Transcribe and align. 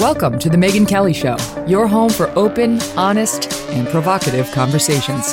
Welcome 0.00 0.38
to 0.38 0.48
The 0.48 0.56
Megyn 0.56 0.86
Kelly 0.86 1.12
Show, 1.12 1.36
your 1.66 1.88
home 1.88 2.10
for 2.10 2.28
open, 2.38 2.80
honest, 2.96 3.52
and 3.70 3.88
provocative 3.88 4.48
conversations. 4.52 5.32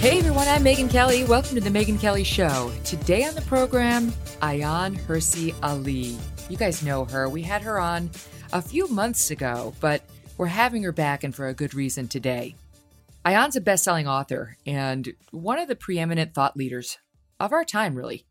Hey 0.00 0.20
everyone, 0.20 0.46
I'm 0.46 0.62
Megyn 0.62 0.88
Kelly. 0.88 1.24
Welcome 1.24 1.56
to 1.56 1.60
The 1.60 1.68
Megyn 1.68 1.98
Kelly 1.98 2.22
Show. 2.22 2.70
Today 2.84 3.24
on 3.24 3.34
the 3.34 3.40
program, 3.40 4.12
Ayaan 4.40 4.96
Hirsi 5.00 5.52
Ali. 5.64 6.16
You 6.48 6.56
guys 6.56 6.84
know 6.84 7.06
her. 7.06 7.28
We 7.28 7.42
had 7.42 7.62
her 7.62 7.80
on 7.80 8.08
a 8.52 8.62
few 8.62 8.86
months 8.86 9.32
ago, 9.32 9.74
but 9.80 10.02
we're 10.36 10.46
having 10.46 10.84
her 10.84 10.92
back 10.92 11.24
and 11.24 11.34
for 11.34 11.48
a 11.48 11.54
good 11.54 11.74
reason 11.74 12.06
today. 12.06 12.54
Ayaan's 13.26 13.56
a 13.56 13.60
best 13.60 13.82
selling 13.82 14.06
author 14.06 14.56
and 14.64 15.12
one 15.32 15.58
of 15.58 15.66
the 15.66 15.74
preeminent 15.74 16.34
thought 16.34 16.56
leaders 16.56 16.98
of 17.40 17.52
our 17.52 17.64
time, 17.64 17.96
really. 17.96 18.24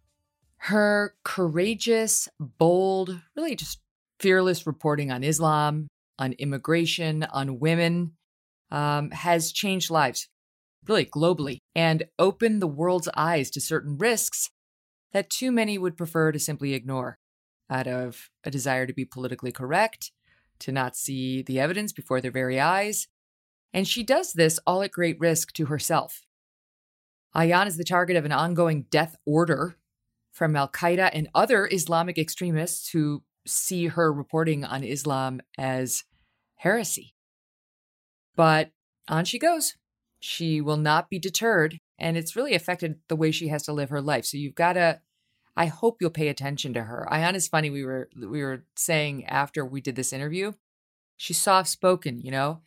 Her 0.58 1.16
courageous, 1.24 2.28
bold, 2.40 3.22
really 3.36 3.56
just 3.56 3.80
fearless 4.20 4.66
reporting 4.66 5.12
on 5.12 5.24
Islam, 5.24 5.88
on 6.20 6.34
immigration, 6.34 7.24
on 7.24 7.60
women 7.60 8.14
um, 8.72 9.12
has 9.12 9.52
changed 9.52 9.90
lives, 9.90 10.28
really 10.88 11.06
globally, 11.06 11.60
and 11.76 12.06
opened 12.20 12.62
the 12.62 12.68
world's 12.68 13.10
eyes 13.16 13.50
to 13.52 13.62
certain 13.62 13.98
risks 13.98 14.50
that 15.14 15.30
too 15.30 15.52
many 15.52 15.78
would 15.78 15.96
prefer 15.98 16.32
to 16.32 16.40
simply 16.40 16.74
ignore 16.74 17.18
out 17.70 17.88
of 17.88 18.30
a 18.44 18.52
desire 18.52 18.86
to 18.88 18.94
be 18.94 19.06
politically 19.06 19.52
correct, 19.52 20.12
to 20.60 20.72
not 20.72 20.96
see 20.96 21.42
the 21.42 21.60
evidence 21.60 21.94
before 21.94 22.20
their 22.20 22.32
very 22.32 22.60
eyes. 22.60 23.08
And 23.74 23.88
she 23.88 24.04
does 24.04 24.34
this 24.34 24.60
all 24.66 24.82
at 24.82 24.92
great 24.92 25.20
risk 25.20 25.54
to 25.54 25.66
herself. 25.66 26.22
Ayaan 27.36 27.68
is 27.68 27.78
the 27.78 27.84
target 27.84 28.16
of 28.16 28.26
an 28.26 28.32
ongoing 28.32 28.86
death 28.90 29.16
order 29.26 29.78
from 30.38 30.56
Al 30.56 30.70
Qaeda 30.70 31.10
and 31.14 31.28
other 31.34 31.68
Islamic 31.72 32.20
extremists 32.20 32.90
who 32.92 33.24
see 33.48 33.88
her 33.88 34.14
reporting 34.14 34.64
on 34.64 34.84
Islam 34.84 35.42
as 35.58 36.04
heresy. 36.58 37.16
But 38.36 38.70
on 39.08 39.26
she 39.26 39.40
goes. 39.40 39.76
She 40.20 40.62
will 40.62 40.78
not 40.78 41.10
be 41.10 41.18
deterred, 41.18 41.80
and 41.98 42.18
it's 42.18 42.36
really 42.36 42.54
affected 42.54 43.00
the 43.08 43.16
way 43.16 43.32
she 43.32 43.48
has 43.48 43.64
to 43.64 43.74
live 43.74 43.90
her 43.90 44.02
life. 44.02 44.26
So 44.26 44.38
you've 44.38 44.54
got 44.54 44.74
to. 44.74 45.02
I 45.56 45.66
hope 45.66 45.98
you'll 46.00 46.12
pay 46.12 46.28
attention 46.28 46.72
to 46.74 46.84
her. 46.84 47.08
Ayaan 47.12 47.34
is 47.34 47.48
funny. 47.48 47.72
We 47.72 47.84
were 47.84 48.08
we 48.16 48.44
were 48.44 48.64
saying 48.76 49.26
after 49.26 49.66
we 49.66 49.82
did 49.82 49.96
this 49.96 50.14
interview, 50.14 50.54
she's 51.16 51.40
soft 51.40 51.70
spoken, 51.70 52.20
you 52.22 52.30
know, 52.30 52.62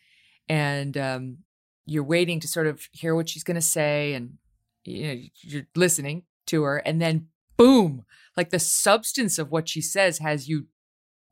and 0.48 0.96
um, 0.96 1.38
you're 1.86 2.02
waiting 2.02 2.40
to 2.40 2.48
sort 2.48 2.66
of 2.66 2.88
hear 2.90 3.14
what 3.14 3.28
she's 3.28 3.44
going 3.44 3.56
to 3.56 3.60
say, 3.60 4.14
and 4.14 4.38
you 4.84 5.06
know 5.06 5.20
you're 5.42 5.66
listening 5.76 6.24
to 6.46 6.64
her, 6.64 6.78
and 6.78 7.00
then 7.00 7.28
boom, 7.60 8.06
like 8.38 8.48
the 8.48 8.58
substance 8.58 9.38
of 9.38 9.50
what 9.50 9.68
she 9.68 9.82
says 9.82 10.18
has 10.18 10.48
you 10.48 10.68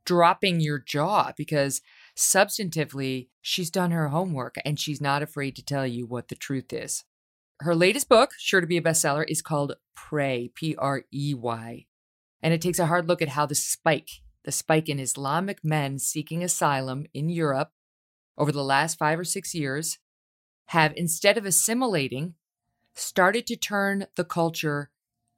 dropping 0.04 0.60
your 0.60 0.78
jaw 0.78 1.32
because 1.38 1.80
substantively 2.14 3.28
she's 3.40 3.70
done 3.70 3.92
her 3.92 4.08
homework 4.08 4.56
and 4.62 4.78
she's 4.78 5.00
not 5.00 5.22
afraid 5.22 5.56
to 5.56 5.64
tell 5.64 5.86
you 5.86 6.06
what 6.06 6.28
the 6.28 6.34
truth 6.34 6.70
is. 6.70 7.04
Her 7.60 7.74
latest 7.74 8.10
book, 8.10 8.32
sure 8.36 8.60
to 8.60 8.66
be 8.66 8.76
a 8.76 8.82
bestseller, 8.82 9.24
is 9.26 9.40
called 9.40 9.76
Prey, 9.96 10.50
P 10.54 10.76
R 10.76 11.04
E 11.10 11.32
Y. 11.32 11.86
And 12.42 12.52
it 12.52 12.60
takes 12.60 12.78
a 12.78 12.86
hard 12.86 13.08
look 13.08 13.22
at 13.22 13.30
how 13.30 13.46
the 13.46 13.54
spike, 13.54 14.10
the 14.44 14.52
spike 14.52 14.90
in 14.90 15.00
Islamic 15.00 15.64
men 15.64 15.98
seeking 15.98 16.44
asylum 16.44 17.06
in 17.14 17.30
Europe 17.30 17.70
over 18.36 18.52
the 18.52 18.62
last 18.62 18.98
five 18.98 19.18
or 19.18 19.24
six 19.24 19.54
years, 19.54 19.98
have 20.66 20.92
instead 20.94 21.38
of 21.38 21.46
assimilating, 21.46 22.34
started 22.94 23.46
to 23.46 23.56
turn 23.56 24.06
the 24.16 24.24
culture 24.24 24.90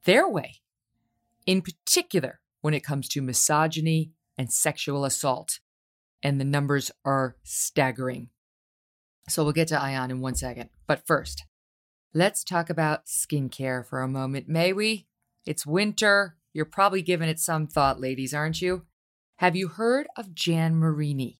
their 0.03 0.27
way, 0.27 0.61
in 1.45 1.61
particular 1.61 2.39
when 2.61 2.73
it 2.73 2.83
comes 2.83 3.07
to 3.09 3.21
misogyny 3.21 4.11
and 4.37 4.51
sexual 4.51 5.05
assault. 5.05 5.59
And 6.23 6.39
the 6.39 6.45
numbers 6.45 6.91
are 7.03 7.35
staggering. 7.43 8.29
So 9.27 9.43
we'll 9.43 9.53
get 9.53 9.67
to 9.69 9.75
Ayaan 9.75 10.09
in 10.09 10.21
one 10.21 10.35
second. 10.35 10.69
But 10.87 11.05
first, 11.07 11.45
let's 12.13 12.43
talk 12.43 12.69
about 12.69 13.05
skincare 13.05 13.85
for 13.85 14.01
a 14.01 14.07
moment, 14.07 14.47
may 14.47 14.73
we? 14.73 15.07
It's 15.45 15.65
winter. 15.65 16.37
You're 16.53 16.65
probably 16.65 17.01
giving 17.01 17.29
it 17.29 17.39
some 17.39 17.65
thought, 17.65 17.99
ladies, 17.99 18.33
aren't 18.33 18.61
you? 18.61 18.85
Have 19.37 19.55
you 19.55 19.69
heard 19.69 20.07
of 20.15 20.35
Jan 20.35 20.75
Marini? 20.75 21.39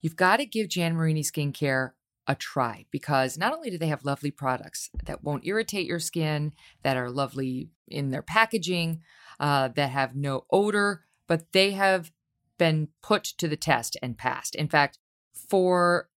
You've 0.00 0.16
got 0.16 0.38
to 0.38 0.46
give 0.46 0.68
Jan 0.68 0.94
Marini 0.94 1.22
skincare 1.22 1.90
a 2.26 2.34
try 2.34 2.86
because 2.90 3.36
not 3.36 3.52
only 3.52 3.70
do 3.70 3.78
they 3.78 3.88
have 3.88 4.04
lovely 4.04 4.30
products 4.30 4.90
that 5.04 5.24
won't 5.24 5.46
irritate 5.46 5.86
your 5.86 5.98
skin, 5.98 6.52
that 6.82 6.96
are 6.96 7.10
lovely 7.10 7.70
in 7.88 8.10
their 8.10 8.22
packaging, 8.22 9.02
uh, 9.42 9.68
that 9.74 9.90
have 9.90 10.14
no 10.14 10.46
odor, 10.50 11.02
but 11.26 11.52
they 11.52 11.72
have 11.72 12.12
been 12.58 12.88
put 13.02 13.24
to 13.24 13.48
the 13.48 13.56
test 13.56 13.96
and 14.00 14.16
passed. 14.16 14.54
In 14.54 14.68
fact, 14.68 15.00
for 15.34 16.08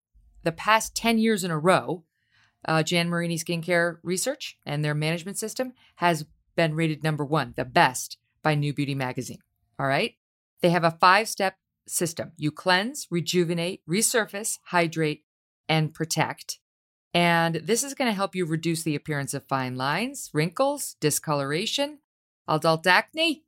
the 0.43 0.51
past 0.51 0.95
10 0.95 1.17
years 1.17 1.43
in 1.43 1.49
a 1.49 1.57
row, 1.57 2.03
uh, 2.67 2.83
Jan 2.83 3.09
Marini 3.09 3.37
Skincare 3.37 3.97
Research 4.03 4.59
and 4.63 4.85
their 4.85 4.93
management 4.93 5.39
system 5.39 5.73
has 5.95 6.25
been 6.55 6.75
rated 6.75 7.03
number 7.03 7.25
one, 7.25 7.53
the 7.57 7.65
best 7.65 8.17
by 8.43 8.53
New 8.53 8.73
Beauty 8.73 8.93
Magazine. 8.93 9.39
All 9.79 9.87
right. 9.87 10.13
They 10.61 10.69
have 10.69 10.83
a 10.83 10.91
five 10.91 11.27
step 11.27 11.57
system 11.87 12.31
you 12.37 12.51
cleanse, 12.51 13.07
rejuvenate, 13.09 13.81
resurface, 13.89 14.59
hydrate, 14.65 15.23
and 15.67 15.93
protect. 15.93 16.59
And 17.13 17.55
this 17.55 17.83
is 17.83 17.93
going 17.95 18.09
to 18.09 18.15
help 18.15 18.35
you 18.35 18.45
reduce 18.45 18.83
the 18.83 18.95
appearance 18.95 19.33
of 19.33 19.47
fine 19.47 19.75
lines, 19.75 20.29
wrinkles, 20.33 20.95
discoloration, 20.99 21.99
adult 22.47 22.85
acne, 22.87 23.43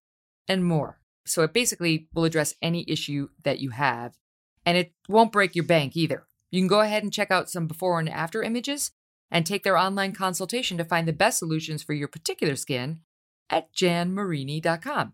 and 0.47 0.65
more. 0.65 0.99
So 1.25 1.43
it 1.43 1.53
basically 1.53 2.07
will 2.13 2.23
address 2.23 2.55
any 2.61 2.85
issue 2.87 3.29
that 3.43 3.59
you 3.59 3.71
have, 3.71 4.17
and 4.65 4.77
it 4.77 4.93
won't 5.09 5.31
break 5.31 5.55
your 5.55 5.65
bank 5.65 5.95
either. 5.95 6.27
You 6.51 6.61
can 6.61 6.67
go 6.67 6.79
ahead 6.79 7.03
and 7.03 7.11
check 7.11 7.31
out 7.31 7.49
some 7.49 7.67
before 7.67 7.99
and 7.99 8.07
after 8.07 8.41
images 8.41 8.91
and 9.29 9.45
take 9.45 9.63
their 9.63 9.77
online 9.77 10.13
consultation 10.13 10.77
to 10.77 10.85
find 10.85 11.07
the 11.07 11.13
best 11.13 11.39
solutions 11.39 11.83
for 11.83 11.93
your 11.93 12.07
particular 12.07 12.55
skin 12.55 13.01
at 13.49 13.73
janmarini.com. 13.73 15.13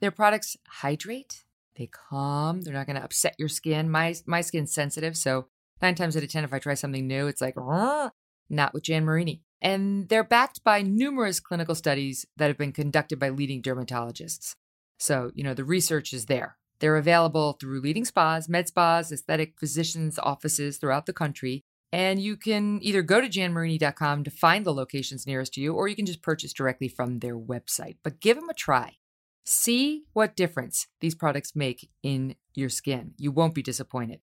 Their 0.00 0.10
products 0.10 0.56
hydrate, 0.68 1.44
they 1.76 1.86
calm, 1.86 2.62
they're 2.62 2.74
not 2.74 2.86
going 2.86 2.96
to 2.96 3.04
upset 3.04 3.36
your 3.38 3.48
skin. 3.48 3.88
My 3.88 4.14
my 4.26 4.40
skin's 4.40 4.74
sensitive, 4.74 5.16
so 5.16 5.46
9 5.80 5.94
times 5.94 6.16
out 6.16 6.22
of 6.24 6.30
10 6.30 6.44
if 6.44 6.52
I 6.52 6.58
try 6.58 6.74
something 6.74 7.06
new, 7.06 7.26
it's 7.28 7.40
like 7.40 7.56
not 7.56 8.74
with 8.74 8.82
Jan 8.82 9.04
Marini. 9.04 9.43
And 9.64 10.10
they're 10.10 10.22
backed 10.22 10.62
by 10.62 10.82
numerous 10.82 11.40
clinical 11.40 11.74
studies 11.74 12.26
that 12.36 12.48
have 12.48 12.58
been 12.58 12.70
conducted 12.70 13.18
by 13.18 13.30
leading 13.30 13.62
dermatologists. 13.62 14.56
So, 14.98 15.30
you 15.34 15.42
know, 15.42 15.54
the 15.54 15.64
research 15.64 16.12
is 16.12 16.26
there. 16.26 16.58
They're 16.80 16.96
available 16.96 17.54
through 17.54 17.80
leading 17.80 18.04
spas, 18.04 18.46
med 18.46 18.68
spas, 18.68 19.10
aesthetic 19.10 19.54
physicians' 19.58 20.18
offices 20.18 20.76
throughout 20.76 21.06
the 21.06 21.14
country. 21.14 21.62
And 21.92 22.20
you 22.20 22.36
can 22.36 22.78
either 22.82 23.00
go 23.00 23.22
to 23.22 23.28
janmarini.com 23.28 24.24
to 24.24 24.30
find 24.30 24.66
the 24.66 24.74
locations 24.74 25.26
nearest 25.26 25.54
to 25.54 25.62
you, 25.62 25.72
or 25.72 25.88
you 25.88 25.96
can 25.96 26.06
just 26.06 26.22
purchase 26.22 26.52
directly 26.52 26.88
from 26.88 27.20
their 27.20 27.38
website. 27.38 27.96
But 28.02 28.20
give 28.20 28.36
them 28.36 28.50
a 28.50 28.54
try. 28.54 28.98
See 29.44 30.04
what 30.12 30.36
difference 30.36 30.88
these 31.00 31.14
products 31.14 31.56
make 31.56 31.88
in 32.02 32.34
your 32.54 32.68
skin. 32.68 33.14
You 33.16 33.30
won't 33.30 33.54
be 33.54 33.62
disappointed. 33.62 34.20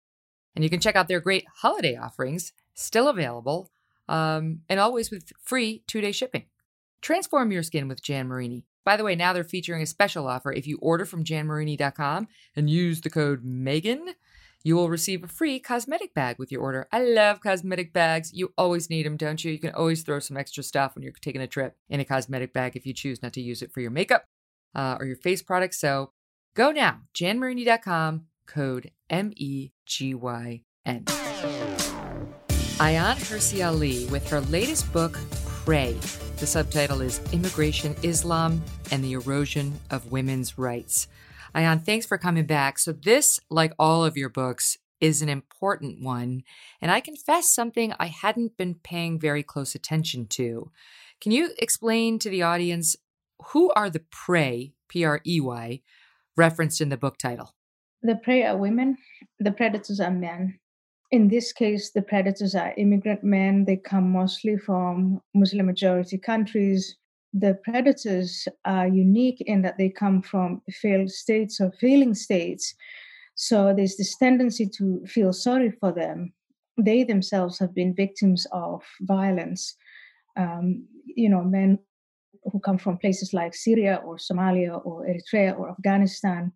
And 0.55 0.63
you 0.63 0.69
can 0.69 0.81
check 0.81 0.95
out 0.95 1.07
their 1.07 1.21
great 1.21 1.45
holiday 1.61 1.95
offerings, 1.95 2.53
still 2.75 3.07
available, 3.07 3.71
um, 4.07 4.61
and 4.69 4.79
always 4.79 5.11
with 5.11 5.31
free 5.41 5.83
two 5.87 6.01
day 6.01 6.11
shipping. 6.11 6.45
Transform 7.01 7.51
your 7.51 7.63
skin 7.63 7.87
with 7.87 8.03
Jan 8.03 8.27
Marini. 8.27 8.65
By 8.83 8.97
the 8.97 9.03
way, 9.03 9.15
now 9.15 9.33
they're 9.33 9.43
featuring 9.43 9.81
a 9.81 9.87
special 9.87 10.27
offer. 10.27 10.51
If 10.51 10.67
you 10.67 10.77
order 10.81 11.05
from 11.05 11.23
janmarini.com 11.23 12.27
and 12.55 12.69
use 12.69 13.01
the 13.01 13.09
code 13.09 13.45
Megyn, 13.45 14.13
you 14.63 14.75
will 14.75 14.89
receive 14.89 15.23
a 15.23 15.27
free 15.27 15.59
cosmetic 15.59 16.13
bag 16.13 16.37
with 16.37 16.51
your 16.51 16.61
order. 16.61 16.87
I 16.91 17.01
love 17.03 17.41
cosmetic 17.41 17.93
bags. 17.93 18.33
You 18.33 18.53
always 18.57 18.89
need 18.89 19.05
them, 19.05 19.17
don't 19.17 19.43
you? 19.43 19.51
You 19.51 19.59
can 19.59 19.73
always 19.73 20.03
throw 20.03 20.19
some 20.19 20.37
extra 20.37 20.63
stuff 20.63 20.95
when 20.95 21.03
you're 21.03 21.13
taking 21.21 21.41
a 21.41 21.47
trip 21.47 21.77
in 21.89 21.99
a 21.99 22.05
cosmetic 22.05 22.53
bag 22.53 22.75
if 22.75 22.85
you 22.85 22.93
choose 22.93 23.21
not 23.21 23.33
to 23.33 23.41
use 23.41 23.61
it 23.61 23.71
for 23.71 23.81
your 23.81 23.91
makeup 23.91 24.25
uh, 24.75 24.97
or 24.99 25.05
your 25.05 25.15
face 25.15 25.41
products. 25.41 25.79
So 25.79 26.11
go 26.55 26.71
now, 26.71 27.01
janmarini.com, 27.15 28.25
code 28.45 28.91
M 29.09 29.31
E 29.35 29.71
G 29.85 30.13
Y 30.13 30.63
N. 30.85 31.05
Ayaan 32.81 33.13
Hirsi 33.13 33.63
Ali 33.63 34.07
with 34.07 34.27
her 34.31 34.41
latest 34.41 34.91
book, 34.91 35.19
Prey. 35.45 35.93
The 36.37 36.47
subtitle 36.47 37.01
is 37.01 37.21
Immigration, 37.31 37.95
Islam, 38.01 38.63
and 38.89 39.03
the 39.03 39.13
Erosion 39.13 39.73
of 39.91 40.11
Women's 40.11 40.57
Rights. 40.57 41.07
Ayaan, 41.53 41.85
thanks 41.85 42.07
for 42.07 42.17
coming 42.17 42.47
back. 42.47 42.79
So, 42.79 42.91
this, 42.91 43.39
like 43.51 43.73
all 43.77 44.03
of 44.03 44.17
your 44.17 44.29
books, 44.29 44.79
is 44.99 45.21
an 45.21 45.29
important 45.29 46.01
one. 46.01 46.41
And 46.81 46.89
I 46.89 47.01
confess 47.01 47.53
something 47.53 47.93
I 47.99 48.07
hadn't 48.07 48.57
been 48.57 48.73
paying 48.73 49.19
very 49.19 49.43
close 49.43 49.75
attention 49.75 50.25
to. 50.29 50.71
Can 51.21 51.31
you 51.31 51.51
explain 51.59 52.17
to 52.17 52.31
the 52.31 52.41
audience 52.41 52.95
who 53.51 53.69
are 53.73 53.91
the 53.91 54.05
prey, 54.09 54.73
P 54.89 55.05
R 55.05 55.21
E 55.23 55.39
Y, 55.39 55.81
referenced 56.35 56.81
in 56.81 56.89
the 56.89 56.97
book 56.97 57.19
title? 57.19 57.53
The 58.01 58.15
prey 58.15 58.41
are 58.41 58.57
women, 58.57 58.97
the 59.39 59.51
predators 59.51 59.99
are 59.99 60.09
men 60.09 60.57
in 61.11 61.27
this 61.27 61.51
case, 61.51 61.91
the 61.91 62.01
predators 62.01 62.55
are 62.55 62.73
immigrant 62.77 63.23
men. 63.23 63.65
They 63.65 63.75
come 63.75 64.11
mostly 64.11 64.57
from 64.57 65.21
Muslim 65.33 65.65
majority 65.65 66.17
countries. 66.17 66.95
The 67.33 67.59
predators 67.65 68.47
are 68.63 68.87
unique 68.87 69.41
in 69.41 69.61
that 69.63 69.77
they 69.77 69.89
come 69.89 70.21
from 70.21 70.61
failed 70.71 71.11
states 71.11 71.59
or 71.59 71.71
failing 71.81 72.13
states. 72.13 72.73
So 73.35 73.73
there's 73.75 73.97
this 73.97 74.15
tendency 74.17 74.67
to 74.77 75.05
feel 75.05 75.33
sorry 75.33 75.71
for 75.71 75.91
them. 75.91 76.33
They 76.77 77.03
themselves 77.03 77.59
have 77.59 77.75
been 77.75 77.93
victims 77.93 78.47
of 78.53 78.81
violence. 79.01 79.75
Um, 80.37 80.87
you 81.05 81.27
know, 81.27 81.43
men 81.43 81.79
who 82.51 82.59
come 82.61 82.77
from 82.77 82.97
places 82.97 83.33
like 83.33 83.53
Syria 83.53 84.01
or 84.05 84.15
Somalia 84.15 84.83
or 84.85 85.05
Eritrea 85.05 85.59
or 85.59 85.71
Afghanistan, 85.71 86.53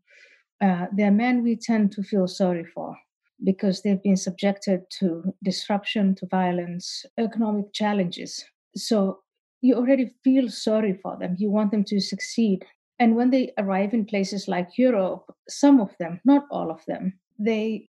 uh, 0.61 0.85
they're 0.93 1.11
men 1.11 1.43
we 1.43 1.57
tend 1.57 1.91
to 1.91 2.03
feel 2.03 2.27
sorry 2.27 2.63
for 2.63 2.95
because 3.43 3.81
they've 3.81 4.01
been 4.01 4.17
subjected 4.17 4.81
to 4.99 5.33
disruption, 5.43 6.15
to 6.15 6.25
violence, 6.27 7.05
economic 7.17 7.73
challenges. 7.73 8.43
So 8.75 9.19
you 9.61 9.75
already 9.75 10.13
feel 10.23 10.49
sorry 10.49 10.99
for 11.01 11.17
them. 11.19 11.35
You 11.37 11.49
want 11.49 11.71
them 11.71 11.83
to 11.85 11.99
succeed. 11.99 12.65
And 12.99 13.15
when 13.15 13.29
they 13.29 13.51
arrive 13.57 13.93
in 13.93 14.05
places 14.05 14.47
like 14.47 14.77
Europe, 14.77 15.25
some 15.49 15.81
of 15.81 15.95
them, 15.99 16.21
not 16.23 16.45
all 16.49 16.71
of 16.71 16.81
them, 16.87 17.19
they 17.37 17.89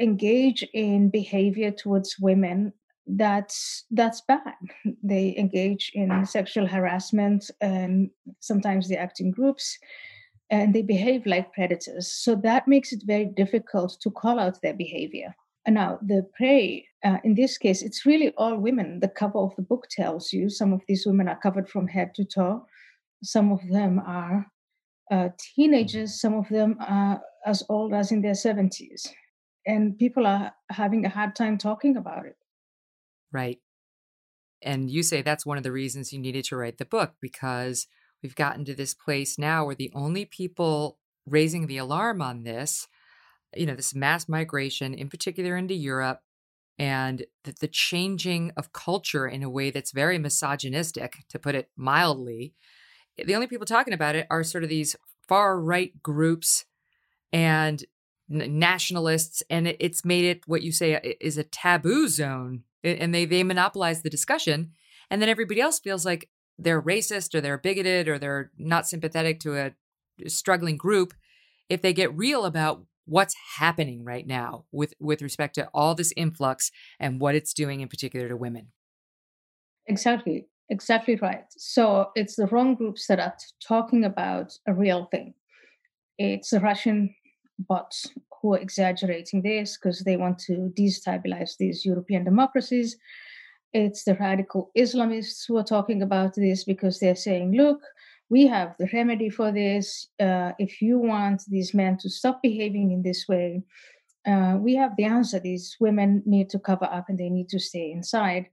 engage 0.00 0.62
in 0.72 1.10
behavior 1.10 1.70
towards 1.70 2.16
women 2.18 2.72
that's 3.06 3.84
that's 3.92 4.20
bad 4.22 4.54
they 5.02 5.34
engage 5.38 5.92
in 5.94 6.26
sexual 6.26 6.66
harassment 6.66 7.50
and 7.60 8.10
sometimes 8.40 8.88
they 8.88 8.96
act 8.96 9.20
in 9.20 9.30
groups 9.30 9.78
and 10.50 10.74
they 10.74 10.82
behave 10.82 11.26
like 11.26 11.52
predators. 11.52 12.12
So 12.12 12.34
that 12.36 12.68
makes 12.68 12.92
it 12.92 13.02
very 13.04 13.24
difficult 13.24 13.96
to 14.00 14.10
call 14.10 14.38
out 14.38 14.60
their 14.62 14.74
behavior. 14.74 15.34
And 15.66 15.74
now, 15.74 15.98
the 16.00 16.24
prey, 16.36 16.86
uh, 17.04 17.18
in 17.24 17.34
this 17.34 17.58
case, 17.58 17.82
it's 17.82 18.06
really 18.06 18.32
all 18.36 18.56
women. 18.56 19.00
The 19.00 19.08
cover 19.08 19.38
of 19.38 19.56
the 19.56 19.62
book 19.62 19.88
tells 19.90 20.32
you 20.32 20.48
some 20.48 20.72
of 20.72 20.82
these 20.86 21.04
women 21.04 21.26
are 21.28 21.40
covered 21.40 21.68
from 21.68 21.88
head 21.88 22.14
to 22.14 22.24
toe. 22.24 22.64
Some 23.24 23.50
of 23.50 23.60
them 23.68 24.00
are 24.06 24.46
uh, 25.10 25.30
teenagers, 25.38 26.20
some 26.20 26.34
of 26.34 26.48
them 26.48 26.76
are 26.80 27.20
as 27.44 27.64
old 27.68 27.94
as 27.94 28.12
in 28.12 28.22
their 28.22 28.32
70s. 28.32 29.08
And 29.66 29.98
people 29.98 30.26
are 30.26 30.52
having 30.70 31.04
a 31.04 31.08
hard 31.08 31.34
time 31.34 31.58
talking 31.58 31.96
about 31.96 32.26
it. 32.26 32.36
Right. 33.32 33.58
And 34.62 34.88
you 34.88 35.02
say 35.02 35.22
that's 35.22 35.44
one 35.44 35.58
of 35.58 35.64
the 35.64 35.72
reasons 35.72 36.12
you 36.12 36.20
needed 36.20 36.44
to 36.46 36.56
write 36.56 36.78
the 36.78 36.84
book 36.84 37.14
because 37.20 37.88
we've 38.26 38.34
gotten 38.34 38.64
to 38.64 38.74
this 38.74 38.92
place 38.92 39.38
now 39.38 39.64
where 39.64 39.76
the 39.76 39.92
only 39.94 40.24
people 40.24 40.98
raising 41.26 41.68
the 41.68 41.78
alarm 41.78 42.20
on 42.20 42.42
this, 42.42 42.88
you 43.54 43.64
know, 43.64 43.76
this 43.76 43.94
mass 43.94 44.28
migration, 44.28 44.92
in 44.94 45.08
particular 45.08 45.56
into 45.56 45.74
Europe, 45.74 46.22
and 46.76 47.24
the, 47.44 47.54
the 47.60 47.68
changing 47.68 48.50
of 48.56 48.72
culture 48.72 49.28
in 49.28 49.44
a 49.44 49.48
way 49.48 49.70
that's 49.70 49.92
very 49.92 50.18
misogynistic, 50.18 51.18
to 51.28 51.38
put 51.38 51.54
it 51.54 51.70
mildly. 51.76 52.52
The 53.16 53.36
only 53.36 53.46
people 53.46 53.64
talking 53.64 53.94
about 53.94 54.16
it 54.16 54.26
are 54.28 54.42
sort 54.42 54.64
of 54.64 54.70
these 54.70 54.96
far 55.28 55.60
right 55.60 56.02
groups 56.02 56.64
and 57.32 57.84
nationalists, 58.28 59.40
and 59.48 59.68
it, 59.68 59.76
it's 59.78 60.04
made 60.04 60.24
it 60.24 60.48
what 60.48 60.62
you 60.62 60.72
say 60.72 61.16
is 61.20 61.38
a 61.38 61.44
taboo 61.44 62.08
zone, 62.08 62.64
and 62.82 63.14
they 63.14 63.24
they 63.24 63.44
monopolize 63.44 64.02
the 64.02 64.10
discussion, 64.10 64.72
and 65.10 65.22
then 65.22 65.28
everybody 65.28 65.60
else 65.60 65.78
feels 65.78 66.04
like 66.04 66.28
they're 66.58 66.82
racist 66.82 67.34
or 67.34 67.40
they're 67.40 67.58
bigoted 67.58 68.08
or 68.08 68.18
they're 68.18 68.50
not 68.58 68.86
sympathetic 68.86 69.40
to 69.40 69.56
a 69.56 69.72
struggling 70.28 70.76
group 70.76 71.14
if 71.68 71.82
they 71.82 71.92
get 71.92 72.16
real 72.16 72.44
about 72.44 72.84
what's 73.04 73.34
happening 73.58 74.04
right 74.04 74.26
now 74.26 74.64
with 74.72 74.94
with 74.98 75.22
respect 75.22 75.54
to 75.54 75.68
all 75.72 75.94
this 75.94 76.12
influx 76.16 76.70
and 76.98 77.20
what 77.20 77.34
it's 77.34 77.52
doing 77.52 77.80
in 77.80 77.88
particular 77.88 78.28
to 78.28 78.36
women. 78.36 78.68
Exactly 79.86 80.46
exactly 80.68 81.14
right. 81.16 81.44
So 81.50 82.10
it's 82.16 82.34
the 82.34 82.46
wrong 82.46 82.74
groups 82.74 83.06
that 83.06 83.20
are 83.20 83.36
talking 83.62 84.04
about 84.04 84.58
a 84.66 84.74
real 84.74 85.06
thing. 85.10 85.34
It's 86.18 86.50
the 86.50 86.60
russian 86.60 87.14
bots 87.58 88.10
who 88.42 88.54
are 88.54 88.58
exaggerating 88.58 89.42
this 89.42 89.78
because 89.78 90.00
they 90.00 90.16
want 90.16 90.38
to 90.38 90.72
destabilize 90.76 91.56
these 91.56 91.84
european 91.84 92.24
democracies 92.24 92.96
it's 93.72 94.04
the 94.04 94.14
radical 94.14 94.70
Islamists 94.76 95.44
who 95.46 95.56
are 95.56 95.64
talking 95.64 96.02
about 96.02 96.34
this 96.34 96.64
because 96.64 96.98
they're 96.98 97.16
saying, 97.16 97.52
look, 97.52 97.80
we 98.28 98.46
have 98.46 98.74
the 98.78 98.88
remedy 98.92 99.30
for 99.30 99.52
this. 99.52 100.08
Uh, 100.18 100.52
if 100.58 100.82
you 100.82 100.98
want 100.98 101.42
these 101.48 101.74
men 101.74 101.96
to 101.98 102.10
stop 102.10 102.42
behaving 102.42 102.90
in 102.90 103.02
this 103.02 103.26
way, 103.28 103.62
uh, 104.26 104.56
we 104.58 104.74
have 104.74 104.96
the 104.96 105.04
answer. 105.04 105.38
These 105.38 105.76
women 105.78 106.22
need 106.26 106.50
to 106.50 106.58
cover 106.58 106.86
up 106.86 107.08
and 107.08 107.18
they 107.18 107.30
need 107.30 107.48
to 107.50 107.60
stay 107.60 107.92
inside. 107.92 108.46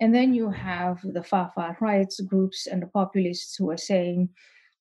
And 0.00 0.14
then 0.14 0.32
you 0.32 0.50
have 0.50 1.00
the 1.02 1.22
far, 1.22 1.50
far 1.54 1.76
right 1.80 2.12
groups 2.26 2.66
and 2.66 2.82
the 2.82 2.86
populists 2.86 3.56
who 3.56 3.70
are 3.70 3.76
saying, 3.76 4.30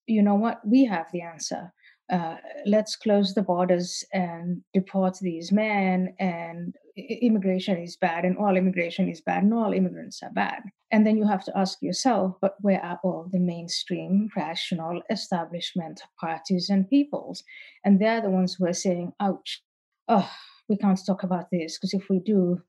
you 0.05 0.21
know 0.21 0.35
what, 0.35 0.65
we 0.65 0.85
have 0.85 1.07
the 1.11 1.21
answer. 1.21 1.73
Uh, 2.09 2.37
let's 2.65 2.95
close 2.95 3.33
the 3.33 3.41
borders 3.41 4.05
and 4.13 4.61
deport 4.73 5.17
these 5.19 5.51
men 5.51 6.15
and 6.19 6.75
immigration 6.97 7.77
is 7.77 7.95
bad 7.95 8.25
and 8.25 8.37
all 8.37 8.57
immigration 8.57 9.09
is 9.09 9.21
bad 9.21 9.43
and 9.43 9.53
all 9.53 9.73
immigrants 9.73 10.21
are 10.23 10.31
bad. 10.31 10.63
And 10.91 11.05
then 11.05 11.17
you 11.17 11.27
have 11.27 11.43
to 11.45 11.57
ask 11.57 11.77
yourself 11.81 12.35
but 12.41 12.55
where 12.61 12.83
are 12.83 12.99
all 13.03 13.27
the 13.31 13.39
mainstream 13.39 14.29
rational 14.35 15.01
establishment 15.09 16.01
parties 16.19 16.69
and 16.69 16.89
peoples? 16.89 17.43
And 17.85 17.99
they're 17.99 18.21
the 18.21 18.29
ones 18.29 18.55
who 18.55 18.65
are 18.65 18.73
saying 18.73 19.13
ouch. 19.19 19.61
Oh 20.07 20.29
we 20.67 20.77
can't 20.77 20.99
talk 21.05 21.23
about 21.23 21.49
this 21.51 21.77
because 21.77 21.93
if 21.93 22.09
we 22.09 22.19
do 22.19 22.61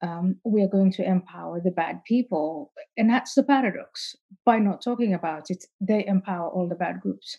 um, 0.00 0.36
we 0.44 0.62
are 0.62 0.68
going 0.68 0.92
to 0.92 1.04
empower 1.04 1.60
the 1.60 1.72
bad 1.72 2.04
people. 2.04 2.72
And 2.96 3.10
that's 3.10 3.34
the 3.34 3.42
paradox. 3.42 4.14
By 4.44 4.60
not 4.60 4.82
talking 4.82 5.14
about 5.14 5.50
it 5.50 5.64
they 5.80 6.04
empower 6.06 6.48
all 6.48 6.68
the 6.68 6.74
bad 6.74 7.00
groups. 7.00 7.38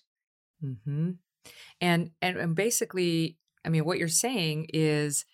Mm-hmm. 0.64 1.12
And, 1.82 2.12
and 2.22 2.38
and 2.38 2.56
basically, 2.56 3.38
I 3.66 3.70
mean, 3.70 3.86
what 3.86 3.98
you're 3.98 4.08
saying 4.08 4.68
is 4.74 5.26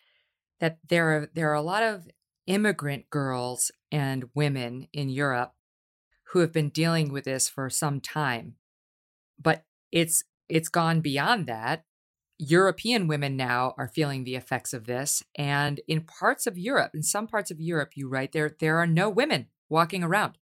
that 0.60 0.80
there 0.88 1.10
are 1.10 1.30
there 1.34 1.50
are 1.52 1.56
a 1.56 1.62
lot 1.62 1.84
of 1.84 2.08
immigrant 2.48 3.10
girls 3.10 3.72
and 3.92 4.26
women 4.34 4.88
in 4.94 5.10
Europe 5.10 5.54
who 6.32 6.40
have 6.40 6.52
been 6.52 6.70
dealing 6.70 7.12
with 7.12 7.26
this 7.26 7.48
for 7.48 7.70
some 7.70 8.00
time. 8.00 8.56
But 9.40 9.66
it's 9.92 10.24
it's 10.50 10.70
gone 10.70 11.02
beyond 11.02 11.48
that. 11.48 11.86
European 12.38 13.08
women 13.08 13.38
now 13.38 13.74
are 13.78 13.88
feeling 13.88 14.24
the 14.24 14.36
effects 14.36 14.74
of 14.74 14.86
this 14.86 15.24
and 15.36 15.80
in 15.88 16.02
parts 16.02 16.46
of 16.46 16.58
Europe, 16.58 16.92
in 16.94 17.02
some 17.02 17.28
parts 17.28 17.50
of 17.50 17.62
Europe 17.62 17.92
you 17.96 18.10
write 18.10 18.34
there 18.34 18.56
there 18.60 18.78
are 18.78 18.88
no 18.88 19.10
women 19.10 19.48
walking 19.70 20.04
around. 20.04 20.38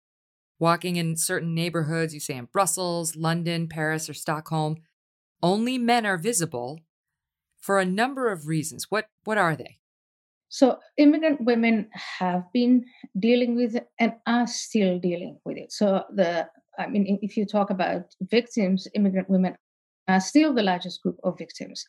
Walking 0.59 0.95
in 0.95 1.17
certain 1.17 1.55
neighborhoods, 1.55 2.13
you 2.13 2.19
say 2.19 2.35
in 2.35 2.45
Brussels, 2.45 3.15
London, 3.15 3.67
Paris 3.67 4.07
or 4.07 4.13
Stockholm, 4.13 4.77
only 5.41 5.79
men 5.79 6.05
are 6.05 6.19
visible 6.19 6.81
for 7.59 7.79
a 7.79 7.85
number 7.85 8.31
of 8.31 8.47
reasons. 8.47 8.85
What 8.89 9.09
what 9.23 9.37
are 9.37 9.55
they? 9.55 9.80
So 10.51 10.79
immigrant 10.97 11.39
women 11.45 11.89
have 12.19 12.43
been 12.51 12.83
dealing 13.17 13.55
with 13.55 13.77
and 13.99 14.13
are 14.27 14.45
still 14.47 14.99
dealing 14.99 15.39
with 15.45 15.57
it. 15.57 15.71
So 15.71 16.03
the 16.13 16.49
I 16.77 16.87
mean, 16.87 17.19
if 17.21 17.37
you 17.37 17.45
talk 17.45 17.69
about 17.69 18.03
victims, 18.21 18.87
immigrant 18.93 19.29
women 19.29 19.55
are 20.09 20.19
still 20.19 20.53
the 20.53 20.63
largest 20.63 21.01
group 21.01 21.17
of 21.23 21.37
victims. 21.37 21.85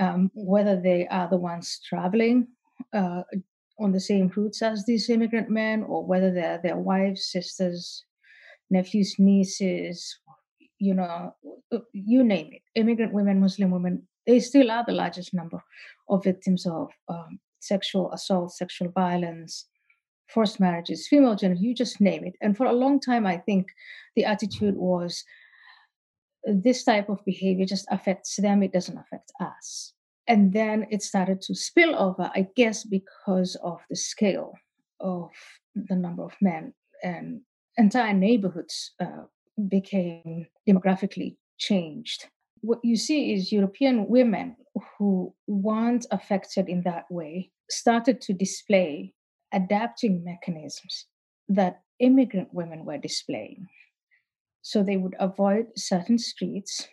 Um, 0.00 0.30
whether 0.34 0.80
they 0.80 1.08
are 1.08 1.28
the 1.28 1.38
ones 1.38 1.80
traveling 1.88 2.46
uh, 2.94 3.22
on 3.80 3.90
the 3.90 4.00
same 4.00 4.30
routes 4.36 4.62
as 4.62 4.84
these 4.84 5.10
immigrant 5.10 5.50
men, 5.50 5.82
or 5.82 6.06
whether 6.06 6.32
they're 6.32 6.60
their 6.62 6.76
wives, 6.76 7.32
sisters, 7.32 8.04
nephews, 8.70 9.16
nieces, 9.18 10.20
you 10.78 10.94
know, 10.94 11.34
you 11.92 12.22
name 12.22 12.50
it, 12.52 12.62
immigrant 12.76 13.12
women, 13.12 13.40
Muslim 13.40 13.72
women, 13.72 14.06
they 14.24 14.38
still 14.38 14.70
are 14.70 14.84
the 14.86 14.92
largest 14.92 15.34
number 15.34 15.60
of 16.08 16.22
victims 16.22 16.64
of 16.64 16.90
um, 17.08 17.40
sexual 17.60 18.12
assault, 18.12 18.52
sexual 18.52 18.90
violence, 18.90 19.66
forced 20.28 20.60
marriages, 20.60 21.08
female 21.08 21.34
genital, 21.34 21.62
you 21.62 21.74
just 21.74 22.00
name 22.00 22.24
it. 22.24 22.34
And 22.40 22.56
for 22.56 22.66
a 22.66 22.72
long 22.72 23.00
time, 23.00 23.26
I 23.26 23.38
think 23.38 23.68
the 24.14 24.24
attitude 24.24 24.76
was 24.76 25.24
this 26.44 26.84
type 26.84 27.08
of 27.08 27.24
behavior 27.24 27.66
just 27.66 27.86
affects 27.90 28.36
them, 28.36 28.62
it 28.62 28.72
doesn't 28.72 28.98
affect 28.98 29.32
us. 29.40 29.92
And 30.26 30.52
then 30.52 30.86
it 30.90 31.02
started 31.02 31.40
to 31.42 31.54
spill 31.54 31.96
over, 31.96 32.30
I 32.34 32.48
guess, 32.54 32.84
because 32.84 33.56
of 33.62 33.80
the 33.88 33.96
scale 33.96 34.52
of 35.00 35.30
the 35.74 35.96
number 35.96 36.22
of 36.22 36.34
men 36.40 36.74
and 37.02 37.40
entire 37.76 38.12
neighborhoods 38.12 38.92
uh, 39.00 39.24
became 39.68 40.46
demographically 40.68 41.36
changed. 41.56 42.26
What 42.60 42.80
you 42.82 42.96
see 42.96 43.32
is 43.32 43.52
European 43.52 44.08
women 44.08 44.56
who 44.98 45.34
weren't 45.46 46.06
affected 46.10 46.68
in 46.68 46.82
that 46.82 47.10
way 47.10 47.50
started 47.70 48.20
to 48.22 48.32
display 48.32 49.14
adapting 49.52 50.24
mechanisms 50.24 51.06
that 51.48 51.82
immigrant 51.98 52.52
women 52.52 52.84
were 52.84 52.98
displaying. 52.98 53.66
So 54.62 54.82
they 54.82 54.96
would 54.96 55.16
avoid 55.18 55.66
certain 55.76 56.18
streets, 56.18 56.88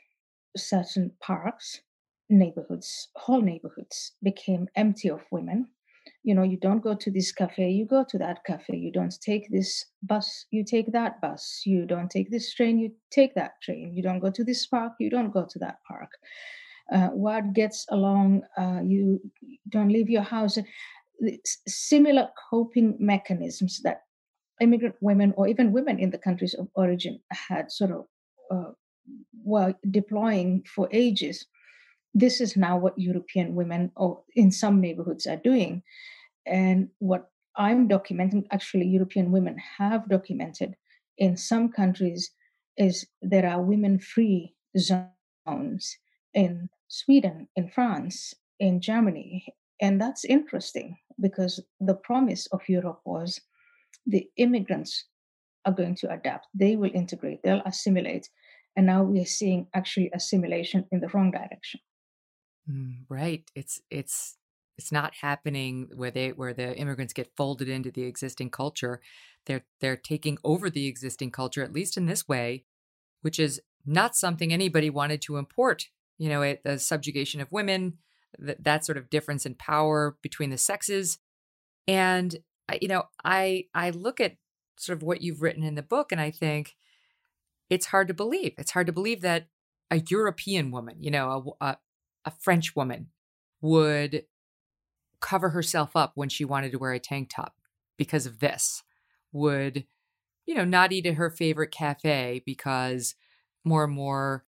certain 0.55 1.11
parks, 1.21 1.81
neighborhoods, 2.29 3.09
whole 3.15 3.41
neighborhoods 3.41 4.13
became 4.23 4.67
empty 4.75 5.09
of 5.09 5.21
women. 5.31 5.67
You 6.25 6.33
know, 6.35 6.43
you 6.43 6.57
don't 6.57 6.81
go 6.81 6.95
to 6.95 7.11
this 7.11 7.31
cafe, 7.31 7.69
you 7.69 7.85
go 7.85 8.03
to 8.09 8.17
that 8.17 8.43
cafe. 8.45 8.75
You 8.75 8.91
don't 8.91 9.15
take 9.21 9.45
this 9.51 9.85
bus, 10.01 10.45
you 10.51 10.63
take 10.65 10.91
that 10.91 11.21
bus. 11.21 11.61
You 11.65 11.85
don't 11.85 12.09
take 12.09 12.31
this 12.31 12.53
train, 12.53 12.79
you 12.79 12.91
take 13.11 13.35
that 13.35 13.53
train. 13.61 13.93
You 13.95 14.01
don't 14.01 14.19
go 14.19 14.31
to 14.31 14.43
this 14.43 14.65
park, 14.65 14.93
you 14.99 15.09
don't 15.09 15.31
go 15.31 15.45
to 15.47 15.59
that 15.59 15.77
park. 15.87 16.09
Uh, 16.91 17.09
what 17.09 17.53
gets 17.53 17.85
along, 17.89 18.41
uh, 18.57 18.81
you 18.83 19.19
don't 19.69 19.89
leave 19.89 20.09
your 20.09 20.23
house 20.23 20.57
it's 21.19 21.57
similar 21.67 22.29
coping 22.49 22.95
mechanisms 22.99 23.81
that 23.83 24.01
immigrant 24.61 24.95
women 25.01 25.33
or 25.37 25.47
even 25.47 25.71
women 25.71 25.99
in 25.99 26.11
the 26.11 26.17
countries 26.17 26.53
of 26.53 26.67
origin 26.75 27.19
had 27.31 27.71
sort 27.71 27.91
of 27.91 28.05
uh, 28.51 28.71
were 29.43 29.73
deploying 29.91 30.63
for 30.73 30.87
ages. 30.91 31.45
This 32.13 32.39
is 32.39 32.55
now 32.55 32.77
what 32.77 32.97
European 32.97 33.55
women, 33.55 33.91
or 33.97 34.23
in 34.35 34.51
some 34.51 34.79
neighborhoods, 34.79 35.27
are 35.27 35.35
doing. 35.37 35.83
And 36.45 36.89
what 36.99 37.29
I'm 37.57 37.87
documenting, 37.87 38.45
actually, 38.51 38.87
European 38.87 39.31
women 39.31 39.57
have 39.77 40.09
documented 40.09 40.75
in 41.17 41.37
some 41.37 41.69
countries, 41.71 42.31
is 42.77 43.05
there 43.21 43.47
are 43.47 43.61
women 43.61 43.99
free 43.99 44.53
zones 44.77 45.97
in 46.33 46.69
Sweden, 46.87 47.47
in 47.55 47.69
France, 47.69 48.33
in 48.59 48.81
Germany. 48.81 49.45
And 49.81 49.99
that's 49.99 50.25
interesting 50.25 50.97
because 51.19 51.63
the 51.79 51.95
promise 51.95 52.47
of 52.47 52.61
Europe 52.67 52.99
was 53.05 53.39
the 54.05 54.27
immigrants 54.37 55.05
are 55.65 55.73
going 55.73 55.95
to 55.95 56.11
adapt, 56.11 56.47
they 56.53 56.75
will 56.75 56.91
integrate, 56.93 57.41
they'll 57.43 57.61
assimilate. 57.65 58.29
And 58.75 58.85
now 58.85 59.03
we're 59.03 59.25
seeing 59.25 59.67
actually 59.73 60.11
assimilation 60.13 60.85
in 60.91 60.99
the 60.99 61.07
wrong 61.07 61.31
direction. 61.31 61.79
Mm, 62.69 63.05
right. 63.09 63.49
It's 63.55 63.81
it's 63.89 64.37
it's 64.77 64.91
not 64.91 65.15
happening 65.21 65.89
where 65.95 66.11
they 66.11 66.29
where 66.29 66.53
the 66.53 66.75
immigrants 66.77 67.13
get 67.13 67.35
folded 67.35 67.69
into 67.69 67.91
the 67.91 68.03
existing 68.03 68.49
culture. 68.49 69.01
They're 69.45 69.65
they're 69.79 69.97
taking 69.97 70.37
over 70.43 70.69
the 70.69 70.87
existing 70.87 71.31
culture, 71.31 71.63
at 71.63 71.73
least 71.73 71.97
in 71.97 72.05
this 72.05 72.27
way, 72.27 72.65
which 73.21 73.39
is 73.39 73.61
not 73.85 74.15
something 74.15 74.51
anybody 74.51 74.89
wanted 74.89 75.21
to 75.23 75.37
import. 75.37 75.87
You 76.17 76.29
know, 76.29 76.41
it, 76.41 76.63
the 76.63 76.79
subjugation 76.79 77.41
of 77.41 77.51
women, 77.51 77.97
that, 78.39 78.63
that 78.63 78.85
sort 78.85 78.97
of 78.97 79.09
difference 79.09 79.45
in 79.45 79.55
power 79.55 80.17
between 80.21 80.49
the 80.49 80.57
sexes. 80.57 81.19
And 81.87 82.35
you 82.81 82.87
know, 82.87 83.03
I 83.23 83.65
I 83.73 83.91
look 83.91 84.19
at 84.19 84.37
sort 84.77 84.97
of 84.97 85.03
what 85.03 85.21
you've 85.21 85.41
written 85.41 85.63
in 85.63 85.75
the 85.75 85.83
book, 85.83 86.11
and 86.11 86.19
I 86.19 86.31
think 86.31 86.75
it's 87.69 87.87
hard 87.87 88.07
to 88.09 88.13
believe. 88.13 88.53
It's 88.57 88.71
hard 88.71 88.87
to 88.87 88.93
believe 88.93 89.21
that 89.21 89.47
a 89.89 90.01
European 90.09 90.71
woman, 90.71 90.97
you 90.99 91.11
know, 91.11 91.55
a, 91.61 91.65
a, 91.65 91.77
a 92.25 92.31
French 92.31 92.75
woman, 92.75 93.07
would 93.61 94.23
cover 95.19 95.49
herself 95.49 95.95
up 95.95 96.13
when 96.15 96.29
she 96.29 96.45
wanted 96.45 96.71
to 96.71 96.79
wear 96.79 96.93
a 96.93 96.99
tank 96.99 97.29
top 97.33 97.55
because 97.97 98.25
of 98.25 98.39
this. 98.39 98.83
Would 99.31 99.85
you 100.45 100.55
know 100.55 100.65
not 100.65 100.91
eat 100.91 101.05
at 101.05 101.15
her 101.15 101.29
favorite 101.29 101.71
cafe 101.71 102.41
because 102.45 103.15
more 103.63 103.83
and 103.83 103.93
more 103.93 104.45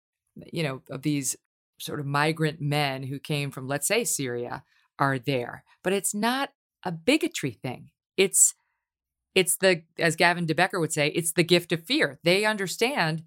you 0.53 0.63
know 0.63 0.83
of 0.91 1.03
these 1.03 1.37
sort 1.81 2.01
of 2.01 2.07
migrant 2.07 2.61
men 2.61 3.05
who 3.05 3.19
came 3.19 3.51
from, 3.51 3.67
let's 3.67 3.89
say, 3.89 4.05
Syria 4.05 4.63
are 4.99 5.19
there. 5.19 5.65
But 5.83 5.93
it's 5.93 6.15
not 6.15 6.51
a 6.85 6.93
bigotry 6.93 7.53
thing. 7.53 7.91
It's 8.17 8.55
it's 9.35 9.57
the 9.57 9.83
as 9.99 10.17
Gavin 10.17 10.47
de 10.47 10.55
Becker 10.55 10.81
would 10.81 10.93
say, 10.93 11.09
it's 11.09 11.33
the 11.33 11.45
gift 11.45 11.73
of 11.73 11.85
fear. 11.85 12.19
They 12.25 12.45
understand, 12.45 13.25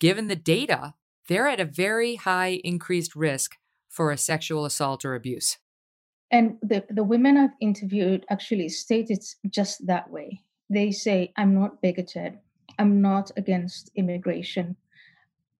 given 0.00 0.28
the 0.28 0.36
data, 0.36 0.94
they're 1.28 1.48
at 1.48 1.60
a 1.60 1.64
very 1.64 2.16
high 2.16 2.60
increased 2.64 3.14
risk 3.14 3.56
for 3.88 4.10
a 4.10 4.18
sexual 4.18 4.64
assault 4.64 5.04
or 5.04 5.14
abuse. 5.14 5.58
And 6.30 6.58
the, 6.62 6.84
the 6.90 7.04
women 7.04 7.36
I've 7.36 7.50
interviewed 7.60 8.24
actually 8.30 8.68
state 8.68 9.10
it's 9.10 9.36
just 9.50 9.86
that 9.86 10.10
way. 10.10 10.42
They 10.70 10.90
say, 10.90 11.32
I'm 11.36 11.54
not 11.54 11.80
bigoted. 11.80 12.38
I'm 12.78 13.00
not 13.00 13.30
against 13.36 13.90
immigration. 13.94 14.76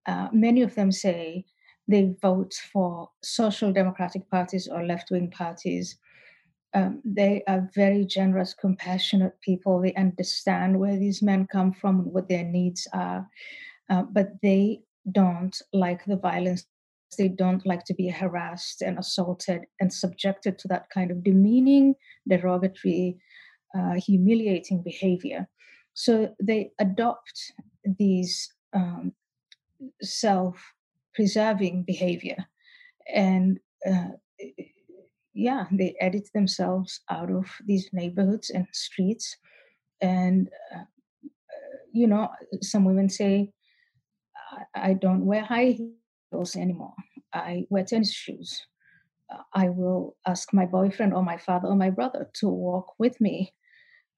Uh, 0.06 0.28
many 0.32 0.62
of 0.62 0.74
them 0.74 0.90
say, 0.90 1.44
they 1.86 2.14
vote 2.20 2.54
for 2.72 3.10
social 3.22 3.72
democratic 3.72 4.28
parties 4.30 4.68
or 4.68 4.84
left 4.84 5.10
wing 5.10 5.30
parties. 5.30 5.98
Um, 6.72 7.00
they 7.04 7.42
are 7.46 7.70
very 7.74 8.04
generous, 8.04 8.54
compassionate 8.54 9.40
people. 9.42 9.80
They 9.80 9.94
understand 9.94 10.78
where 10.78 10.98
these 10.98 11.22
men 11.22 11.46
come 11.46 11.72
from 11.72 12.10
what 12.12 12.28
their 12.28 12.42
needs 12.42 12.88
are, 12.92 13.28
uh, 13.90 14.02
but 14.02 14.32
they 14.42 14.80
don't 15.12 15.56
like 15.72 16.04
the 16.04 16.16
violence. 16.16 16.66
They 17.16 17.28
don't 17.28 17.64
like 17.66 17.84
to 17.84 17.94
be 17.94 18.08
harassed 18.08 18.82
and 18.82 18.98
assaulted 18.98 19.62
and 19.80 19.92
subjected 19.92 20.58
to 20.60 20.68
that 20.68 20.90
kind 20.90 21.10
of 21.10 21.24
demeaning, 21.24 21.94
derogatory, 22.28 23.18
uh, 23.76 23.94
humiliating 23.94 24.82
behavior. 24.82 25.48
So 25.94 26.34
they 26.42 26.70
adopt 26.78 27.52
these 27.84 28.52
um, 28.72 29.12
self 30.02 30.74
preserving 31.14 31.84
behavior. 31.84 32.36
And 33.12 33.60
uh, 33.88 34.16
yeah, 35.34 35.66
they 35.72 35.94
edit 36.00 36.28
themselves 36.32 37.00
out 37.10 37.30
of 37.30 37.46
these 37.66 37.88
neighborhoods 37.92 38.50
and 38.50 38.66
streets. 38.72 39.36
And, 40.00 40.48
uh, 40.74 40.84
you 41.92 42.06
know, 42.06 42.28
some 42.60 42.84
women 42.84 43.08
say, 43.08 43.50
I, 44.74 44.94
don't 44.94 45.26
wear 45.26 45.44
high 45.44 45.78
heels 46.34 46.56
anymore. 46.56 46.94
I 47.32 47.66
wear 47.70 47.84
tennis 47.84 48.12
shoes. 48.12 48.66
Uh, 49.32 49.42
I 49.54 49.68
will 49.68 50.16
ask 50.26 50.52
my 50.52 50.66
boyfriend 50.66 51.14
or 51.14 51.22
my 51.22 51.38
father 51.38 51.68
or 51.68 51.76
my 51.76 51.90
brother 51.90 52.28
to 52.34 52.48
walk 52.48 52.94
with 52.98 53.20
me. 53.20 53.54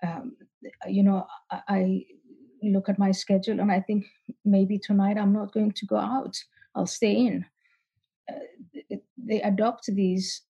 Um, 0.02 0.36
you 0.86 1.02
know, 1.02 1.26
I, 1.50 1.60
I 1.68 2.04
look 2.62 2.88
at 2.88 2.98
my 2.98 3.12
schedule 3.12 3.60
and 3.60 3.70
I 3.70 3.80
think 3.80 4.06
maybe 4.44 4.78
tonight 4.78 5.18
I'm 5.18 5.32
not 5.32 5.52
going 5.52 5.72
to 5.72 5.86
go 5.86 5.96
out. 5.96 6.36
I'll 6.74 6.86
stay 6.86 7.12
in. 7.12 7.44
Uh, 8.30 8.96
they 9.16 9.40
adopt 9.42 9.86
these 9.86 10.42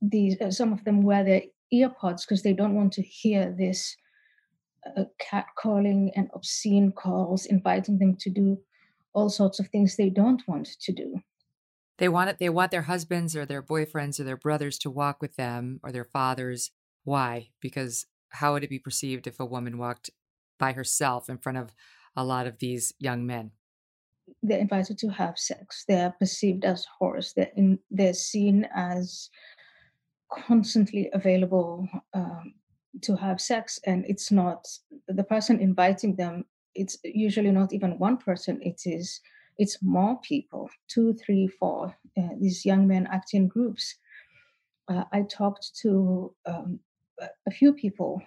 these 0.00 0.40
uh, 0.40 0.50
some 0.50 0.72
of 0.72 0.82
them 0.84 1.02
wear 1.02 1.24
their 1.24 1.42
earpods 1.72 2.22
because 2.22 2.42
they 2.42 2.52
don't 2.52 2.74
want 2.74 2.92
to 2.92 3.02
hear 3.02 3.54
this 3.56 3.96
uh, 4.96 5.04
catcalling 5.20 6.10
and 6.16 6.28
obscene 6.34 6.92
calls 6.92 7.46
inviting 7.46 7.98
them 7.98 8.16
to 8.16 8.30
do 8.30 8.58
all 9.14 9.28
sorts 9.28 9.58
of 9.58 9.68
things 9.68 9.96
they 9.96 10.10
don't 10.10 10.42
want 10.46 10.68
to 10.80 10.92
do 10.92 11.20
they 11.98 12.08
want 12.08 12.30
it 12.30 12.38
they 12.38 12.48
want 12.48 12.70
their 12.70 12.82
husbands 12.82 13.36
or 13.36 13.46
their 13.46 13.62
boyfriends 13.62 14.18
or 14.18 14.24
their 14.24 14.36
brothers 14.36 14.78
to 14.78 14.90
walk 14.90 15.20
with 15.20 15.36
them 15.36 15.80
or 15.82 15.92
their 15.92 16.04
fathers 16.04 16.70
why 17.04 17.48
because 17.60 18.06
how 18.30 18.52
would 18.52 18.64
it 18.64 18.70
be 18.70 18.78
perceived 18.78 19.26
if 19.26 19.38
a 19.38 19.46
woman 19.46 19.78
walked 19.78 20.10
by 20.58 20.72
herself 20.72 21.28
in 21.28 21.38
front 21.38 21.58
of 21.58 21.70
a 22.16 22.24
lot 22.24 22.46
of 22.46 22.58
these 22.58 22.92
young 22.98 23.26
men 23.26 23.52
they're 24.42 24.58
invited 24.58 24.98
to 24.98 25.08
have 25.08 25.38
sex. 25.38 25.84
They're 25.86 26.14
perceived 26.18 26.64
as 26.64 26.86
whores. 27.00 27.34
They're 27.34 27.52
in, 27.56 27.78
they're 27.90 28.14
seen 28.14 28.68
as 28.74 29.30
constantly 30.32 31.10
available 31.12 31.88
um, 32.14 32.54
to 33.02 33.16
have 33.16 33.40
sex, 33.40 33.78
and 33.84 34.04
it's 34.06 34.30
not 34.30 34.66
the 35.08 35.24
person 35.24 35.60
inviting 35.60 36.16
them. 36.16 36.44
It's 36.74 36.98
usually 37.04 37.50
not 37.50 37.72
even 37.72 37.98
one 37.98 38.16
person. 38.16 38.60
It 38.62 38.82
is 38.86 39.20
it's 39.58 39.82
more 39.82 40.18
people, 40.22 40.70
two, 40.88 41.14
three, 41.14 41.46
four. 41.46 41.94
Uh, 42.16 42.28
these 42.40 42.64
young 42.64 42.86
men 42.86 43.06
act 43.12 43.34
in 43.34 43.48
groups. 43.48 43.96
Uh, 44.88 45.04
I 45.12 45.22
talked 45.22 45.76
to 45.82 46.34
um, 46.46 46.80
a 47.46 47.50
few 47.50 47.72
people 47.72 48.22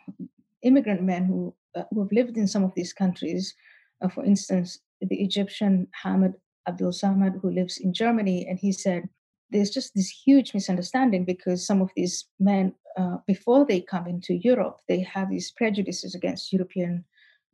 immigrant 0.62 1.04
men 1.04 1.26
who, 1.26 1.54
uh, 1.76 1.84
who 1.92 2.02
have 2.02 2.12
lived 2.12 2.38
in 2.38 2.48
some 2.48 2.64
of 2.64 2.74
these 2.76 2.94
countries. 2.94 3.56
Uh, 4.02 4.10
for 4.10 4.26
instance, 4.26 4.80
the 5.02 5.22
Egyptian 5.22 5.88
Hamid 6.04 6.34
Abdul 6.68 6.92
Samad, 6.92 7.40
who 7.42 7.52
lives 7.52 7.78
in 7.78 7.94
Germany, 7.94 8.48
and 8.48 8.60
he 8.60 8.72
said 8.72 9.08
there's 9.52 9.70
just 9.70 9.94
this 9.94 10.10
huge 10.10 10.54
misunderstanding 10.54 11.24
because 11.24 11.66
some 11.66 11.82
of 11.82 11.92
these 11.96 12.26
men, 12.40 12.74
uh, 12.98 13.18
before 13.28 13.66
they 13.66 13.80
come 13.80 14.08
into 14.08 14.34
Europe, 14.36 14.80
they 14.88 15.02
have 15.02 15.30
these 15.30 15.52
prejudices 15.52 16.16
against 16.16 16.52
European 16.52 17.06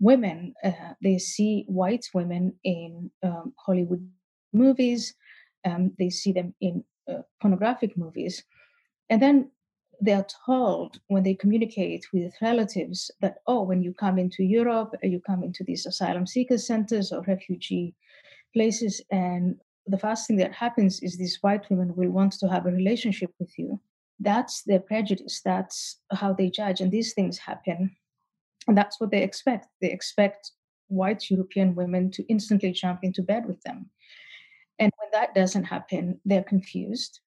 women. 0.01 0.53
Uh, 0.63 0.71
they 1.01 1.17
see 1.17 1.63
white 1.67 2.05
women 2.13 2.53
in 2.65 3.09
um, 3.23 3.53
Hollywood 3.65 4.05
movies, 4.51 5.13
um, 5.63 5.93
they 5.97 6.09
see 6.09 6.33
them 6.33 6.53
in 6.59 6.83
uh, 7.09 7.21
pornographic 7.41 7.95
movies. 7.95 8.43
And 9.09 9.21
then 9.21 9.51
they're 10.01 10.25
told 10.45 10.99
when 11.07 11.23
they 11.23 11.35
communicate 11.35 12.07
with 12.11 12.33
relatives 12.41 13.11
that, 13.21 13.35
oh, 13.47 13.61
when 13.61 13.83
you 13.83 13.93
come 13.93 14.17
into 14.17 14.43
Europe, 14.43 14.95
you 15.03 15.21
come 15.21 15.43
into 15.43 15.63
these 15.63 15.85
asylum 15.85 16.25
seeker 16.25 16.57
centers 16.57 17.11
or 17.11 17.21
refugee 17.27 17.93
places, 18.53 19.01
and 19.11 19.55
the 19.87 19.97
first 19.97 20.27
thing 20.27 20.37
that 20.37 20.53
happens 20.53 21.01
is 21.01 21.17
these 21.17 21.37
white 21.41 21.69
women 21.69 21.95
will 21.95 22.09
want 22.09 22.33
to 22.33 22.47
have 22.47 22.65
a 22.65 22.71
relationship 22.71 23.31
with 23.39 23.57
you. 23.57 23.79
That's 24.19 24.63
their 24.63 24.79
prejudice. 24.79 25.41
That's 25.43 25.99
how 26.11 26.33
they 26.33 26.49
judge. 26.49 26.81
And 26.81 26.91
these 26.91 27.13
things 27.13 27.37
happen. 27.37 27.95
And 28.67 28.77
that's 28.77 28.99
what 28.99 29.11
they 29.11 29.23
expect. 29.23 29.67
They 29.81 29.91
expect 29.91 30.51
white 30.87 31.29
European 31.29 31.75
women 31.75 32.11
to 32.11 32.23
instantly 32.27 32.71
jump 32.71 32.99
into 33.03 33.23
bed 33.23 33.45
with 33.45 33.61
them. 33.61 33.89
And 34.79 34.91
when 34.97 35.09
that 35.13 35.33
doesn't 35.33 35.63
happen, 35.65 36.19
they're 36.25 36.43
confused. 36.43 37.19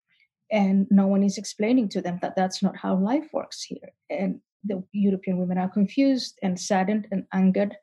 And 0.52 0.88
no 0.92 1.08
one 1.08 1.24
is 1.24 1.38
explaining 1.38 1.90
to 1.90 2.02
them 2.02 2.20
that 2.22 2.36
that's 2.36 2.62
not 2.62 2.78
how 2.78 2.96
life 2.96 3.30
works 3.34 3.64
here. 3.64 3.94
And 4.10 4.40
the 4.64 4.84
European 4.92 5.38
women 5.38 5.58
are 5.58 5.70
confused 5.70 6.38
and 6.44 6.60
saddened 6.60 7.08
and 7.12 7.26
angered. 7.34 7.76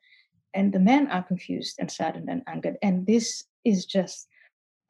And 0.54 0.73
the 0.73 0.80
men 0.80 1.09
are 1.09 1.23
confused 1.23 1.76
and 1.78 1.90
saddened 1.90 2.28
and 2.28 2.42
angered. 2.47 2.76
And 2.83 3.07
this 3.07 3.45
is 3.64 3.87
just 3.87 4.28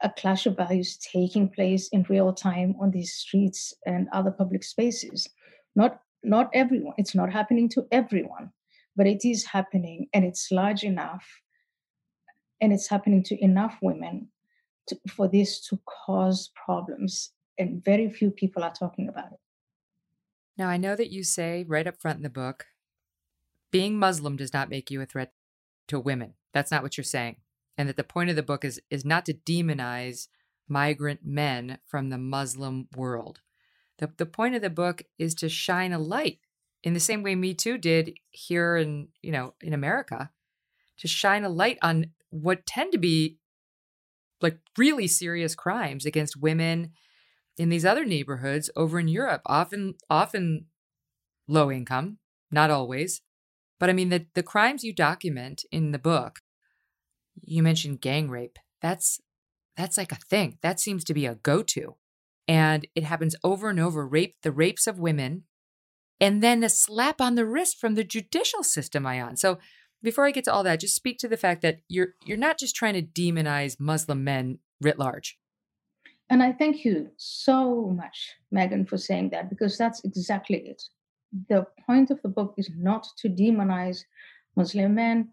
a 0.03 0.11
clash 0.11 0.47
of 0.47 0.57
values 0.57 0.97
taking 0.97 1.49
place 1.49 1.89
in 1.89 2.07
real 2.09 2.33
time 2.33 2.75
on 2.81 2.91
these 2.91 3.13
streets 3.13 3.75
and 3.87 4.09
other 4.13 4.31
public 4.31 4.65
spaces. 4.65 5.29
Not 5.77 6.01
not 6.23 6.51
everyone. 6.53 6.95
It's 6.99 7.15
not 7.15 7.33
happening 7.33 7.69
to 7.71 7.87
everyone, 7.91 8.51
but 8.97 9.07
it 9.07 9.25
is 9.25 9.47
happening, 9.47 10.09
and 10.13 10.25
it's 10.25 10.51
large 10.51 10.83
enough, 10.83 11.27
and 12.61 12.73
it's 12.73 12.89
happening 12.89 13.23
to 13.25 13.43
enough 13.43 13.79
women 13.83 14.29
to, 14.89 14.99
for 15.09 15.29
this 15.29 15.61
to 15.69 15.81
cause 16.07 16.51
problems, 16.55 17.33
and 17.59 17.85
very 17.85 18.11
few 18.11 18.31
people 18.31 18.63
are 18.63 18.73
talking 18.73 19.09
about 19.09 19.33
it. 19.33 19.39
Now, 20.57 20.69
I 20.69 20.77
know 20.77 20.97
that 20.97 21.11
you 21.11 21.25
say 21.25 21.65
right 21.67 21.87
up 21.87 22.01
front 22.01 22.19
in 22.19 22.23
the 22.23 22.31
book, 22.31 22.67
being 23.71 23.99
Muslim 23.99 24.37
does 24.37 24.53
not 24.53 24.69
make 24.69 24.91
you 24.91 25.01
a 25.01 25.07
threat 25.07 25.33
to 25.89 25.99
women. 25.99 26.35
That's 26.53 26.71
not 26.71 26.83
what 26.83 26.97
you're 26.97 27.05
saying 27.05 27.37
and 27.81 27.89
that 27.89 27.97
the 27.97 28.05
point 28.05 28.29
of 28.29 28.37
the 28.37 28.43
book 28.43 28.63
is 28.63 28.79
is 28.91 29.07
not 29.07 29.25
to 29.25 29.33
demonize 29.33 30.29
migrant 30.69 31.21
men 31.25 31.79
from 31.87 32.11
the 32.11 32.19
Muslim 32.19 32.89
world. 32.95 33.41
The, 34.01 34.11
the 34.17 34.27
point 34.27 34.55
of 34.55 34.63
the 34.63 34.71
book 34.71 35.03
is 35.19 35.35
to 35.37 35.49
shine 35.49 35.93
a 35.93 35.99
light 35.99 36.39
in 36.83 36.95
the 36.95 37.01
same 37.01 37.23
way 37.23 37.35
Me 37.35 37.55
Too 37.55 37.79
did 37.79 38.15
here 38.31 38.77
in, 38.77 39.09
you 39.23 39.31
know, 39.31 39.55
in 39.61 39.73
America, 39.73 40.31
to 40.99 41.07
shine 41.07 41.45
a 41.45 41.49
light 41.49 41.79
on 41.83 42.07
what 42.31 42.67
tend 42.67 42.93
to 42.93 42.99
be 42.99 43.37
like 44.41 44.59
really 44.77 45.07
serious 45.07 45.55
crimes 45.55 46.07
against 46.07 46.41
women 46.41 46.93
in 47.59 47.69
these 47.69 47.85
other 47.85 48.07
neighborhoods 48.07 48.71
over 48.75 48.99
in 48.99 49.09
Europe, 49.09 49.43
often 49.45 49.95
often 50.09 50.67
low 51.47 51.71
income, 51.71 52.19
not 52.51 52.71
always. 52.71 53.21
But 53.79 53.91
I 53.91 53.93
mean 53.93 54.09
the 54.09 54.27
the 54.35 54.43
crimes 54.43 54.83
you 54.83 54.95
document 54.95 55.65
in 55.71 55.93
the 55.93 55.99
book 55.99 56.41
you 57.43 57.63
mentioned 57.63 58.01
gang 58.01 58.31
rape. 58.31 58.59
That's 58.81 59.21
that's 59.77 59.97
like 59.97 60.13
a 60.13 60.17
thing. 60.17 60.59
That 60.63 60.81
seems 60.81 61.05
to 61.05 61.15
be 61.15 61.27
a 61.27 61.37
go-to. 61.37 61.97
And 62.51 62.89
it 62.97 63.05
happens 63.05 63.37
over 63.45 63.69
and 63.69 63.79
over, 63.79 64.05
rape 64.05 64.35
the 64.43 64.51
rapes 64.51 64.89
of 64.89 64.99
women 64.99 65.45
and 66.21 66.43
then 66.43 66.65
a 66.65 66.69
slap 66.69 67.21
on 67.21 67.37
the 67.37 67.47
wrist 67.47 67.79
from 67.79 67.95
the 67.95 68.03
judicial 68.03 68.65
system 68.65 69.05
Ayaan. 69.05 69.39
So 69.39 69.59
before 70.03 70.27
I 70.27 70.33
get 70.33 70.45
to 70.47 70.53
all 70.53 70.65
that, 70.65 70.81
just 70.81 70.97
speak 70.97 71.19
to 71.19 71.29
the 71.29 71.37
fact 71.37 71.63
that 71.63 71.79
you're 71.89 72.15
you're 72.25 72.37
not 72.37 72.59
just 72.59 72.75
trying 72.75 72.95
to 72.95 73.03
demonize 73.03 73.79
Muslim 73.79 74.25
men 74.25 74.59
writ 74.81 74.99
large. 74.99 75.39
And 76.29 76.43
I 76.43 76.53
thank 76.53 76.85
you 76.85 77.11
so 77.17 77.87
much, 77.87 78.35
Megyn, 78.53 78.89
for 78.89 78.97
saying 78.97 79.31
that 79.31 79.49
because 79.49 79.79
that's 79.79 80.05
exactly 80.05 80.59
it. 80.59 80.83
The 81.49 81.67
point 81.87 82.11
of 82.11 82.21
the 82.23 82.29
book 82.29 82.55
is 82.57 82.69
not 82.77 83.07
to 83.19 83.29
demonize 83.29 84.01
Muslim 84.57 84.97
men, 84.97 85.29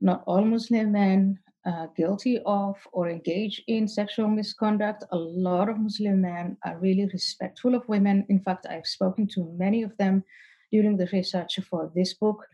not 0.00 0.24
all 0.26 0.44
Muslim 0.44 0.90
men 0.90 1.38
uh, 1.66 1.86
guilty 1.96 2.40
of 2.46 2.76
or 2.92 3.08
engage 3.08 3.62
in 3.66 3.88
sexual 3.88 4.28
misconduct. 4.28 5.04
A 5.10 5.16
lot 5.16 5.68
of 5.68 5.78
Muslim 5.78 6.20
men 6.20 6.56
are 6.64 6.78
really 6.78 7.08
respectful 7.12 7.74
of 7.74 7.88
women. 7.88 8.24
In 8.28 8.40
fact, 8.40 8.66
I've 8.68 8.86
spoken 8.86 9.26
to 9.28 9.52
many 9.56 9.82
of 9.82 9.96
them 9.98 10.24
during 10.70 10.96
the 10.96 11.08
research 11.12 11.58
for 11.68 11.90
this 11.94 12.14
book. 12.14 12.46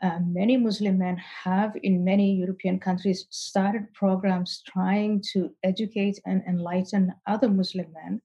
Uh, 0.00 0.20
many 0.24 0.56
Muslim 0.56 0.98
men 0.98 1.16
have, 1.16 1.76
in 1.82 2.04
many 2.04 2.34
European 2.34 2.78
countries, 2.78 3.26
started 3.30 3.92
programs 3.94 4.62
trying 4.66 5.22
to 5.32 5.50
educate 5.64 6.20
and 6.24 6.42
enlighten 6.48 7.12
other 7.26 7.48
Muslim 7.48 7.86
men 7.92 8.22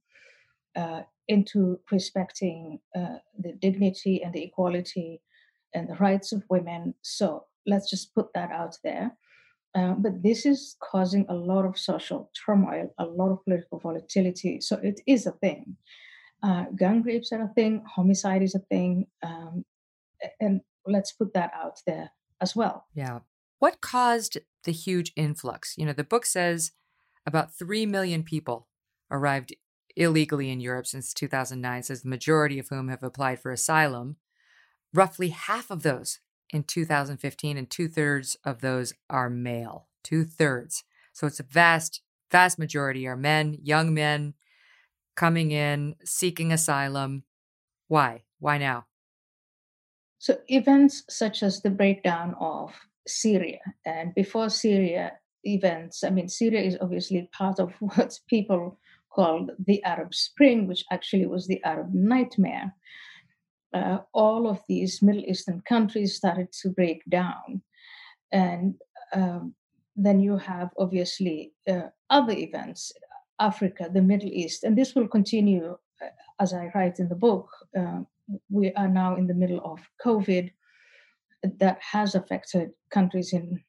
uh, 0.75 1.01
into 1.27 1.79
respecting 1.91 2.79
uh, 2.95 3.17
the 3.39 3.53
dignity 3.53 4.21
and 4.23 4.33
the 4.33 4.43
equality 4.43 5.21
and 5.73 5.89
the 5.89 5.95
rights 5.95 6.31
of 6.31 6.43
women. 6.49 6.93
So 7.01 7.45
let's 7.65 7.89
just 7.89 8.13
put 8.13 8.33
that 8.33 8.51
out 8.51 8.77
there. 8.83 9.11
Uh, 9.75 9.93
but 9.93 10.21
this 10.21 10.45
is 10.45 10.75
causing 10.79 11.25
a 11.29 11.33
lot 11.33 11.65
of 11.65 11.77
social 11.77 12.29
turmoil, 12.45 12.93
a 12.99 13.05
lot 13.05 13.31
of 13.31 13.43
political 13.43 13.79
volatility. 13.79 14.61
So 14.61 14.77
it 14.83 15.01
is 15.07 15.25
a 15.25 15.31
thing. 15.31 15.77
Uh, 16.43 16.65
rapes 16.79 17.31
are 17.31 17.41
a 17.41 17.53
thing, 17.55 17.83
homicide 17.87 18.43
is 18.43 18.53
a 18.53 18.59
thing. 18.59 19.07
Um, 19.23 19.65
and 20.39 20.61
let's 20.85 21.11
put 21.11 21.33
that 21.33 21.51
out 21.55 21.79
there 21.87 22.11
as 22.41 22.55
well. 22.55 22.85
Yeah. 22.93 23.19
What 23.59 23.81
caused 23.81 24.37
the 24.63 24.71
huge 24.71 25.13
influx? 25.15 25.75
You 25.77 25.85
know, 25.85 25.93
the 25.93 26.03
book 26.03 26.25
says 26.25 26.71
about 27.25 27.53
3 27.53 27.85
million 27.85 28.23
people 28.23 28.67
arrived 29.09 29.55
illegally 29.95 30.49
in 30.49 30.59
Europe 30.59 30.87
since 30.87 31.13
2009, 31.13 31.83
says 31.83 32.01
the 32.01 32.09
majority 32.09 32.59
of 32.59 32.67
whom 32.69 32.89
have 32.89 33.03
applied 33.03 33.39
for 33.39 33.51
asylum. 33.51 34.17
Roughly 34.93 35.29
half 35.29 35.71
of 35.71 35.83
those 35.83 36.19
in 36.53 36.63
2015, 36.63 37.57
and 37.57 37.69
two 37.69 37.87
thirds 37.87 38.37
of 38.43 38.61
those 38.61 38.93
are 39.09 39.29
male. 39.29 39.87
Two 40.03 40.23
thirds. 40.25 40.83
So 41.13 41.27
it's 41.27 41.39
a 41.39 41.43
vast, 41.43 42.01
vast 42.31 42.59
majority 42.59 43.07
are 43.07 43.15
men, 43.15 43.57
young 43.61 43.93
men 43.93 44.33
coming 45.15 45.51
in, 45.51 45.95
seeking 46.03 46.51
asylum. 46.51 47.23
Why? 47.87 48.23
Why 48.39 48.57
now? 48.57 48.85
So 50.19 50.37
events 50.47 51.03
such 51.09 51.43
as 51.43 51.61
the 51.61 51.69
breakdown 51.69 52.35
of 52.39 52.73
Syria 53.07 53.59
and 53.85 54.15
before 54.15 54.49
Syria 54.49 55.13
events, 55.43 56.03
I 56.03 56.09
mean, 56.09 56.29
Syria 56.29 56.61
is 56.61 56.77
obviously 56.79 57.29
part 57.33 57.59
of 57.59 57.73
what 57.79 58.17
people 58.29 58.79
called 59.13 59.51
the 59.67 59.83
Arab 59.83 60.13
Spring, 60.13 60.67
which 60.67 60.83
actually 60.91 61.25
was 61.25 61.47
the 61.47 61.63
Arab 61.63 61.93
nightmare 61.93 62.73
uh, 63.73 63.99
all 64.13 64.47
of 64.47 64.61
these 64.67 65.01
Middle 65.01 65.23
Eastern 65.25 65.61
countries 65.67 66.15
started 66.15 66.51
to 66.61 66.69
break 66.69 67.01
down. 67.09 67.61
And 68.31 68.75
um, 69.13 69.55
then 69.95 70.19
you 70.19 70.37
have 70.37 70.69
obviously 70.77 71.53
uh, 71.69 71.89
other 72.09 72.33
events, 72.33 72.91
Africa, 73.39 73.89
the 73.91 74.01
Middle 74.01 74.29
East, 74.29 74.63
and 74.63 74.77
this 74.77 74.95
will 74.95 75.07
continue 75.07 75.77
uh, 76.01 76.07
as 76.39 76.53
I 76.53 76.71
write 76.73 76.99
in 76.99 77.09
the 77.09 77.15
book. 77.15 77.49
Uh, 77.77 78.01
we 78.49 78.71
are 78.73 78.87
now 78.87 79.15
in 79.15 79.27
the 79.27 79.33
middle 79.33 79.61
of 79.63 79.79
COVID 80.03 80.51
that 81.59 81.79
has 81.81 82.15
affected 82.15 82.71
countries 82.89 83.33
in 83.33 83.61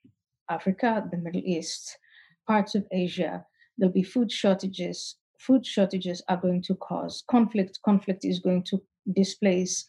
Africa, 0.48 1.06
the 1.10 1.18
Middle 1.18 1.42
East, 1.44 1.98
parts 2.46 2.74
of 2.74 2.86
Asia. 2.92 3.44
There'll 3.76 3.92
be 3.92 4.02
food 4.02 4.30
shortages. 4.30 5.16
Food 5.40 5.66
shortages 5.66 6.22
are 6.28 6.36
going 6.36 6.62
to 6.62 6.74
cause 6.76 7.24
conflict. 7.28 7.80
Conflict 7.84 8.24
is 8.24 8.38
going 8.38 8.62
to 8.64 8.80
displace 9.12 9.86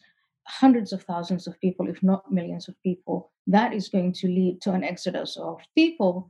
hundreds 0.48 0.94
of 0.94 1.04
thousands 1.04 1.48
of 1.48 1.60
people, 1.60 1.90
if 1.90 2.02
not 2.04 2.32
millions 2.32 2.68
of 2.68 2.82
people, 2.84 3.32
that 3.48 3.74
is 3.74 3.90
going 3.90 4.14
to 4.14 4.28
lead 4.28 4.62
to 4.62 4.72
an 4.72 4.84
exodus 4.84 5.38
of 5.38 5.60
people. 5.76 6.30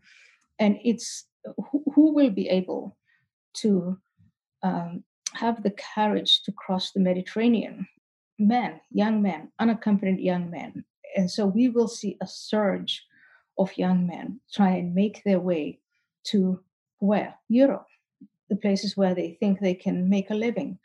And 0.59 0.79
it's 0.83 1.25
who, 1.57 1.83
who 1.93 2.13
will 2.13 2.29
be 2.29 2.49
able 2.49 2.97
to 3.55 3.97
um, 4.63 5.03
have 5.33 5.63
the 5.63 5.73
courage 5.95 6.43
to 6.43 6.51
cross 6.51 6.91
the 6.91 6.99
Mediterranean? 6.99 7.87
Men, 8.39 8.81
young 8.91 9.21
men, 9.21 9.51
unaccompanied 9.59 10.19
young 10.19 10.49
men. 10.49 10.83
And 11.15 11.29
so 11.29 11.45
we 11.45 11.69
will 11.69 11.87
see 11.87 12.17
a 12.21 12.27
surge 12.27 13.05
of 13.57 13.77
young 13.77 14.05
men 14.07 14.41
try 14.53 14.71
and 14.71 14.93
make 14.93 15.23
their 15.23 15.39
way 15.39 15.79
to 16.25 16.59
where? 16.99 17.35
Europe, 17.47 17.87
the 18.49 18.55
places 18.55 18.97
where 18.97 19.15
they 19.15 19.37
think 19.39 19.59
they 19.59 19.73
can 19.73 20.09
make 20.09 20.29
a 20.29 20.35
living. 20.35 20.77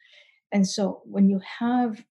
And 0.52 0.66
so 0.66 1.02
when 1.04 1.28
you 1.28 1.40
have 1.58 2.04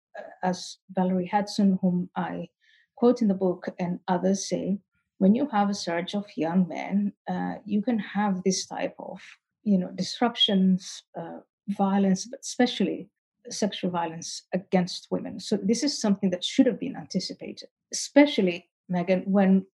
as 0.43 0.77
Valerie 0.91 1.27
Hudson, 1.27 1.79
whom 1.81 2.09
I 2.15 2.49
quote 2.95 3.21
in 3.21 3.27
the 3.27 3.33
book, 3.33 3.69
and 3.79 3.99
others 4.07 4.47
say, 4.47 4.79
when 5.19 5.35
you 5.35 5.47
have 5.47 5.69
a 5.69 5.73
surge 5.73 6.15
of 6.15 6.25
young 6.35 6.67
men, 6.67 7.13
uh, 7.29 7.55
you 7.65 7.81
can 7.81 7.99
have 7.99 8.43
this 8.43 8.65
type 8.65 8.95
of, 8.99 9.19
you 9.63 9.77
know, 9.77 9.91
disruptions, 9.95 11.03
uh, 11.17 11.39
violence, 11.67 12.25
but 12.25 12.39
especially 12.41 13.09
sexual 13.49 13.91
violence 13.91 14.43
against 14.53 15.07
women. 15.11 15.39
So 15.39 15.57
this 15.57 15.83
is 15.83 15.99
something 15.99 16.29
that 16.31 16.43
should 16.43 16.65
have 16.65 16.79
been 16.79 16.95
anticipated, 16.95 17.69
especially 17.91 18.69
Megyn, 18.91 19.27
when 19.27 19.65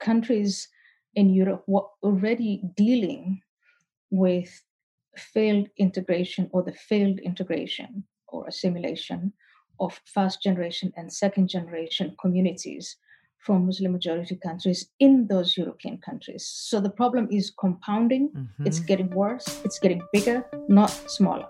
countries 0.00 0.68
in 1.14 1.30
Europe 1.30 1.64
were 1.66 1.86
already 2.02 2.62
dealing 2.76 3.40
with 4.10 4.62
failed 5.16 5.68
integration 5.76 6.48
or 6.52 6.62
the 6.62 6.72
failed 6.72 7.18
integration 7.20 8.04
or 8.28 8.46
assimilation 8.46 9.32
of 9.80 10.00
first 10.04 10.42
generation 10.42 10.92
and 10.96 11.12
second 11.12 11.48
generation 11.48 12.14
communities 12.20 12.96
from 13.38 13.66
Muslim 13.66 13.92
majority 13.92 14.36
countries 14.36 14.90
in 14.98 15.26
those 15.28 15.56
European 15.56 15.98
countries. 15.98 16.44
So 16.46 16.80
the 16.80 16.90
problem 16.90 17.28
is 17.30 17.52
compounding, 17.58 18.30
mm-hmm. 18.30 18.66
it's 18.66 18.80
getting 18.80 19.10
worse, 19.10 19.60
it's 19.64 19.78
getting 19.78 20.02
bigger, 20.12 20.44
not 20.68 20.90
smaller. 20.90 21.46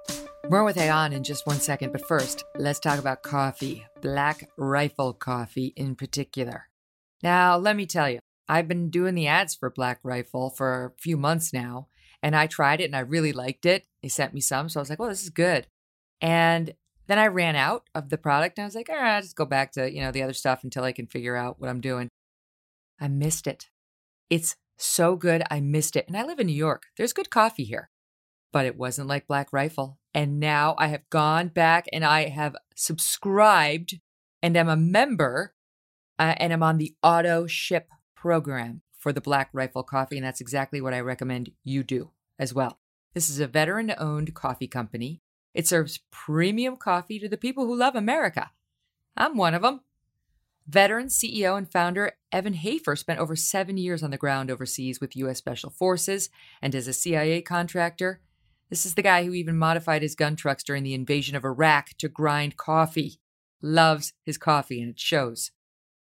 More 0.51 0.65
with 0.65 0.77
Ayaan 0.77 1.13
in 1.13 1.25
just 1.25 1.47
one 1.47 1.61
second, 1.61 1.93
but 1.93 2.07
first, 2.07 2.45
let's 2.57 2.81
talk 2.81 2.99
about 2.99 3.23
coffee, 3.23 3.85
Black 4.01 4.49
Rifle 4.57 5.13
coffee 5.13 5.73
in 5.77 5.95
particular. 5.95 6.69
Now, 7.23 7.57
let 7.57 7.77
me 7.77 7.87
tell 7.87 8.09
you, 8.09 8.21
I've 8.49 8.69
been 8.69 8.89
doing 8.91 9.15
the 9.15 9.27
ads 9.27 9.55
for 9.55 9.69
Black 9.69 10.01
Rifle 10.03 10.51
for 10.51 10.95
a 10.97 11.03
few 11.03 11.17
months 11.17 11.53
now, 11.53 11.89
and 12.23 12.35
I 12.35 12.47
tried 12.47 12.81
it 12.81 12.85
and 12.85 12.97
I 12.97 13.01
really 13.01 13.33
liked 13.33 13.67
it. 13.67 13.85
They 14.03 14.09
sent 14.09 14.33
me 14.33 14.41
some, 14.41 14.69
so 14.69 14.81
I 14.81 14.83
was 14.83 14.91
like, 14.91 14.99
well, 14.99 15.11
this 15.11 15.23
is 15.23 15.31
good. 15.31 15.67
And 16.21 16.73
then 17.09 17.19
I 17.19 17.27
ran 17.27 17.57
out 17.57 17.89
of 17.95 18.11
the 18.11 18.19
product 18.19 18.59
and 18.59 18.65
I 18.65 18.67
was 18.67 18.75
like, 18.75 18.89
all 18.89 18.97
right, 18.97 19.17
I'll 19.17 19.23
just 19.23 19.35
go 19.35 19.47
back 19.47 19.73
to, 19.73 19.91
you 19.91 20.03
know, 20.03 20.13
the 20.13 20.23
other 20.23 20.35
stuff 20.35 20.63
until 20.63 20.85
I 20.85 20.93
can 20.93 21.07
figure 21.07 21.37
out 21.37 21.59
what 21.59 21.71
I'm 21.71 21.81
doing. 21.81 22.09
I 23.01 23.09
missed 23.09 23.47
it. 23.47 23.71
It's 24.29 24.57
so 24.77 25.17
good. 25.17 25.43
I 25.51 25.61
missed 25.61 25.97
it. 25.97 26.07
And 26.07 26.17
I 26.17 26.25
live 26.25 26.39
in 26.39 26.47
New 26.47 26.53
York. 26.53 26.85
There's 26.97 27.15
good 27.15 27.31
coffee 27.31 27.65
here, 27.65 27.91
but 28.53 28.67
it 28.67 28.77
wasn't 28.77 29.09
like 29.09 29.27
Black 29.27 29.49
Rifle. 29.53 29.99
And 30.13 30.39
now 30.39 30.75
I 30.79 30.89
have 30.89 31.09
gone 31.09 31.49
back 31.49 31.87
and 31.93 32.05
I 32.05 32.29
have 32.29 32.57
subscribed 32.77 33.99
and 34.43 34.57
I'm 34.57 34.69
a 34.69 34.77
member 34.77 35.55
uh, 36.19 36.35
and 36.37 36.53
I'm 36.53 36.63
on 36.63 36.77
the 36.77 36.95
auto 37.03 37.47
ship 37.47 37.89
program 38.15 38.83
for 38.99 39.13
the 39.13 39.21
Black 39.21 39.49
Rifle 39.55 39.83
coffee. 39.83 40.19
And 40.19 40.27
that's 40.27 40.43
exactly 40.43 40.81
what 40.81 40.93
I 40.93 41.01
recommend 41.01 41.53
you 41.65 41.83
do 41.83 42.11
as 42.39 42.53
well. 42.53 42.81
This 43.15 43.31
is 43.31 43.41
a 43.41 43.47
veteran 43.47 43.95
owned 43.97 44.35
coffee 44.35 44.69
company 44.69 45.23
it 45.55 45.67
serves 45.67 46.01
premium 46.11 46.77
coffee 46.77 47.19
to 47.19 47.29
the 47.29 47.37
people 47.37 47.67
who 47.67 47.77
love 47.77 47.95
America. 47.95 48.51
I'm 49.17 49.37
one 49.37 49.55
of 49.55 49.63
them. 49.63 49.81
Veteran 50.69 51.07
CEO 51.07 51.57
and 51.57 51.71
founder 51.71 52.13
Evan 52.31 52.53
Hafer 52.53 52.95
spent 52.95 53.19
over 53.19 53.35
seven 53.35 53.79
years 53.79 54.03
on 54.03 54.11
the 54.11 54.19
ground 54.19 54.51
overseas 54.51 55.01
with 55.01 55.17
U.S. 55.17 55.39
Special 55.39 55.71
Forces 55.71 56.29
and 56.61 56.75
as 56.75 56.87
a 56.87 56.93
CIA 56.93 57.41
contractor. 57.41 58.21
This 58.69 58.85
is 58.85 58.95
the 58.95 59.03
guy 59.03 59.25
who 59.25 59.33
even 59.33 59.57
modified 59.57 60.03
his 60.03 60.15
gun 60.15 60.37
trucks 60.37 60.63
during 60.63 60.83
the 60.83 60.93
invasion 60.93 61.35
of 61.37 61.45
Iraq 61.45 61.91
to 61.99 62.09
grind 62.09 62.59
coffee. 62.59 63.19
Loves 63.63 64.13
his 64.25 64.37
coffee, 64.37 64.81
and 64.81 64.91
it 64.91 65.01
shows. 65.01 65.53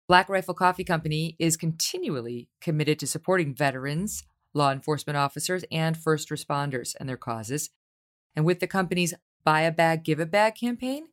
Black 0.06 0.28
Rifle 0.28 0.54
Coffee 0.54 0.84
Company 0.84 1.34
is 1.38 1.56
continually 1.56 2.48
committed 2.60 2.98
to 3.00 3.06
supporting 3.06 3.54
veterans, 3.54 4.22
law 4.54 4.70
enforcement 4.70 5.16
officers, 5.16 5.64
and 5.72 5.96
first 5.96 6.28
responders 6.28 6.94
and 7.00 7.08
their 7.08 7.16
causes. 7.16 7.70
And 8.36 8.44
with 8.44 8.60
the 8.60 8.66
company's 8.66 9.14
Buy 9.44 9.62
a 9.62 9.72
Bag, 9.72 10.04
Give 10.04 10.20
a 10.20 10.26
Bag 10.26 10.54
campaign, 10.56 11.06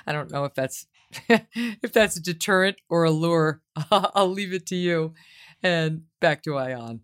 I 0.07 0.11
don't 0.11 0.31
know 0.31 0.45
if 0.45 0.53
that's 0.53 0.87
if 1.29 1.93
that's 1.93 2.17
a 2.17 2.21
deterrent 2.21 2.77
or 2.89 3.03
a 3.03 3.11
lure. 3.11 3.61
I'll 3.91 4.29
leave 4.29 4.53
it 4.53 4.65
to 4.67 4.75
you. 4.75 5.13
And 5.61 6.03
back 6.19 6.43
to 6.43 6.51
Ayaan. 6.51 6.99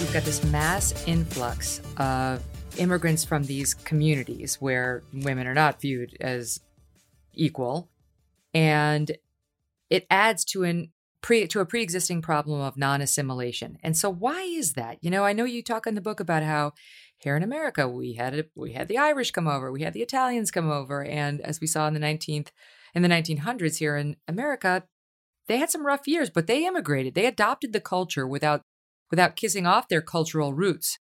We've 0.00 0.12
got 0.12 0.24
this 0.24 0.44
mass 0.44 1.06
influx 1.06 1.80
of 1.96 2.42
immigrants 2.78 3.24
from 3.24 3.44
these 3.44 3.74
communities 3.74 4.60
where 4.60 5.02
women 5.12 5.46
are 5.46 5.54
not 5.54 5.80
viewed 5.80 6.16
as 6.20 6.60
equal. 7.32 7.88
And 8.52 9.10
it 9.90 10.06
adds 10.10 10.44
to 10.46 10.64
an 10.64 10.90
pre 11.22 11.46
to 11.46 11.60
a 11.60 11.66
pre-existing 11.66 12.22
problem 12.22 12.60
of 12.60 12.76
non-assimilation. 12.76 13.78
And 13.82 13.96
so 13.96 14.10
why 14.10 14.42
is 14.42 14.74
that? 14.74 14.98
You 15.00 15.10
know, 15.10 15.24
I 15.24 15.32
know 15.32 15.44
you 15.44 15.62
talk 15.62 15.86
in 15.86 15.94
the 15.94 16.00
book 16.00 16.20
about 16.20 16.42
how 16.42 16.72
here 17.16 17.36
in 17.36 17.42
America 17.42 17.88
we 17.88 18.14
had 18.14 18.38
a, 18.38 18.44
we 18.54 18.72
had 18.72 18.88
the 18.88 18.98
Irish 18.98 19.30
come 19.30 19.48
over, 19.48 19.72
we 19.72 19.82
had 19.82 19.94
the 19.94 20.02
Italians 20.02 20.50
come 20.50 20.70
over, 20.70 21.02
and 21.02 21.40
as 21.40 21.60
we 21.60 21.66
saw 21.66 21.86
in 21.88 21.94
the 21.94 22.00
19th 22.00 22.48
in 22.94 23.02
the 23.02 23.08
1900s 23.08 23.78
here 23.78 23.96
in 23.96 24.16
America, 24.28 24.84
they 25.48 25.58
had 25.58 25.70
some 25.70 25.86
rough 25.86 26.06
years, 26.06 26.30
but 26.30 26.46
they 26.46 26.66
immigrated. 26.66 27.14
They 27.14 27.26
adopted 27.26 27.72
the 27.72 27.80
culture 27.80 28.26
without 28.26 28.62
without 29.10 29.36
kissing 29.36 29.66
off 29.66 29.88
their 29.88 30.02
cultural 30.02 30.52
roots, 30.52 30.98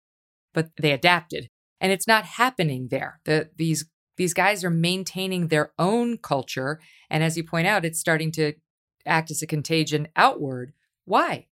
but 0.54 0.70
they 0.80 0.92
adapted. 0.92 1.48
And 1.80 1.92
it's 1.92 2.08
not 2.08 2.26
happening 2.26 2.90
there. 2.90 3.20
The, 3.26 3.50
these 3.56 3.86
these 4.18 4.34
guys 4.34 4.64
are 4.64 4.70
maintaining 4.70 5.48
their 5.48 5.72
own 5.80 6.18
culture, 6.18 6.80
and 7.10 7.24
as 7.24 7.38
you 7.38 7.44
point 7.44 7.68
out, 7.68 7.86
it's 7.86 8.00
starting 8.00 8.32
to 8.34 8.54
act 9.06 9.32
as 9.32 9.42
a 9.42 9.48
contagion 9.48 10.08
outward. 10.16 10.74
Why? 11.06 11.48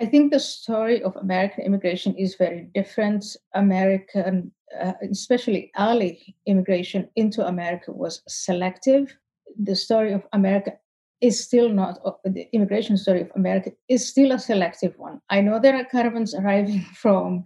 I 0.00 0.06
think 0.06 0.32
the 0.32 0.40
story 0.40 1.02
of 1.02 1.14
American 1.16 1.64
immigration 1.64 2.16
is 2.16 2.34
very 2.34 2.68
different. 2.74 3.24
American, 3.54 4.50
uh, 4.80 4.94
especially 5.10 5.70
early 5.78 6.34
immigration 6.46 7.08
into 7.14 7.46
America, 7.46 7.92
was 7.92 8.22
selective. 8.26 9.16
The 9.56 9.76
story 9.76 10.12
of 10.12 10.26
America 10.32 10.72
is 11.20 11.42
still 11.42 11.68
not, 11.68 12.00
uh, 12.04 12.12
the 12.24 12.48
immigration 12.52 12.96
story 12.96 13.22
of 13.22 13.30
America 13.36 13.70
is 13.88 14.06
still 14.06 14.32
a 14.32 14.38
selective 14.38 14.98
one. 14.98 15.20
I 15.30 15.40
know 15.40 15.60
there 15.60 15.76
are 15.76 15.84
caravans 15.84 16.34
arriving 16.40 16.80
from 16.94 17.44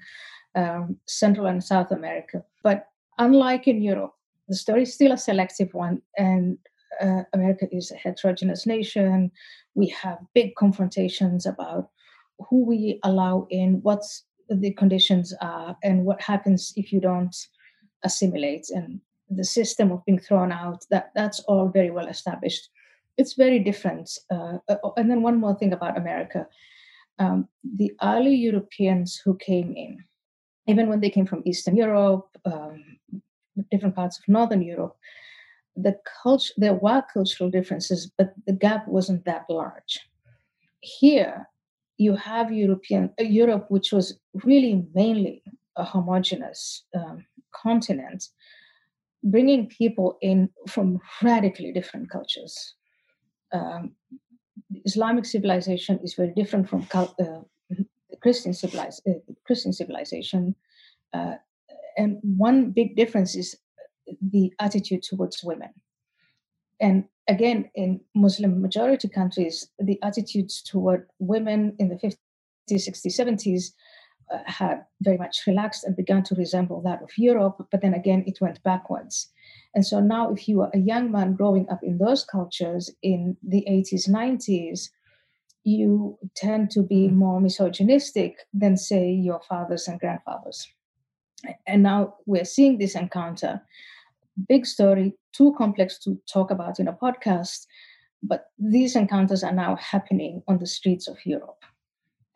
um, 0.55 0.97
Central 1.07 1.47
and 1.47 1.63
South 1.63 1.91
America, 1.91 2.43
but 2.63 2.87
unlike 3.19 3.69
in 3.69 3.83
Europe, 3.83 4.15
the 4.49 4.57
story 4.57 4.83
is 4.83 4.95
still 4.95 5.13
a 5.13 5.19
selective 5.19 5.75
one. 5.75 6.01
And 6.17 6.59
uh, 7.01 7.23
America 7.33 7.67
is 7.71 7.91
a 7.91 7.97
heterogeneous 7.97 8.67
nation. 8.67 9.31
We 9.75 9.89
have 9.89 10.19
big 10.35 10.55
confrontations 10.57 11.47
about 11.47 11.91
who 12.49 12.65
we 12.65 13.01
allow 13.03 13.47
in, 13.51 13.81
what's 13.83 14.25
the 14.49 14.73
conditions 14.73 15.35
are, 15.41 15.77
and 15.83 16.05
what 16.05 16.21
happens 16.21 16.73
if 16.77 16.93
you 16.93 17.01
don't 17.01 17.35
assimilate. 18.05 18.71
And 18.71 19.01
the 19.29 19.45
system 19.45 19.93
of 19.93 20.05
being 20.05 20.19
thrown 20.19 20.53
out, 20.53 20.85
that, 20.91 21.11
that's 21.15 21.41
all 21.41 21.69
very 21.69 21.91
well 21.91 22.07
established. 22.07 22.69
It's 23.17 23.35
very 23.35 23.59
different. 23.59 24.11
Uh, 24.31 24.59
uh 24.69 24.77
and 24.97 25.11
then 25.11 25.23
one 25.23 25.39
more 25.39 25.57
thing 25.57 25.73
about 25.73 25.99
America. 25.99 26.47
Um, 27.19 27.49
the 27.65 27.93
early 28.03 28.35
Europeans 28.35 29.21
who 29.25 29.37
came 29.37 29.75
in, 29.77 30.05
even 30.69 30.89
when 30.89 31.01
they 31.01 31.11
came 31.11 31.27
from 31.27 31.43
Eastern 31.45 31.77
Europe, 31.77 32.29
um, 32.45 32.85
different 33.73 33.97
parts 33.97 34.19
of 34.19 34.29
Northern 34.29 34.63
Europe, 34.63 34.97
the 35.77 35.97
culture 36.23 36.55
there 36.57 36.75
were 36.75 37.03
cultural 37.13 37.51
differences, 37.51 38.11
but 38.19 38.33
the 38.47 38.53
gap 38.53 38.89
wasn't 38.89 39.25
that 39.25 39.45
large. 39.49 40.01
Here, 40.81 41.49
you 41.99 42.15
have 42.17 42.53
European 42.53 43.11
uh, 43.21 43.25
Europe, 43.25 43.67
which 43.69 43.93
was 43.93 44.19
really 44.45 44.87
mainly 44.95 45.43
a 45.77 45.85
homogenous 45.85 46.85
um, 46.95 47.25
continent, 47.53 48.29
bringing 49.23 49.67
people 49.67 50.19
in 50.21 50.49
from 50.69 51.01
radically 51.23 51.73
different 51.73 52.11
cultures. 52.11 52.75
Um, 53.53 53.93
Islamic 54.85 55.25
civilization 55.25 55.99
is 56.03 56.15
very 56.15 56.33
different 56.35 56.69
from 56.69 56.87
uh, 56.95 57.07
Christian, 58.21 58.53
civiliz- 58.53 59.01
uh, 59.09 59.21
Christian 59.47 59.73
civilization. 59.73 60.55
Uh, 61.13 61.35
and 61.97 62.19
one 62.23 62.71
big 62.71 62.97
difference 62.97 63.35
is 63.35 63.57
the 64.21 64.53
attitude 64.59 65.03
towards 65.03 65.43
women. 65.43 65.71
And 66.81 67.05
again, 67.29 67.71
in 67.75 68.01
Muslim 68.15 68.63
majority 68.63 69.09
countries, 69.09 69.69
the 69.79 69.99
attitudes 70.03 70.63
toward 70.63 71.09
women 71.19 71.75
in 71.79 71.89
the 71.89 71.97
50s, 71.97 72.17
60s, 72.71 73.19
70s 73.19 73.73
uh, 74.33 74.39
had 74.47 74.85
very 75.01 75.17
much 75.17 75.47
relaxed 75.47 75.85
and 75.85 75.97
began 75.97 76.23
to 76.23 76.35
resemble 76.35 76.83
that 76.83 77.03
of 77.03 77.11
Europe. 77.17 77.67
But 77.71 77.81
then 77.81 77.95
again, 77.95 78.25
it 78.27 78.41
went 78.41 78.63
backwards. 78.63 79.29
And 79.75 79.87
so 79.87 80.01
now, 80.01 80.33
if 80.33 80.49
you 80.49 80.61
are 80.63 80.71
a 80.75 80.79
young 80.79 81.11
man 81.11 81.35
growing 81.35 81.69
up 81.71 81.83
in 81.83 81.99
those 81.99 82.25
cultures 82.25 82.91
in 83.03 83.37
the 83.43 83.65
80s, 83.69 84.09
90s, 84.09 84.91
you 85.65 86.19
tend 86.35 86.71
to 86.71 86.83
be 86.83 87.09
more 87.09 87.41
misogynistic 87.41 88.39
than, 88.53 88.77
say, 88.77 89.11
your 89.11 89.41
fathers 89.49 89.89
and 89.89 90.01
grandfathers. 90.01 90.67
And 91.67 91.83
now 91.83 92.15
we're 92.27 92.45
seeing 92.45 92.79
this 92.79 92.95
encounter. 92.95 93.63
Big 94.47 94.67
story, 94.67 95.15
too 95.33 95.55
complex 95.57 95.99
to 96.01 96.21
talk 96.33 96.51
about 96.51 96.79
in 96.79 96.89
a 96.89 96.93
podcast, 96.93 97.67
but 98.23 98.47
these 98.59 98.95
encounters 98.95 99.43
are 99.43 99.53
now 99.53 99.77
happening 99.77 100.43
on 100.49 100.59
the 100.59 100.67
streets 100.67 101.09
of 101.09 101.17
Europe. 101.25 101.65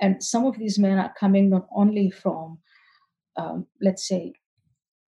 And 0.00 0.22
some 0.22 0.44
of 0.46 0.58
these 0.58 0.78
men 0.78 0.98
are 0.98 1.14
coming 1.18 1.50
not 1.50 1.68
only 1.74 2.10
from, 2.10 2.58
um, 3.36 3.66
let's 3.80 4.06
say, 4.06 4.32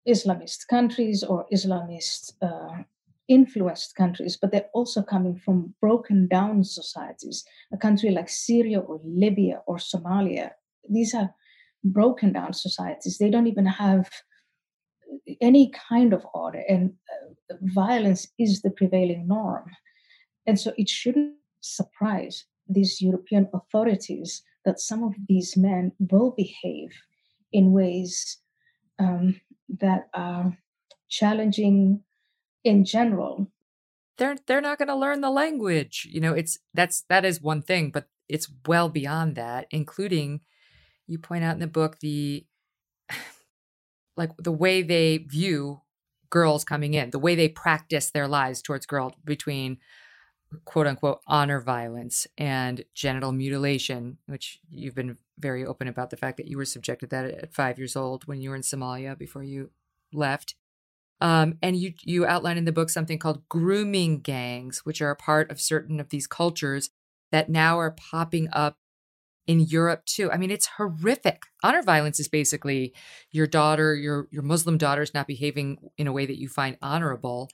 Islamist 0.09 0.68
countries 0.68 1.22
or 1.22 1.46
Islamist 1.52 2.35
uh, 2.42 2.83
influenced 3.28 3.96
countries, 3.96 4.37
but 4.37 4.52
they're 4.52 4.68
also 4.74 5.02
coming 5.02 5.37
from 5.37 5.74
broken 5.80 6.28
down 6.28 6.62
societies. 6.62 7.44
A 7.72 7.76
country 7.76 8.11
like 8.11 8.28
Syria 8.28 8.80
or 8.80 9.00
Libya 9.04 9.62
or 9.66 9.76
Somalia, 9.78 10.50
these 10.88 11.14
are 11.14 11.35
broken 11.83 12.33
down 12.33 12.52
societies. 12.52 13.18
They 13.18 13.30
don't 13.30 13.46
even 13.46 13.66
have 13.66 14.11
any 15.40 15.72
kind 15.88 16.12
of 16.12 16.27
order, 16.35 16.62
and 16.68 16.92
uh, 17.50 17.55
violence 17.62 18.29
is 18.38 18.62
the 18.62 18.70
prevailing 18.70 19.27
norm. 19.27 19.70
And 20.46 20.59
so 20.61 20.72
it 20.77 20.88
shouldn't 20.88 21.35
surprise 21.61 22.44
these 22.68 23.00
European 23.00 23.48
authorities 23.55 24.42
that 24.64 24.81
some 24.81 25.03
of 25.03 25.14
these 25.29 25.57
men 25.57 25.92
will 25.98 26.33
behave 26.37 26.90
in 27.53 27.72
ways 27.72 28.38
um, 28.98 29.40
that 29.81 30.09
are 30.14 30.57
challenging 31.09 32.03
in 32.64 32.85
general 32.85 33.46
they're 34.18 34.37
they're 34.46 34.61
not 34.61 34.79
going 34.79 34.88
to 34.88 34.96
learn 34.96 35.20
the 35.20 35.31
language 35.31 36.09
you 36.11 36.20
know 36.20 36.33
it's 36.33 36.59
that's 36.72 37.05
that 37.09 37.24
is 37.24 37.40
one 37.40 37.62
thing 37.62 37.90
but 37.90 38.09
it's 38.29 38.50
well 38.66 38.88
beyond 38.88 39.37
that 39.37 39.66
including 39.70 40.40
you 41.07 41.18
point 41.18 41.44
out 41.44 41.55
in 41.55 41.61
the 41.61 41.66
book 41.66 41.98
the 42.00 42.44
like 44.16 44.31
the 44.38 44.53
way 44.53 44.83
they 44.83 45.18
view 45.18 45.81
girls 46.31 46.64
coming 46.64 46.94
in 46.94 47.11
the 47.11 47.18
way 47.18 47.35
they 47.35 47.48
practice 47.48 48.11
their 48.11 48.27
lives 48.27 48.61
towards 48.61 48.87
girls 48.87 49.12
between 49.24 49.79
quote 50.64 50.87
unquote 50.87 51.20
honor 51.27 51.61
violence 51.61 52.27
and 52.38 52.85
genital 52.94 53.33
mutilation 53.33 54.18
which 54.27 54.61
you've 54.68 54.94
been 54.94 55.16
very 55.38 55.64
open 55.64 55.88
about 55.88 56.11
the 56.11 56.16
fact 56.16 56.37
that 56.37 56.46
you 56.46 56.57
were 56.57 56.64
subjected 56.64 57.11
to 57.11 57.16
that 57.16 57.24
at 57.24 57.55
five 57.55 57.79
years 57.79 57.96
old 57.96 58.27
when 58.27 58.40
you 58.40 58.50
were 58.50 58.57
in 58.57 58.62
somalia 58.62 59.16
before 59.16 59.42
you 59.42 59.70
left. 60.14 60.55
Um, 61.20 61.59
and 61.62 61.77
you 61.77 61.94
you 62.03 62.27
outline 62.27 62.59
in 62.59 62.64
the 62.64 62.72
book 62.72 62.90
something 62.90 63.18
called 63.18 63.48
grooming 63.48 64.20
gangs, 64.20 64.85
which 64.85 65.00
are 65.00 65.11
a 65.11 65.16
part 65.16 65.50
of 65.50 65.61
certain 65.61 66.00
of 66.00 66.11
these 66.11 66.27
cultures 66.27 66.90
that 67.33 67.48
now 67.48 67.79
are 67.79 67.90
popping 67.90 68.48
up 68.53 68.79
in 69.46 69.61
Europe 69.61 70.04
too. 70.07 70.30
I 70.30 70.37
mean, 70.37 70.50
it's 70.50 70.68
horrific. 70.76 71.42
Honor 71.62 71.83
violence 71.83 72.18
is 72.18 72.28
basically 72.28 72.94
your 73.30 73.46
daughter, 73.46 73.94
your 73.94 74.28
your 74.30 74.42
Muslim 74.42 74.78
daughter 74.78 75.02
is 75.02 75.14
not 75.14 75.26
behaving 75.26 75.78
in 75.98 76.07
a 76.07 76.12
way 76.12 76.26
that 76.26 76.38
you 76.38 76.48
find 76.48 76.78
honorable, 76.80 77.50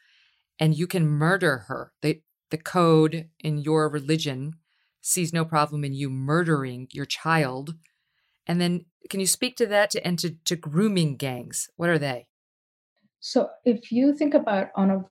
and 0.58 0.76
you 0.76 0.86
can 0.86 1.06
murder 1.06 1.64
her. 1.68 1.92
The 2.02 2.22
the 2.50 2.58
code 2.58 3.28
in 3.40 3.58
your 3.58 3.88
religion 3.88 4.54
sees 5.00 5.32
no 5.32 5.44
problem 5.44 5.84
in 5.84 5.94
you 5.94 6.10
murdering 6.10 6.88
your 6.92 7.06
child. 7.06 7.74
And 8.46 8.60
then 8.60 8.86
can 9.08 9.20
you 9.20 9.26
speak 9.26 9.56
to 9.56 9.66
that 9.66 9.90
to, 9.90 10.06
and 10.06 10.18
to, 10.18 10.36
to 10.44 10.56
grooming 10.56 11.16
gangs? 11.16 11.68
What 11.76 11.88
are 11.88 11.98
they? 11.98 12.26
So 13.20 13.48
if 13.64 13.92
you 13.92 14.14
think 14.14 14.34
about 14.34 14.68
honor 14.74 15.04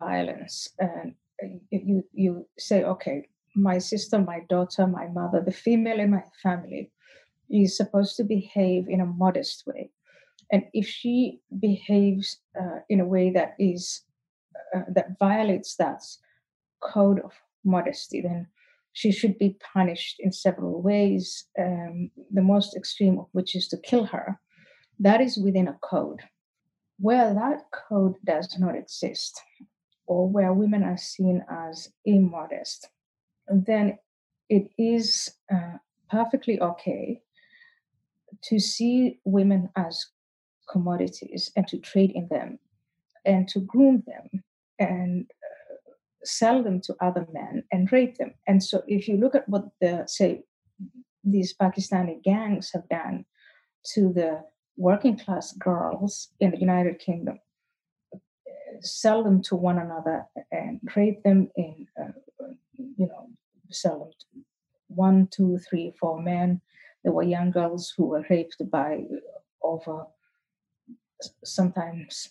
violence 0.00 0.68
and 0.78 1.14
uh, 1.42 1.46
you 1.70 2.04
you 2.12 2.46
say, 2.58 2.84
okay, 2.84 3.28
my 3.54 3.78
sister, 3.78 4.18
my 4.18 4.40
daughter, 4.48 4.86
my 4.86 5.08
mother, 5.08 5.42
the 5.44 5.52
female 5.52 5.98
in 5.98 6.10
my 6.10 6.22
family 6.42 6.90
is 7.50 7.76
supposed 7.76 8.16
to 8.16 8.24
behave 8.24 8.88
in 8.88 9.00
a 9.00 9.06
modest 9.06 9.64
way. 9.66 9.90
And 10.52 10.64
if 10.72 10.86
she 10.86 11.40
behaves 11.60 12.38
uh, 12.60 12.80
in 12.88 13.00
a 13.00 13.06
way 13.06 13.30
that 13.30 13.54
is 13.58 14.02
uh, 14.74 14.82
that 14.94 15.18
violates 15.18 15.76
that 15.76 16.02
code 16.80 17.20
of 17.20 17.32
modesty, 17.64 18.20
then 18.20 18.46
she 18.92 19.12
should 19.12 19.38
be 19.38 19.56
punished 19.72 20.16
in 20.18 20.32
several 20.32 20.82
ways. 20.82 21.46
Um, 21.58 22.10
the 22.32 22.42
most 22.42 22.76
extreme 22.76 23.18
of 23.18 23.26
which 23.32 23.54
is 23.54 23.68
to 23.68 23.76
kill 23.78 24.04
her. 24.06 24.38
That 24.98 25.20
is 25.20 25.38
within 25.38 25.68
a 25.68 25.78
code. 25.82 26.20
Where 26.98 27.32
that 27.32 27.62
code 27.88 28.16
does 28.24 28.58
not 28.58 28.76
exist, 28.76 29.40
or 30.06 30.28
where 30.28 30.52
women 30.52 30.82
are 30.82 30.98
seen 30.98 31.44
as 31.50 31.88
immodest, 32.04 32.88
then 33.50 33.98
it 34.48 34.70
is 34.78 35.30
uh, 35.52 35.78
perfectly 36.08 36.60
okay 36.60 37.22
to 38.44 38.58
see 38.58 39.20
women 39.24 39.68
as 39.76 40.06
commodities 40.70 41.50
and 41.56 41.66
to 41.68 41.78
trade 41.78 42.12
in 42.14 42.28
them 42.28 42.58
and 43.24 43.48
to 43.48 43.60
groom 43.60 44.02
them 44.06 44.44
and 44.78 45.26
uh, 45.30 45.74
sell 46.24 46.62
them 46.62 46.80
to 46.80 46.94
other 47.00 47.26
men 47.32 47.64
and 47.72 47.90
rape 47.92 48.16
them. 48.18 48.34
And 48.46 48.62
so, 48.62 48.82
if 48.86 49.08
you 49.08 49.16
look 49.16 49.34
at 49.34 49.48
what 49.48 49.64
the 49.80 50.04
say 50.06 50.42
these 51.22 51.54
Pakistani 51.54 52.22
gangs 52.22 52.70
have 52.72 52.88
done 52.88 53.26
to 53.94 54.12
the 54.12 54.42
working 54.76 55.18
class 55.18 55.52
girls 55.52 56.28
in 56.40 56.50
the 56.52 56.58
United 56.58 56.98
Kingdom 56.98 57.38
sell 58.82 59.22
them 59.22 59.42
to 59.42 59.56
one 59.56 59.78
another 59.78 60.26
and 60.50 60.80
rape 60.96 61.22
them 61.22 61.50
in, 61.56 61.86
uh, 62.00 62.12
you 62.96 63.06
know, 63.06 63.28
sell 63.70 63.98
them 64.00 64.10
to 64.10 64.44
one, 64.88 65.28
two, 65.30 65.58
three, 65.58 65.92
four 65.98 66.20
men. 66.20 66.60
There 67.04 67.12
were 67.12 67.22
young 67.22 67.50
girls 67.50 67.92
who 67.96 68.06
were 68.06 68.24
raped 68.28 68.62
by 68.70 69.04
over 69.62 70.06
sometimes 71.44 72.30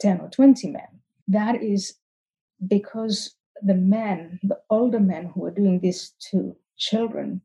10 0.00 0.20
or 0.20 0.28
20 0.28 0.70
men. 0.70 1.00
That 1.28 1.62
is 1.62 1.94
because 2.66 3.36
the 3.62 3.74
men, 3.74 4.40
the 4.42 4.58
older 4.70 5.00
men 5.00 5.32
who 5.34 5.44
are 5.44 5.50
doing 5.50 5.80
this 5.80 6.12
to 6.30 6.56
children, 6.76 7.42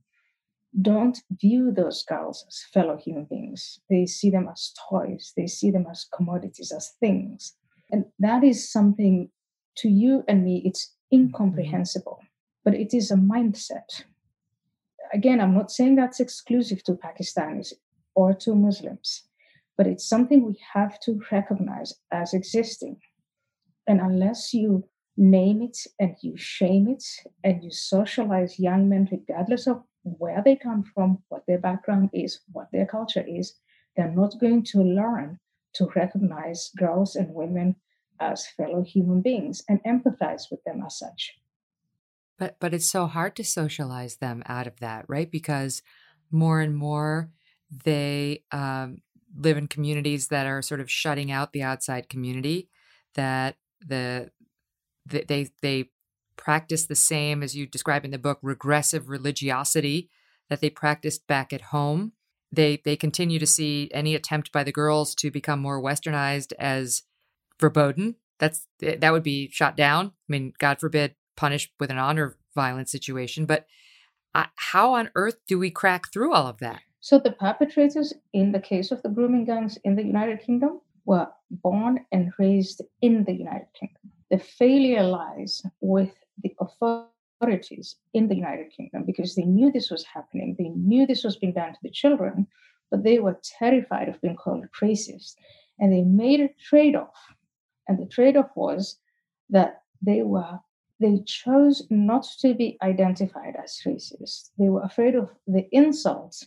don't 0.82 1.20
view 1.42 1.72
those 1.72 2.04
girls 2.04 2.46
as 2.48 2.64
fellow 2.74 2.98
human 2.98 3.26
beings. 3.26 3.80
They 3.90 4.06
see 4.06 4.30
them 4.30 4.50
as 4.52 4.74
toys, 4.90 5.34
they 5.38 5.48
see 5.48 5.72
them 5.72 5.88
as 5.90 6.06
commodities, 6.14 6.72
as 6.76 6.94
things. 7.00 7.54
And 7.92 8.06
that 8.20 8.44
is 8.44 8.70
something 8.70 9.30
to 9.78 9.90
you 9.90 10.24
and 10.28 10.44
me, 10.44 10.62
it's 10.66 10.94
mm-hmm. 11.14 11.26
incomprehensible, 11.26 12.20
but 12.66 12.74
it 12.74 12.94
is 12.94 13.12
a 13.12 13.16
mindset. 13.16 14.04
Again, 15.14 15.40
I'm 15.40 15.54
not 15.54 15.72
saying 15.72 15.96
that's 15.96 16.20
exclusive 16.20 16.84
to 16.84 16.94
Pakistanis 16.94 17.74
or 18.16 18.34
to 18.34 18.56
Muslims, 18.56 19.24
but 19.78 19.88
it's 19.88 20.10
something 20.10 20.44
we 20.44 20.60
have 20.74 21.00
to 21.02 21.22
recognize 21.32 21.94
as 22.12 22.34
existing. 22.34 22.98
And 23.88 24.02
unless 24.02 24.54
you 24.54 24.90
name 25.16 25.62
it 25.62 25.78
and 26.00 26.16
you 26.22 26.36
shame 26.36 26.90
it 26.90 27.04
and 27.44 27.64
you 27.64 27.70
socialize 27.70 28.60
young 28.60 28.90
men, 28.90 29.08
regardless 29.12 29.68
of 29.68 29.84
where 30.04 30.42
they 30.44 30.56
come 30.56 30.84
from, 30.84 31.20
what 31.30 31.44
their 31.48 31.60
background 31.60 32.10
is, 32.14 32.40
what 32.52 32.68
their 32.74 32.88
culture 32.88 33.24
is, 33.28 33.54
they're 33.96 34.12
not 34.12 34.40
going 34.40 34.64
to 34.64 34.82
learn 34.82 35.40
to 35.74 35.88
recognize 35.96 36.72
girls 36.78 37.16
and 37.16 37.34
women 37.34 37.76
as 38.20 38.48
fellow 38.48 38.82
human 38.82 39.22
beings 39.22 39.64
and 39.70 39.84
empathize 39.84 40.50
with 40.50 40.64
them 40.64 40.82
as 40.86 40.98
such. 40.98 41.38
But 42.38 42.58
but 42.60 42.74
it's 42.74 42.90
so 42.90 43.08
hard 43.08 43.36
to 43.38 43.44
socialize 43.44 44.18
them 44.18 44.44
out 44.46 44.68
of 44.68 44.80
that, 44.80 45.06
right? 45.08 45.30
Because 45.30 45.82
more 46.32 46.62
and 46.62 46.76
more 46.76 47.32
they 47.84 48.44
um, 48.52 49.02
live 49.38 49.58
in 49.58 49.68
communities 49.68 50.28
that 50.28 50.46
are 50.46 50.62
sort 50.62 50.80
of 50.80 50.92
shutting 50.92 51.32
out 51.32 51.54
the 51.54 51.64
outside 51.64 52.10
community. 52.10 52.70
That 53.16 53.56
the, 53.80 54.32
the 55.06 55.24
they 55.28 55.50
they 55.62 55.90
practice 56.38 56.86
the 56.86 56.96
same 56.96 57.42
as 57.42 57.56
you 57.56 57.66
describe 57.66 58.06
in 58.06 58.12
the 58.12 58.18
book 58.18 58.40
regressive 58.42 59.10
religiosity 59.10 60.10
that 60.50 60.62
they 60.62 60.70
practiced 60.70 61.26
back 61.28 61.54
at 61.54 61.62
home 61.62 62.12
they 62.52 62.82
they 62.84 62.96
continue 62.96 63.40
to 63.40 63.48
see 63.48 63.90
any 63.94 64.16
attempt 64.16 64.52
by 64.52 64.64
the 64.64 64.72
girls 64.72 65.16
to 65.16 65.32
become 65.32 65.60
more 65.60 65.82
westernized 65.82 66.54
as 66.60 67.04
verboten 67.60 68.16
that's 68.38 68.68
that 68.80 69.14
would 69.14 69.24
be 69.24 69.50
shot 69.50 69.78
down 69.78 70.08
i 70.08 70.12
mean 70.28 70.54
god 70.60 70.80
forbid 70.80 71.16
punished 71.36 71.72
with 71.80 71.90
an 71.90 71.98
honor 71.98 72.38
violence 72.54 72.92
situation 72.92 73.46
but 73.46 73.66
uh, 74.34 74.46
how 74.56 74.94
on 74.94 75.10
earth 75.16 75.38
do 75.48 75.58
we 75.58 75.70
crack 75.72 76.12
through 76.12 76.34
all 76.34 76.48
of 76.48 76.60
that 76.60 76.82
So 77.06 77.20
the 77.20 77.32
perpetrators 77.32 78.14
in 78.34 78.52
the 78.52 78.60
case 78.60 78.92
of 78.92 79.04
the 79.04 79.10
grooming 79.10 79.46
gangs 79.46 79.78
in 79.84 79.96
the 79.96 80.04
United 80.04 80.42
Kingdom 80.42 80.82
were 81.06 81.28
born 81.52 82.04
and 82.12 82.34
raised 82.40 82.82
in 83.02 83.24
the 83.26 83.34
United 83.34 83.68
Kingdom. 83.80 84.12
The 84.32 84.40
failure 84.40 85.04
lies 85.04 85.62
with 85.82 86.14
the 86.42 86.56
authorities 86.60 87.98
in 88.14 88.28
the 88.28 88.36
United 88.36 88.72
Kingdom 88.76 89.04
because 89.06 89.36
they 89.36 89.44
knew 89.44 89.72
this 89.72 89.92
was 89.92 90.04
happening. 90.04 90.56
They 90.58 90.70
knew 90.70 91.06
this 91.06 91.24
was 91.24 91.36
being 91.36 91.54
done 91.54 91.74
to 91.74 91.80
the 91.84 91.92
children, 91.92 92.48
but 92.90 93.04
they 93.04 93.20
were 93.20 93.40
terrified 93.60 94.10
of 94.10 94.20
being 94.22 94.36
called 94.36 94.66
racist. 94.82 95.36
And 95.78 95.94
they 95.94 96.02
made 96.02 96.40
a 96.40 96.50
trade 96.70 96.96
off. 96.96 97.20
And 97.88 98.00
the 98.00 98.08
trade 98.08 98.36
off 98.36 98.50
was 98.56 98.98
that 99.52 99.84
they 100.02 100.24
were 100.24 100.60
they 101.00 101.22
chose 101.26 101.86
not 101.90 102.26
to 102.40 102.54
be 102.54 102.78
identified 102.82 103.56
as 103.62 103.80
racist. 103.86 104.52
They 104.58 104.70
were 104.70 104.84
afraid 104.84 105.16
of 105.16 105.30
the 105.48 105.68
insults 105.72 106.46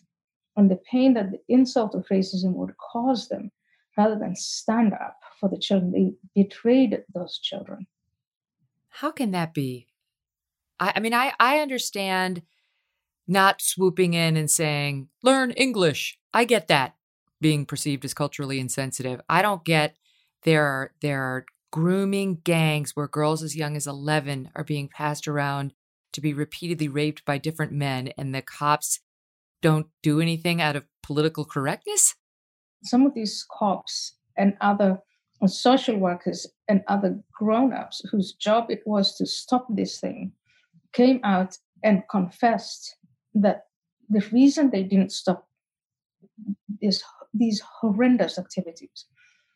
and 0.57 0.71
the 0.71 0.81
pain 0.91 1.15
that 1.15 1.31
the 1.31 1.41
insult 1.49 1.95
of 1.95 2.07
racism 2.09 2.55
would 2.55 2.77
cause 2.79 3.29
them 3.29 3.51
rather 3.97 4.19
than 4.19 4.35
stand 4.35 4.95
up 4.95 5.19
for 5.39 5.49
the 5.49 5.59
children. 5.59 5.93
They 5.93 6.43
betrayed 6.43 7.03
those 7.15 7.39
children. 7.39 7.87
How 8.89 9.11
can 9.11 9.33
that 9.33 9.53
be? 9.55 9.89
I, 10.81 10.95
I 10.97 11.01
mean, 11.01 11.15
I, 11.15 11.33
I 11.39 11.59
understand 11.59 12.43
not 13.27 13.61
swooping 13.61 14.15
in 14.15 14.37
and 14.37 14.51
saying, 14.51 15.09
learn 15.23 15.51
English. 15.53 16.19
I 16.33 16.45
get 16.45 16.69
that 16.69 16.95
being 17.41 17.67
perceived 17.67 18.05
as 18.05 18.15
culturally 18.15 18.59
insensitive. 18.59 19.21
I 19.29 19.43
don't 19.43 19.65
get 19.65 19.97
there 20.45 20.65
are 20.65 20.93
there 21.03 21.23
are 21.23 21.45
grooming 21.71 22.41
gangs 22.45 22.95
where 22.95 23.09
girls 23.09 23.43
as 23.43 23.57
young 23.57 23.77
as 23.77 23.87
11 23.87 24.51
are 24.55 24.65
being 24.65 24.89
passed 24.89 25.29
around 25.29 25.73
to 26.13 26.21
be 26.21 26.33
repeatedly 26.33 26.89
raped 26.89 27.25
by 27.25 27.39
different 27.39 27.73
men 27.73 28.09
and 28.17 28.35
the 28.35 28.43
cops 28.43 29.01
don't 29.61 29.89
do 30.03 30.21
anything 30.21 30.61
out 30.61 30.77
of 30.77 30.85
political 31.03 31.45
correctness? 31.45 32.15
Some 32.85 33.07
of 33.07 33.15
these 33.15 33.45
cops 33.51 34.15
and 34.37 34.57
other 34.61 35.01
social 35.47 35.97
workers 35.97 36.47
and 36.69 36.83
other 36.89 37.21
grown 37.33 37.73
ups 37.73 38.03
whose 38.11 38.33
job 38.33 38.71
it 38.71 38.83
was 38.87 39.15
to 39.17 39.27
stop 39.27 39.67
this 39.69 40.01
thing 40.01 40.33
came 40.93 41.21
out 41.23 41.57
and 41.85 42.03
confessed 42.11 42.97
that 43.35 43.67
the 44.09 44.27
reason 44.33 44.71
they 44.71 44.83
didn't 44.83 45.13
stop 45.13 45.49
this, 46.81 47.03
these 47.33 47.63
horrendous 47.81 48.39
activities 48.39 49.07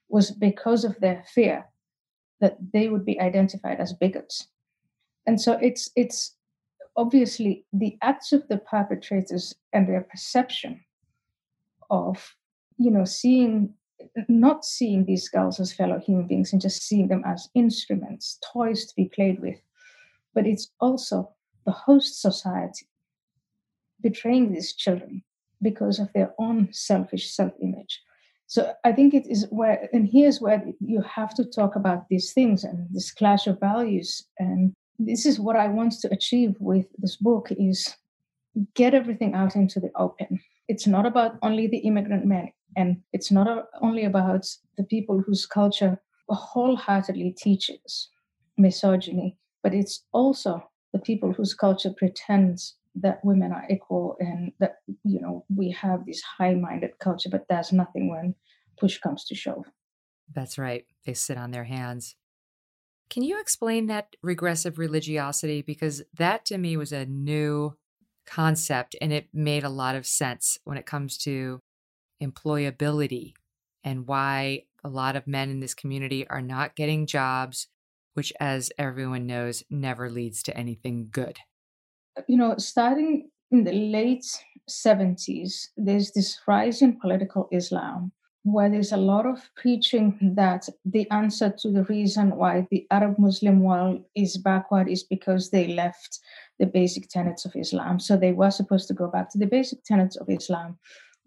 was 0.08 0.30
because 0.30 0.84
of 0.84 0.98
their 1.00 1.24
fear 1.34 1.64
that 2.42 2.58
they 2.72 2.88
would 2.88 3.06
be 3.06 3.18
identified 3.20 3.80
as 3.80 3.94
bigots. 3.94 4.48
And 5.26 5.40
so 5.40 5.58
it's 5.62 5.88
it's 5.96 6.36
obviously 6.96 7.64
the 7.72 7.96
acts 8.02 8.32
of 8.32 8.46
the 8.48 8.58
perpetrators 8.58 9.54
and 9.72 9.88
their 9.88 10.02
perception 10.02 10.84
of 11.88 12.34
you 12.76 12.90
know 12.90 13.04
seeing 13.04 13.72
not 14.28 14.64
seeing 14.64 15.04
these 15.04 15.28
girls 15.28 15.60
as 15.60 15.72
fellow 15.72 15.98
human 16.00 16.26
beings 16.26 16.52
and 16.52 16.60
just 16.60 16.82
seeing 16.82 17.08
them 17.08 17.22
as 17.24 17.48
instruments 17.54 18.38
toys 18.52 18.84
to 18.86 18.94
be 18.96 19.08
played 19.14 19.40
with 19.40 19.60
but 20.34 20.46
it's 20.46 20.70
also 20.80 21.32
the 21.64 21.72
host 21.72 22.20
society 22.20 22.88
betraying 24.00 24.52
these 24.52 24.74
children 24.74 25.22
because 25.62 26.00
of 26.00 26.12
their 26.12 26.34
own 26.38 26.68
selfish 26.72 27.30
self-image 27.30 28.02
so 28.52 28.60
i 28.88 28.92
think 28.96 29.14
it 29.14 29.26
is 29.34 29.46
where 29.50 29.76
and 29.92 30.04
here's 30.16 30.40
where 30.44 30.60
you 30.92 31.00
have 31.16 31.32
to 31.38 31.44
talk 31.58 31.72
about 31.76 32.08
these 32.10 32.32
things 32.36 32.64
and 32.64 32.78
this 32.94 33.10
clash 33.18 33.46
of 33.46 33.60
values 33.60 34.10
and 34.38 34.74
this 35.06 35.26
is 35.26 35.40
what 35.40 35.56
I 35.56 35.68
want 35.68 35.92
to 36.00 36.12
achieve 36.12 36.54
with 36.60 36.86
this 36.98 37.16
book 37.16 37.48
is 37.50 37.94
get 38.74 38.94
everything 38.94 39.34
out 39.34 39.56
into 39.56 39.80
the 39.80 39.90
open. 39.96 40.40
It's 40.68 40.86
not 40.86 41.06
about 41.06 41.38
only 41.42 41.66
the 41.66 41.78
immigrant 41.78 42.26
men, 42.26 42.52
and 42.76 42.98
it's 43.12 43.30
not 43.30 43.68
only 43.80 44.04
about 44.04 44.46
the 44.76 44.84
people 44.84 45.20
whose 45.20 45.46
culture 45.46 46.00
wholeheartedly 46.28 47.34
teaches 47.36 48.08
misogyny, 48.56 49.36
but 49.62 49.74
it's 49.74 50.04
also 50.12 50.62
the 50.92 50.98
people 50.98 51.32
whose 51.32 51.54
culture 51.54 51.92
pretends 51.96 52.76
that 52.94 53.24
women 53.24 53.52
are 53.52 53.66
equal 53.70 54.16
and 54.20 54.52
that 54.60 54.76
you 55.04 55.20
know 55.20 55.44
we 55.54 55.70
have 55.70 56.04
this 56.06 56.22
high-minded 56.22 56.98
culture, 56.98 57.28
but 57.30 57.46
there's 57.48 57.72
nothing 57.72 58.10
when 58.10 58.34
push 58.78 58.98
comes 58.98 59.24
to 59.26 59.34
shove. 59.34 59.64
That's 60.34 60.58
right. 60.58 60.84
They 61.04 61.14
sit 61.14 61.36
on 61.36 61.50
their 61.50 61.64
hands. 61.64 62.16
Can 63.10 63.22
you 63.22 63.40
explain 63.40 63.86
that 63.86 64.16
regressive 64.22 64.78
religiosity? 64.78 65.60
Because 65.62 66.02
that 66.16 66.46
to 66.46 66.58
me 66.58 66.76
was 66.76 66.92
a 66.92 67.04
new 67.04 67.76
concept 68.26 68.96
and 69.00 69.12
it 69.12 69.28
made 69.34 69.64
a 69.64 69.68
lot 69.68 69.94
of 69.94 70.06
sense 70.06 70.58
when 70.64 70.78
it 70.78 70.86
comes 70.86 71.18
to 71.18 71.60
employability 72.22 73.34
and 73.84 74.06
why 74.06 74.62
a 74.84 74.88
lot 74.88 75.16
of 75.16 75.26
men 75.26 75.50
in 75.50 75.60
this 75.60 75.74
community 75.74 76.26
are 76.28 76.40
not 76.40 76.76
getting 76.76 77.06
jobs, 77.06 77.66
which, 78.14 78.32
as 78.40 78.72
everyone 78.78 79.26
knows, 79.26 79.62
never 79.68 80.08
leads 80.08 80.42
to 80.44 80.56
anything 80.56 81.08
good. 81.10 81.38
You 82.28 82.36
know, 82.36 82.54
starting 82.58 83.30
in 83.50 83.64
the 83.64 83.72
late 83.72 84.24
70s, 84.68 85.68
there's 85.76 86.12
this 86.12 86.38
rise 86.46 86.82
in 86.82 86.98
political 87.00 87.48
Islam 87.52 88.12
where 88.44 88.68
there's 88.68 88.92
a 88.92 88.96
lot 88.96 89.24
of 89.24 89.38
preaching 89.56 90.18
that 90.34 90.68
the 90.84 91.08
answer 91.10 91.54
to 91.58 91.70
the 91.70 91.84
reason 91.84 92.36
why 92.36 92.66
the 92.70 92.86
Arab 92.90 93.16
Muslim 93.18 93.62
world 93.62 94.02
is 94.16 94.36
backward 94.36 94.88
is 94.88 95.04
because 95.04 95.50
they 95.50 95.68
left 95.68 96.18
the 96.58 96.66
basic 96.66 97.08
tenets 97.08 97.44
of 97.44 97.54
Islam. 97.54 98.00
So 98.00 98.16
they 98.16 98.32
were 98.32 98.50
supposed 98.50 98.88
to 98.88 98.94
go 98.94 99.08
back 99.08 99.30
to 99.30 99.38
the 99.38 99.46
basic 99.46 99.84
tenets 99.84 100.16
of 100.16 100.28
Islam. 100.28 100.78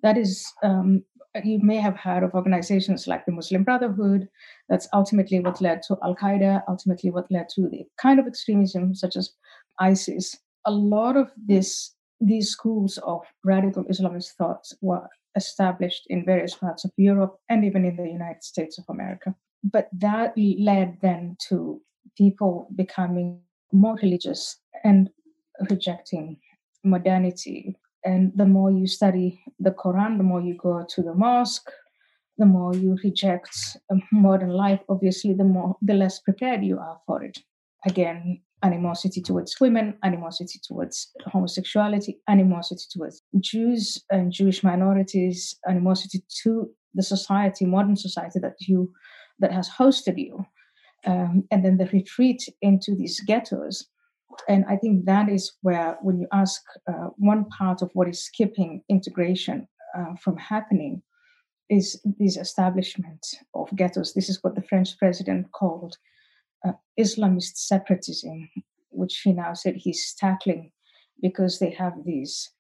That 0.03 0.17
is, 0.17 0.45
um, 0.61 1.03
you 1.43 1.59
may 1.61 1.77
have 1.77 1.95
heard 1.95 2.23
of 2.23 2.33
organizations 2.33 3.07
like 3.07 3.25
the 3.25 3.31
Muslim 3.31 3.63
Brotherhood. 3.63 4.27
That's 4.67 4.89
ultimately 4.93 5.39
what 5.39 5.61
led 5.61 5.83
to 5.83 5.97
Al 6.03 6.15
Qaeda, 6.15 6.63
ultimately, 6.67 7.11
what 7.11 7.31
led 7.31 7.47
to 7.55 7.69
the 7.69 7.85
kind 7.97 8.19
of 8.19 8.27
extremism 8.27 8.93
such 8.93 9.15
as 9.15 9.31
ISIS. 9.79 10.35
A 10.65 10.71
lot 10.71 11.15
of 11.15 11.31
this, 11.37 11.93
these 12.19 12.49
schools 12.49 12.97
of 13.05 13.21
radical 13.43 13.83
Islamist 13.85 14.31
thoughts 14.37 14.73
were 14.81 15.07
established 15.35 16.03
in 16.07 16.25
various 16.25 16.55
parts 16.55 16.85
of 16.85 16.91
Europe 16.97 17.35
and 17.49 17.65
even 17.65 17.85
in 17.85 17.95
the 17.97 18.07
United 18.07 18.43
States 18.43 18.77
of 18.77 18.85
America. 18.89 19.35
But 19.63 19.89
that 19.93 20.33
led 20.37 20.97
then 21.01 21.37
to 21.49 21.81
people 22.17 22.67
becoming 22.75 23.41
more 23.71 23.97
religious 24.01 24.57
and 24.83 25.09
rejecting 25.69 26.37
modernity. 26.83 27.75
And 28.03 28.31
the 28.35 28.45
more 28.45 28.71
you 28.71 28.87
study 28.87 29.43
the 29.59 29.71
Quran, 29.71 30.17
the 30.17 30.23
more 30.23 30.41
you 30.41 30.55
go 30.55 30.85
to 30.87 31.01
the 31.01 31.13
mosque, 31.13 31.71
the 32.37 32.45
more 32.45 32.75
you 32.75 32.97
reject 33.03 33.77
uh, 33.91 33.95
modern 34.11 34.49
life, 34.49 34.81
obviously, 34.89 35.33
the 35.33 35.43
more 35.43 35.75
the 35.81 35.93
less 35.93 36.19
prepared 36.19 36.63
you 36.63 36.77
are 36.77 36.99
for 37.05 37.23
it. 37.23 37.39
Again, 37.85 38.41
animosity 38.67 39.21
towards 39.21 39.51
women, 39.65 39.87
animosity 40.09 40.59
towards 40.67 40.95
homosexuality, 41.33 42.13
animosity 42.27 42.85
towards 42.93 43.21
Jews 43.39 43.81
and 44.15 44.31
Jewish 44.39 44.59
minorities, 44.71 45.37
animosity 45.71 46.19
to 46.43 46.51
the 46.97 47.03
society, 47.03 47.65
modern 47.65 47.97
society 48.07 48.39
that 48.45 48.57
you 48.59 48.79
that 49.41 49.51
has 49.51 49.67
hosted 49.81 50.17
you, 50.25 50.33
um, 51.11 51.33
and 51.51 51.59
then 51.63 51.77
the 51.77 51.89
retreat 51.99 52.41
into 52.61 52.91
these 52.95 53.17
ghettos. 53.29 53.75
And 54.47 54.65
I 54.73 54.75
think 54.81 55.05
that 55.05 55.27
is 55.29 55.43
where, 55.61 55.89
when 56.01 56.17
you 56.21 56.27
ask 56.43 56.61
uh, 56.91 57.07
one 57.31 57.43
part 57.57 57.81
of 57.81 57.89
what 57.93 58.07
is 58.13 58.29
keeping 58.37 58.71
integration 58.89 59.57
uh, 59.97 60.13
from 60.23 60.37
happening, 60.37 61.01
is 61.69 61.87
this 62.19 62.37
establishment 62.37 63.23
of 63.53 63.75
ghettos. 63.75 64.13
This 64.13 64.29
is 64.29 64.39
what 64.43 64.55
the 64.55 64.67
French 64.69 64.97
president 64.97 65.51
called 65.51 65.93
uh, 66.65 66.73
Islamist 66.99 67.57
separatism, 67.57 68.49
which 68.89 69.21
he 69.23 69.33
now 69.33 69.53
said 69.53 69.75
he's 69.75 70.13
tackling 70.17 70.71
because 71.21 71.59
they 71.59 71.71
have 71.71 71.93
these 72.05 72.51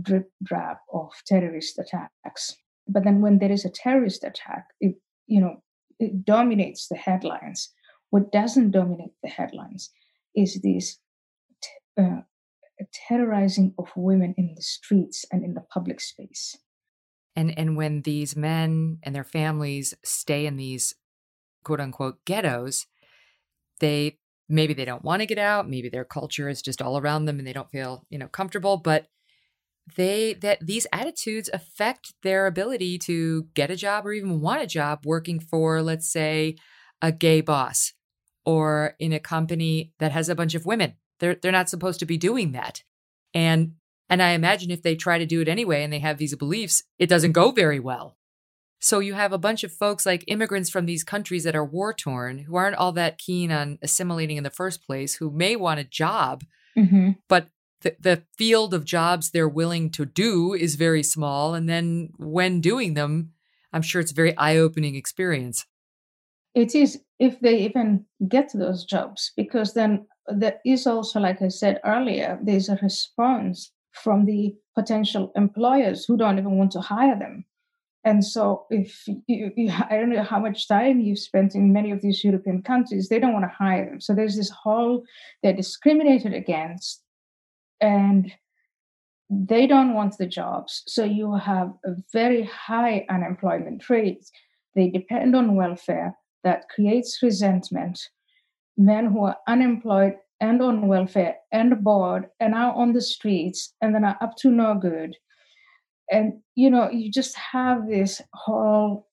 drip 0.00 0.30
drab 0.42 0.78
of 0.92 1.10
terrorist 1.26 1.78
attacks. 1.78 2.56
But 2.88 3.04
then 3.04 3.20
when 3.20 3.38
there 3.38 3.52
is 3.52 3.64
a 3.64 3.70
terrorist 3.70 4.24
attack, 4.24 4.66
it 4.80 4.96
you 5.26 5.40
know 5.40 5.62
it 5.98 6.24
dominates 6.24 6.88
the 6.88 6.96
headlines. 6.96 7.72
What 8.10 8.32
doesn't 8.32 8.70
dominate 8.70 9.14
the 9.22 9.28
headlines 9.28 9.90
is 10.34 10.60
this 10.62 10.98
t- 11.62 12.02
uh, 12.02 12.20
terrorizing 13.08 13.74
of 13.78 13.88
women 13.96 14.34
in 14.36 14.54
the 14.54 14.62
streets 14.62 15.24
and 15.32 15.44
in 15.44 15.54
the 15.54 15.64
public 15.72 16.00
space. 16.00 16.56
And 17.34 17.56
and 17.58 17.76
when 17.76 18.02
these 18.02 18.36
men 18.36 18.98
and 19.02 19.14
their 19.14 19.24
families 19.24 19.94
stay 20.04 20.46
in 20.46 20.56
these 20.56 20.94
quote 21.64 21.80
unquote 21.80 22.24
ghettos, 22.24 22.86
they 23.80 24.18
maybe 24.48 24.74
they 24.74 24.84
don't 24.84 25.04
want 25.04 25.20
to 25.20 25.26
get 25.26 25.38
out 25.38 25.68
maybe 25.68 25.88
their 25.88 26.04
culture 26.04 26.48
is 26.48 26.62
just 26.62 26.80
all 26.80 26.98
around 26.98 27.24
them 27.24 27.38
and 27.38 27.46
they 27.46 27.52
don't 27.52 27.70
feel 27.70 28.04
you 28.10 28.18
know 28.18 28.28
comfortable 28.28 28.76
but 28.76 29.06
they 29.96 30.34
that 30.34 30.58
these 30.64 30.86
attitudes 30.92 31.48
affect 31.52 32.14
their 32.22 32.46
ability 32.46 32.98
to 32.98 33.44
get 33.54 33.70
a 33.70 33.76
job 33.76 34.06
or 34.06 34.12
even 34.12 34.40
want 34.40 34.62
a 34.62 34.66
job 34.66 35.00
working 35.04 35.38
for 35.40 35.82
let's 35.82 36.10
say 36.10 36.56
a 37.02 37.12
gay 37.12 37.40
boss 37.40 37.92
or 38.44 38.94
in 38.98 39.12
a 39.12 39.20
company 39.20 39.92
that 39.98 40.12
has 40.12 40.28
a 40.28 40.34
bunch 40.34 40.54
of 40.54 40.66
women 40.66 40.94
they're 41.20 41.36
they're 41.36 41.52
not 41.52 41.68
supposed 41.68 42.00
to 42.00 42.06
be 42.06 42.18
doing 42.18 42.52
that 42.52 42.82
and 43.34 43.72
And 44.08 44.22
I 44.22 44.30
imagine 44.30 44.70
if 44.70 44.82
they 44.82 44.94
try 44.94 45.18
to 45.18 45.26
do 45.26 45.40
it 45.40 45.48
anyway 45.48 45.82
and 45.82 45.92
they 45.92 45.98
have 45.98 46.18
these 46.18 46.34
beliefs, 46.36 46.84
it 46.98 47.08
doesn't 47.08 47.32
go 47.32 47.50
very 47.50 47.80
well. 47.80 48.16
So 48.78 48.98
you 48.98 49.14
have 49.14 49.32
a 49.32 49.38
bunch 49.38 49.64
of 49.64 49.72
folks 49.72 50.04
like 50.04 50.24
immigrants 50.28 50.70
from 50.70 50.86
these 50.86 51.02
countries 51.02 51.44
that 51.44 51.56
are 51.56 51.64
war 51.64 51.92
torn, 51.92 52.40
who 52.40 52.56
aren't 52.56 52.76
all 52.76 52.92
that 52.92 53.18
keen 53.18 53.50
on 53.50 53.78
assimilating 53.82 54.36
in 54.36 54.44
the 54.44 54.50
first 54.50 54.86
place, 54.86 55.16
who 55.16 55.30
may 55.30 55.56
want 55.56 55.80
a 55.80 55.84
job, 55.84 56.44
Mm-hmm. 56.76 57.12
but 57.26 57.48
the, 57.80 57.96
the 57.98 58.22
field 58.36 58.74
of 58.74 58.84
jobs 58.84 59.30
they're 59.30 59.48
willing 59.48 59.90
to 59.92 60.04
do 60.04 60.52
is 60.52 60.74
very 60.74 61.02
small. 61.02 61.54
And 61.54 61.68
then 61.68 62.10
when 62.18 62.60
doing 62.60 62.92
them, 62.94 63.32
I'm 63.72 63.80
sure 63.80 64.00
it's 64.00 64.12
a 64.12 64.14
very 64.14 64.36
eye 64.36 64.56
opening 64.58 64.94
experience. 64.94 65.64
It 66.54 66.74
is 66.74 67.00
if 67.18 67.40
they 67.40 67.60
even 67.60 68.04
get 68.28 68.50
those 68.52 68.84
jobs, 68.84 69.32
because 69.36 69.72
then 69.72 70.06
there 70.26 70.58
is 70.66 70.86
also, 70.86 71.20
like 71.20 71.40
I 71.40 71.48
said 71.48 71.80
earlier, 71.84 72.38
there's 72.42 72.68
a 72.68 72.78
response 72.82 73.72
from 73.92 74.26
the 74.26 74.54
potential 74.74 75.32
employers 75.34 76.04
who 76.04 76.16
don't 76.18 76.38
even 76.38 76.58
want 76.58 76.72
to 76.72 76.80
hire 76.80 77.18
them. 77.18 77.44
And 78.06 78.24
so, 78.24 78.66
if 78.70 79.02
you, 79.26 79.50
you, 79.56 79.72
I 79.90 79.96
don't 79.96 80.10
know 80.10 80.22
how 80.22 80.38
much 80.38 80.68
time 80.68 81.00
you've 81.00 81.18
spent 81.18 81.56
in 81.56 81.72
many 81.72 81.90
of 81.90 82.00
these 82.00 82.22
European 82.22 82.62
countries, 82.62 83.08
they 83.08 83.18
don't 83.18 83.32
want 83.32 83.44
to 83.44 83.56
hire 83.58 83.84
them. 83.84 84.00
So 84.00 84.14
there's 84.14 84.36
this 84.36 84.48
whole 84.48 85.02
they're 85.42 85.52
discriminated 85.52 86.32
against, 86.32 87.02
and 87.80 88.32
they 89.28 89.66
don't 89.66 89.92
want 89.92 90.16
the 90.18 90.26
jobs. 90.26 90.84
So 90.86 91.02
you 91.02 91.34
have 91.34 91.72
a 91.84 91.96
very 92.12 92.44
high 92.44 93.04
unemployment 93.10 93.90
rate. 93.90 94.24
They 94.76 94.88
depend 94.88 95.34
on 95.34 95.56
welfare 95.56 96.16
that 96.44 96.68
creates 96.68 97.18
resentment. 97.22 97.98
Men 98.78 99.06
who 99.06 99.24
are 99.24 99.38
unemployed 99.48 100.14
and 100.40 100.62
on 100.62 100.86
welfare 100.86 101.36
and 101.50 101.82
bored 101.82 102.26
and 102.38 102.54
are 102.54 102.72
on 102.74 102.92
the 102.92 103.00
streets 103.00 103.74
and 103.80 103.94
then 103.94 104.04
are 104.04 104.18
up 104.20 104.36
to 104.36 104.50
no 104.50 104.74
good 104.74 105.16
and 106.10 106.34
you 106.54 106.70
know 106.70 106.90
you 106.90 107.10
just 107.10 107.36
have 107.36 107.88
this 107.88 108.22
whole 108.32 109.08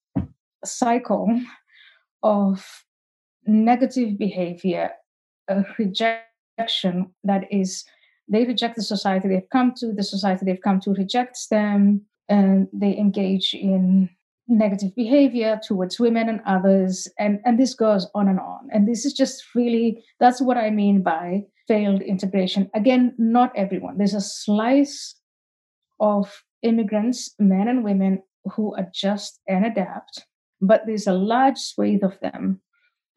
cycle 0.64 1.28
of 2.22 2.84
negative 3.46 4.18
behavior 4.18 4.90
rejection 5.78 7.12
that 7.24 7.44
is 7.50 7.84
they 8.28 8.44
reject 8.44 8.76
the 8.76 8.82
society 8.82 9.28
they've 9.28 9.50
come 9.50 9.72
to 9.76 9.92
the 9.92 10.02
society 10.02 10.44
they've 10.44 10.62
come 10.62 10.80
to 10.80 10.92
rejects 10.92 11.48
them 11.48 12.00
and 12.28 12.68
they 12.72 12.96
engage 12.96 13.52
in 13.54 14.08
negative 14.48 14.94
behavior 14.94 15.58
towards 15.66 15.98
women 15.98 16.28
and 16.28 16.40
others 16.46 17.08
and 17.18 17.40
and 17.44 17.58
this 17.58 17.74
goes 17.74 18.06
on 18.14 18.28
and 18.28 18.38
on. 18.38 18.68
And 18.72 18.86
this 18.86 19.04
is 19.04 19.12
just 19.12 19.42
really 19.54 20.04
that's 20.20 20.40
what 20.40 20.56
i 20.56 20.70
mean 20.70 21.02
by 21.02 21.44
failed 21.66 22.02
integration. 22.02 22.70
Again 22.74 23.14
not 23.18 23.52
everyone. 23.56 23.98
There's 23.98 24.14
a 24.14 24.20
slice 24.20 25.14
of 26.00 26.42
immigrants, 26.64 27.34
men 27.38 27.68
and 27.68 27.84
women, 27.84 28.22
who 28.56 28.74
adjust 28.74 29.40
and 29.46 29.64
adapt, 29.64 30.24
but 30.60 30.82
there's 30.86 31.06
a 31.06 31.12
large 31.12 31.58
swathe 31.58 32.02
of 32.02 32.18
them 32.20 32.60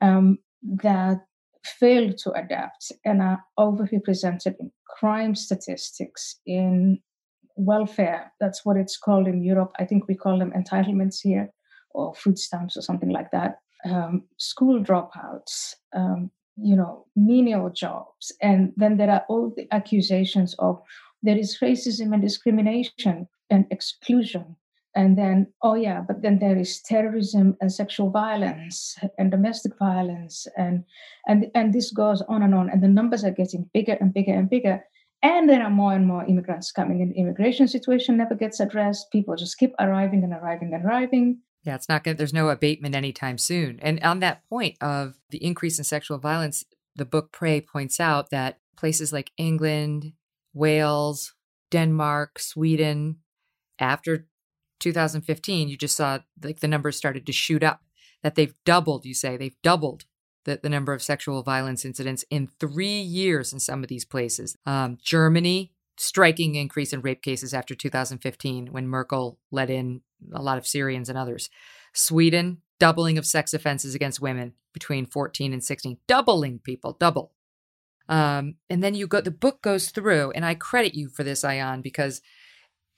um, 0.01 0.37
that 0.61 1.25
fail 1.63 2.13
to 2.13 2.31
adapt 2.31 2.91
and 3.03 3.21
are 3.21 3.43
overrepresented 3.59 4.55
in 4.59 4.71
crime 4.99 5.35
statistics, 5.35 6.39
in 6.45 6.99
welfare. 7.55 8.31
That's 8.39 8.65
what 8.65 8.77
it's 8.77 8.97
called 8.97 9.27
in 9.27 9.43
Europe. 9.43 9.71
I 9.79 9.85
think 9.85 10.07
we 10.07 10.15
call 10.15 10.39
them 10.39 10.51
entitlements 10.51 11.17
here, 11.21 11.49
or 11.91 12.13
food 12.15 12.37
stamps, 12.37 12.77
or 12.77 12.81
something 12.81 13.09
like 13.09 13.31
that. 13.31 13.59
Um, 13.85 14.23
school 14.37 14.83
dropouts, 14.83 15.75
um, 15.95 16.31
you 16.55 16.75
know, 16.75 17.05
menial 17.15 17.69
jobs, 17.69 18.31
and 18.41 18.73
then 18.75 18.97
there 18.97 19.09
are 19.09 19.25
all 19.29 19.53
the 19.55 19.67
accusations 19.71 20.55
of 20.59 20.81
there 21.23 21.37
is 21.37 21.57
racism 21.61 22.13
and 22.13 22.21
discrimination 22.21 23.27
and 23.49 23.65
exclusion. 23.71 24.55
And 24.95 25.17
then, 25.17 25.53
oh 25.61 25.75
yeah, 25.75 26.01
but 26.01 26.23
then 26.23 26.39
there 26.39 26.57
is 26.57 26.81
terrorism 26.81 27.55
and 27.61 27.71
sexual 27.71 28.09
violence 28.09 28.97
and 29.19 29.29
domestic 29.29 29.77
violence, 29.77 30.47
and 30.57 30.83
and 31.27 31.51
and 31.53 31.71
this 31.71 31.91
goes 31.91 32.23
on 32.27 32.41
and 32.41 32.55
on. 32.55 32.69
And 32.69 32.81
the 32.81 32.87
numbers 32.87 33.23
are 33.23 33.31
getting 33.31 33.69
bigger 33.73 33.95
and 34.01 34.11
bigger 34.11 34.33
and 34.33 34.49
bigger. 34.49 34.83
And 35.21 35.49
there 35.49 35.63
are 35.63 35.69
more 35.69 35.93
and 35.93 36.07
more 36.07 36.25
immigrants 36.25 36.71
coming 36.71 37.01
and 37.01 37.11
The 37.11 37.19
immigration 37.19 37.67
situation 37.67 38.17
never 38.17 38.35
gets 38.35 38.59
addressed. 38.59 39.11
People 39.11 39.35
just 39.35 39.57
keep 39.57 39.73
arriving 39.79 40.23
and 40.23 40.33
arriving 40.33 40.73
and 40.73 40.85
arriving. 40.85 41.39
Yeah, 41.63 41.75
it's 41.75 41.89
not 41.89 42.03
good. 42.03 42.17
There's 42.17 42.33
no 42.33 42.49
abatement 42.49 42.95
anytime 42.95 43.37
soon. 43.37 43.79
And 43.81 44.01
on 44.03 44.19
that 44.21 44.47
point 44.47 44.77
of 44.81 45.19
the 45.31 45.43
increase 45.43 45.77
in 45.77 45.83
sexual 45.83 46.17
violence, 46.17 46.63
the 46.95 47.05
book 47.05 47.31
Prey 47.31 47.61
points 47.61 47.99
out 47.99 48.29
that 48.29 48.59
places 48.77 49.11
like 49.11 49.31
England, 49.37 50.13
Wales, 50.53 51.33
Denmark, 51.71 52.39
Sweden, 52.39 53.17
after 53.79 54.27
2015, 54.79 55.69
you 55.69 55.77
just 55.77 55.97
saw 55.97 56.19
like 56.43 56.59
the 56.59 56.67
numbers 56.67 56.97
started 56.97 57.25
to 57.25 57.31
shoot 57.31 57.63
up. 57.63 57.81
That 58.23 58.35
they've 58.35 58.55
doubled, 58.65 59.05
you 59.05 59.13
say 59.13 59.37
they've 59.37 59.61
doubled 59.61 60.05
the, 60.45 60.59
the 60.61 60.69
number 60.69 60.93
of 60.93 61.03
sexual 61.03 61.43
violence 61.43 61.85
incidents 61.85 62.25
in 62.31 62.47
three 62.47 62.99
years 62.99 63.53
in 63.53 63.59
some 63.59 63.83
of 63.83 63.89
these 63.89 64.05
places. 64.05 64.57
Um, 64.65 64.97
Germany, 65.01 65.73
striking 65.97 66.55
increase 66.55 66.93
in 66.93 67.01
rape 67.01 67.21
cases 67.21 67.53
after 67.53 67.75
2015 67.75 68.67
when 68.67 68.87
Merkel 68.87 69.39
let 69.51 69.69
in 69.69 70.01
a 70.33 70.41
lot 70.41 70.57
of 70.57 70.65
Syrians 70.65 71.09
and 71.09 71.17
others. 71.17 71.49
Sweden, 71.93 72.61
doubling 72.79 73.17
of 73.17 73.25
sex 73.25 73.53
offenses 73.53 73.93
against 73.93 74.21
women 74.21 74.53
between 74.73 75.05
14 75.05 75.53
and 75.53 75.63
16, 75.63 75.97
doubling 76.07 76.59
people, 76.59 76.95
double. 76.99 77.33
Um, 78.09 78.55
and 78.69 78.83
then 78.83 78.95
you 78.95 79.07
go, 79.07 79.21
the 79.21 79.31
book 79.31 79.61
goes 79.61 79.89
through, 79.89 80.31
and 80.31 80.45
I 80.45 80.55
credit 80.55 80.95
you 80.95 81.09
for 81.09 81.23
this, 81.23 81.43
Ayaan, 81.43 81.81
because 81.81 82.21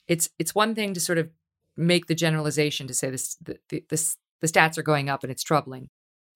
it's 0.10 0.30
it's 0.40 0.54
one 0.56 0.76
thing 0.76 0.94
to 0.94 1.00
sort 1.00 1.18
of 1.20 1.30
make 1.78 2.08
the 2.08 2.16
generalization 2.16 2.88
to 2.88 2.94
say 2.94 3.10
this 3.10 3.36
the, 3.36 3.58
the, 3.70 3.86
this, 3.90 4.18
the 4.42 4.48
stats 4.48 4.78
are 4.78 4.84
going 4.84 5.08
up 5.10 5.24
and 5.24 5.32
it's 5.32 5.44
troubling. 5.44 5.88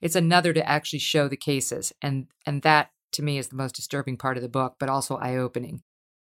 It's 0.02 0.16
another 0.16 0.54
to 0.54 0.66
actually 0.70 1.00
show 1.00 1.28
the 1.28 1.36
cases, 1.38 1.92
and 2.02 2.28
and 2.46 2.62
that 2.62 2.92
to 3.14 3.24
me 3.24 3.38
is 3.38 3.48
the 3.50 3.56
most 3.56 3.76
disturbing 3.76 4.18
part 4.18 4.38
of 4.38 4.44
the 4.44 4.50
book, 4.50 4.76
but 4.80 4.90
also 4.90 5.18
eye 5.18 5.36
opening. 5.36 5.82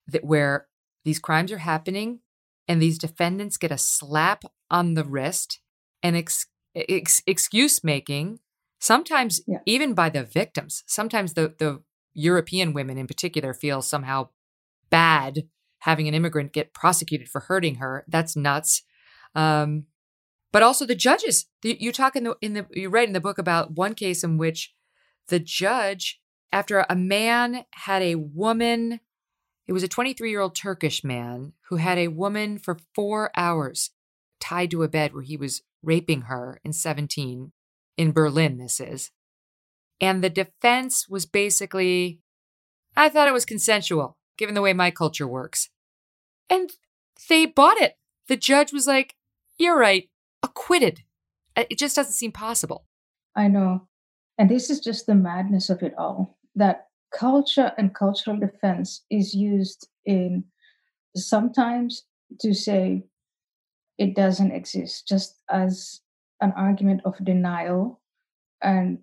That 0.08 0.24
where 0.24 0.68
these 1.04 1.20
crimes 1.20 1.52
are 1.52 1.60
happening, 1.60 2.20
and 2.68 2.82
these 2.82 2.98
defendants 2.98 3.58
get 3.58 3.72
a 3.72 3.78
slap 3.78 4.44
on 4.72 4.94
the 4.94 5.04
wrist 5.04 5.60
and 6.04 6.16
ex, 6.16 6.48
ex, 6.76 7.22
excuse 7.28 7.84
making, 7.84 8.40
sometimes 8.80 9.42
Yeah. 9.48 9.60
even 9.66 9.94
by 9.94 10.10
the 10.10 10.24
victims. 10.24 10.84
Sometimes 10.88 11.34
the 11.34 11.56
the 11.58 11.82
European 12.14 12.74
women 12.74 12.98
in 12.98 13.08
particular 13.08 13.54
feel 13.54 13.82
somehow 13.82 14.30
bad 14.90 15.50
having 15.86 16.08
an 16.08 16.16
immigrant 16.16 16.52
get 16.52 16.74
prosecuted 16.74 17.30
for 17.30 17.42
hurting 17.42 17.76
her. 17.76 18.04
That's 18.08 18.36
nuts. 18.36 18.82
Um, 19.36 19.86
but 20.52 20.64
also 20.64 20.84
the 20.84 20.96
judges. 20.96 21.46
You 21.62 21.92
talk 21.92 22.16
in 22.16 22.24
the 22.24 22.36
in 22.42 22.54
the 22.54 22.66
you 22.72 22.90
write 22.90 23.08
in 23.08 23.14
the 23.14 23.22
book 23.22 23.38
about 23.38 23.74
one 23.74 23.94
case 23.94 24.24
in 24.24 24.38
which 24.38 24.74
the 25.28 25.40
judge, 25.40 26.20
after 26.52 26.86
a 26.90 26.96
man 26.96 27.66
had 27.72 28.02
a 28.02 28.16
woman, 28.16 29.00
it 29.68 29.74
was 29.74 29.84
a 29.84 29.88
23 29.88 30.30
year 30.30 30.42
old 30.42 30.56
Turkish 30.56 31.04
man 31.04 31.54
who 31.70 31.76
had 31.76 32.00
a 32.00 32.08
woman 32.08 32.58
for 32.58 32.80
four 32.96 33.30
hours 33.36 33.92
tied 34.40 34.72
to 34.72 34.82
a 34.82 34.88
bed 34.88 35.14
where 35.14 35.24
he 35.24 35.38
was 35.38 35.62
raping 35.84 36.22
her 36.22 36.60
in 36.64 36.74
17 36.74 37.52
in 37.96 38.12
Berlin. 38.12 38.58
This 38.58 38.80
is, 38.80 39.12
and 40.02 40.24
the 40.24 40.32
defense 40.32 41.08
was 41.08 41.28
basically, 41.28 42.22
I 42.98 43.10
thought 43.10 43.28
it 43.28 43.34
was 43.34 43.46
consensual, 43.46 44.18
given 44.36 44.56
the 44.56 44.62
way 44.64 44.74
my 44.74 44.90
culture 44.90 45.28
works. 45.28 45.70
And 46.50 46.72
they 47.30 47.46
bought 47.46 47.78
it. 47.78 47.98
The 48.28 48.38
judge 48.38 48.72
was 48.74 48.88
like, 48.88 49.16
You're 49.58 49.78
right, 49.78 50.10
acquitted. 50.44 51.04
Uh, 51.56 51.64
It 51.70 51.78
just 51.78 51.96
doesn't 51.96 52.14
seem 52.14 52.32
possible. 52.32 52.86
I 53.36 53.48
know. 53.48 53.88
And 54.38 54.50
this 54.50 54.70
is 54.70 54.80
just 54.80 55.06
the 55.06 55.16
madness 55.16 55.70
of 55.70 55.82
it 55.82 55.94
all 55.98 56.38
that 56.56 56.88
culture 57.14 57.72
and 57.78 57.94
cultural 57.94 58.38
defense 58.38 59.04
is 59.10 59.34
used 59.34 59.88
in 60.06 60.44
sometimes 61.16 62.04
to 62.40 62.54
say 62.54 63.04
it 63.98 64.16
doesn't 64.16 64.52
exist, 64.52 65.08
just 65.08 65.40
as 65.50 66.02
an 66.42 66.54
argument 66.58 67.02
of 67.06 67.24
denial. 67.24 68.02
And 68.62 69.00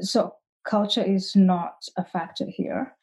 so 0.00 0.34
culture 0.64 1.02
is 1.02 1.34
not 1.34 1.74
a 1.96 2.04
factor 2.04 2.46
here. 2.48 2.96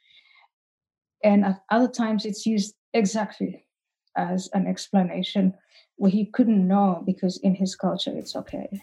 And 1.23 1.43
at 1.45 1.61
other 1.69 1.89
times 1.89 2.25
it's 2.25 2.45
used 2.45 2.73
exactly 2.93 3.65
as 4.15 4.49
an 4.53 4.67
explanation 4.67 5.53
where 5.95 6.11
he 6.11 6.25
couldn't 6.25 6.67
know 6.67 7.03
because 7.05 7.37
in 7.37 7.55
his 7.55 7.75
culture 7.75 8.11
it's 8.15 8.35
okay. 8.35 8.81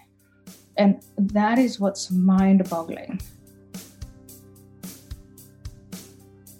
And 0.77 1.03
that 1.17 1.59
is 1.59 1.81
what's 1.81 2.11
mind 2.11 2.69
boggling. 2.69 3.21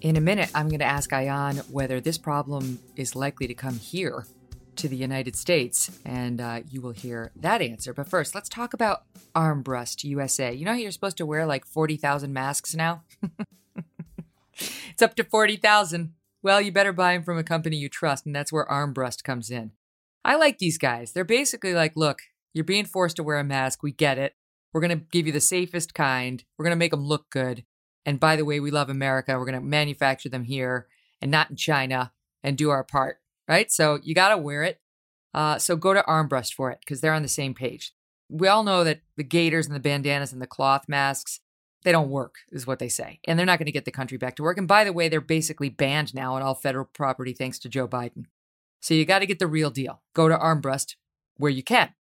In 0.01 0.15
a 0.15 0.21
minute, 0.21 0.49
I'm 0.53 0.69
going 0.69 0.79
to 0.79 0.85
ask 0.85 1.09
Ayaan 1.09 1.69
whether 1.71 1.99
this 1.99 2.17
problem 2.17 2.79
is 2.95 3.15
likely 3.15 3.47
to 3.47 3.53
come 3.53 3.75
here 3.75 4.25
to 4.77 4.87
the 4.87 4.95
United 4.95 5.35
States, 5.35 5.91
and 6.05 6.39
uh, 6.39 6.61
you 6.69 6.79
will 6.79 6.91
hear 6.91 7.31
that 7.35 7.61
answer. 7.61 7.93
But 7.93 8.07
first, 8.07 8.33
let's 8.33 8.47
talk 8.47 8.73
about 8.73 9.03
Armbrust 9.35 10.05
USA. 10.05 10.53
You 10.53 10.63
know 10.63 10.71
how 10.71 10.77
you're 10.77 10.91
supposed 10.91 11.17
to 11.17 11.25
wear 11.25 11.45
like 11.45 11.65
40,000 11.65 12.31
masks 12.31 12.73
now? 12.73 13.03
it's 14.53 15.01
up 15.01 15.15
to 15.15 15.23
40,000. 15.25 16.13
Well, 16.41 16.61
you 16.61 16.71
better 16.71 16.93
buy 16.93 17.13
them 17.13 17.23
from 17.23 17.37
a 17.37 17.43
company 17.43 17.77
you 17.77 17.89
trust, 17.89 18.25
and 18.25 18.35
that's 18.35 18.51
where 18.51 18.65
Armbrust 18.65 19.23
comes 19.23 19.49
in. 19.51 19.71
I 20.23 20.35
like 20.35 20.57
these 20.57 20.77
guys. 20.77 21.11
They're 21.11 21.23
basically 21.23 21.73
like, 21.73 21.95
look, 21.95 22.19
you're 22.53 22.63
being 22.63 22.85
forced 22.85 23.17
to 23.17 23.23
wear 23.23 23.39
a 23.39 23.43
mask. 23.43 23.83
We 23.83 23.91
get 23.91 24.17
it. 24.17 24.35
We're 24.73 24.81
going 24.81 24.97
to 24.97 25.05
give 25.11 25.25
you 25.25 25.33
the 25.33 25.39
safest 25.39 25.93
kind. 25.93 26.43
We're 26.57 26.65
going 26.65 26.75
to 26.75 26.79
make 26.79 26.91
them 26.91 27.05
look 27.05 27.29
good. 27.29 27.65
And 28.05 28.19
by 28.19 28.35
the 28.35 28.45
way, 28.45 28.59
we 28.59 28.71
love 28.71 28.89
America. 28.89 29.37
We're 29.37 29.45
going 29.45 29.59
to 29.59 29.61
manufacture 29.61 30.29
them 30.29 30.43
here 30.43 30.87
and 31.21 31.31
not 31.31 31.49
in 31.49 31.55
China 31.55 32.11
and 32.43 32.57
do 32.57 32.69
our 32.69 32.83
part, 32.83 33.19
right? 33.47 33.71
So 33.71 33.99
you 34.01 34.15
got 34.15 34.29
to 34.29 34.37
wear 34.37 34.63
it. 34.63 34.79
Uh, 35.33 35.59
so 35.59 35.75
go 35.75 35.93
to 35.93 36.03
Armbrust 36.03 36.53
for 36.53 36.71
it 36.71 36.79
because 36.79 37.01
they're 37.01 37.13
on 37.13 37.21
the 37.21 37.27
same 37.27 37.53
page. 37.53 37.93
We 38.29 38.47
all 38.47 38.63
know 38.63 38.83
that 38.83 39.01
the 39.17 39.23
gaiters 39.23 39.67
and 39.67 39.75
the 39.75 39.79
bandanas 39.79 40.31
and 40.31 40.41
the 40.41 40.47
cloth 40.47 40.85
masks, 40.87 41.39
they 41.83 41.91
don't 41.91 42.09
work, 42.09 42.35
is 42.51 42.67
what 42.67 42.79
they 42.79 42.89
say. 42.89 43.19
And 43.25 43.37
they're 43.37 43.45
not 43.45 43.59
going 43.59 43.67
to 43.67 43.71
get 43.71 43.85
the 43.85 43.91
country 43.91 44.17
back 44.17 44.35
to 44.35 44.43
work. 44.43 44.57
And 44.57 44.67
by 44.67 44.83
the 44.83 44.93
way, 44.93 45.07
they're 45.07 45.21
basically 45.21 45.69
banned 45.69 46.13
now 46.13 46.35
on 46.35 46.41
all 46.41 46.55
federal 46.55 46.85
property 46.85 47.33
thanks 47.33 47.59
to 47.59 47.69
Joe 47.69 47.87
Biden. 47.87 48.25
So 48.81 48.93
you 48.93 49.05
got 49.05 49.19
to 49.19 49.25
get 49.25 49.39
the 49.39 49.47
real 49.47 49.71
deal. 49.71 50.01
Go 50.13 50.27
to 50.27 50.37
Armbrust 50.37 50.95
where 51.37 51.51
you 51.51 51.63
can. 51.63 51.93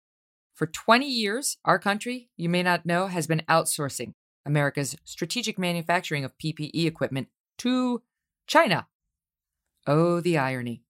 For 0.55 0.67
20 0.67 1.09
years, 1.09 1.57
our 1.65 1.79
country, 1.79 2.31
you 2.37 2.49
may 2.49 2.63
not 2.63 2.85
know, 2.85 3.07
has 3.07 3.29
been 3.29 3.43
outsourcing 3.49 4.15
America's 4.45 4.97
strategic 5.05 5.59
manufacturing 5.59 6.25
of 6.25 6.37
PPE 6.39 6.87
equipment 6.87 7.29
to 7.59 8.03
China. 8.47 8.89
Oh, 9.87 10.21
the 10.21 10.37
irony. 10.37 10.83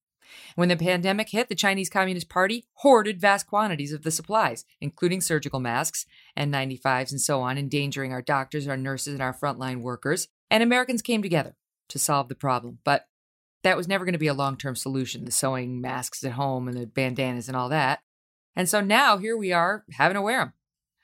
When 0.55 0.68
the 0.68 0.76
pandemic 0.76 1.31
hit, 1.31 1.49
the 1.49 1.55
Chinese 1.55 1.91
Communist 1.91 2.29
Party 2.29 2.66
hoarded 2.74 3.20
vast 3.20 3.47
quantities 3.47 3.93
of 3.93 4.03
the 4.03 4.11
supplies, 4.11 4.64
including 4.81 5.20
surgical 5.20 5.61
masks, 5.61 6.07
N95s, 6.37 7.11
and 7.11 7.20
so 7.20 7.41
on, 7.41 7.59
endangering 7.59 8.12
our 8.12 8.22
doctors, 8.22 8.68
our 8.68 8.76
nurses, 8.76 9.14
and 9.14 9.22
our 9.22 9.35
frontline 9.35 9.81
workers. 9.81 10.29
And 10.51 10.62
Americans 10.62 11.03
came 11.03 11.22
together 11.22 11.57
to 11.89 11.99
solve 11.99 12.29
the 12.29 12.35
problem. 12.35 12.79
But 12.85 13.07
that 13.62 13.76
was 13.76 13.89
never 13.89 14.05
going 14.05 14.12
to 14.12 14.18
be 14.18 14.29
a 14.29 14.35
long 14.35 14.57
term 14.57 14.76
solution 14.76 15.24
the 15.24 15.31
sewing 15.31 15.81
masks 15.81 16.22
at 16.24 16.33
home 16.33 16.68
and 16.68 16.76
the 16.76 16.87
bandanas 16.87 17.49
and 17.49 17.57
all 17.57 17.68
that. 17.68 18.01
And 18.55 18.68
so 18.68 18.81
now 18.81 19.18
here 19.18 19.37
we 19.37 19.53
are 19.53 19.85
having 19.93 20.14
to 20.14 20.22
wear 20.22 20.39
them. 20.39 20.53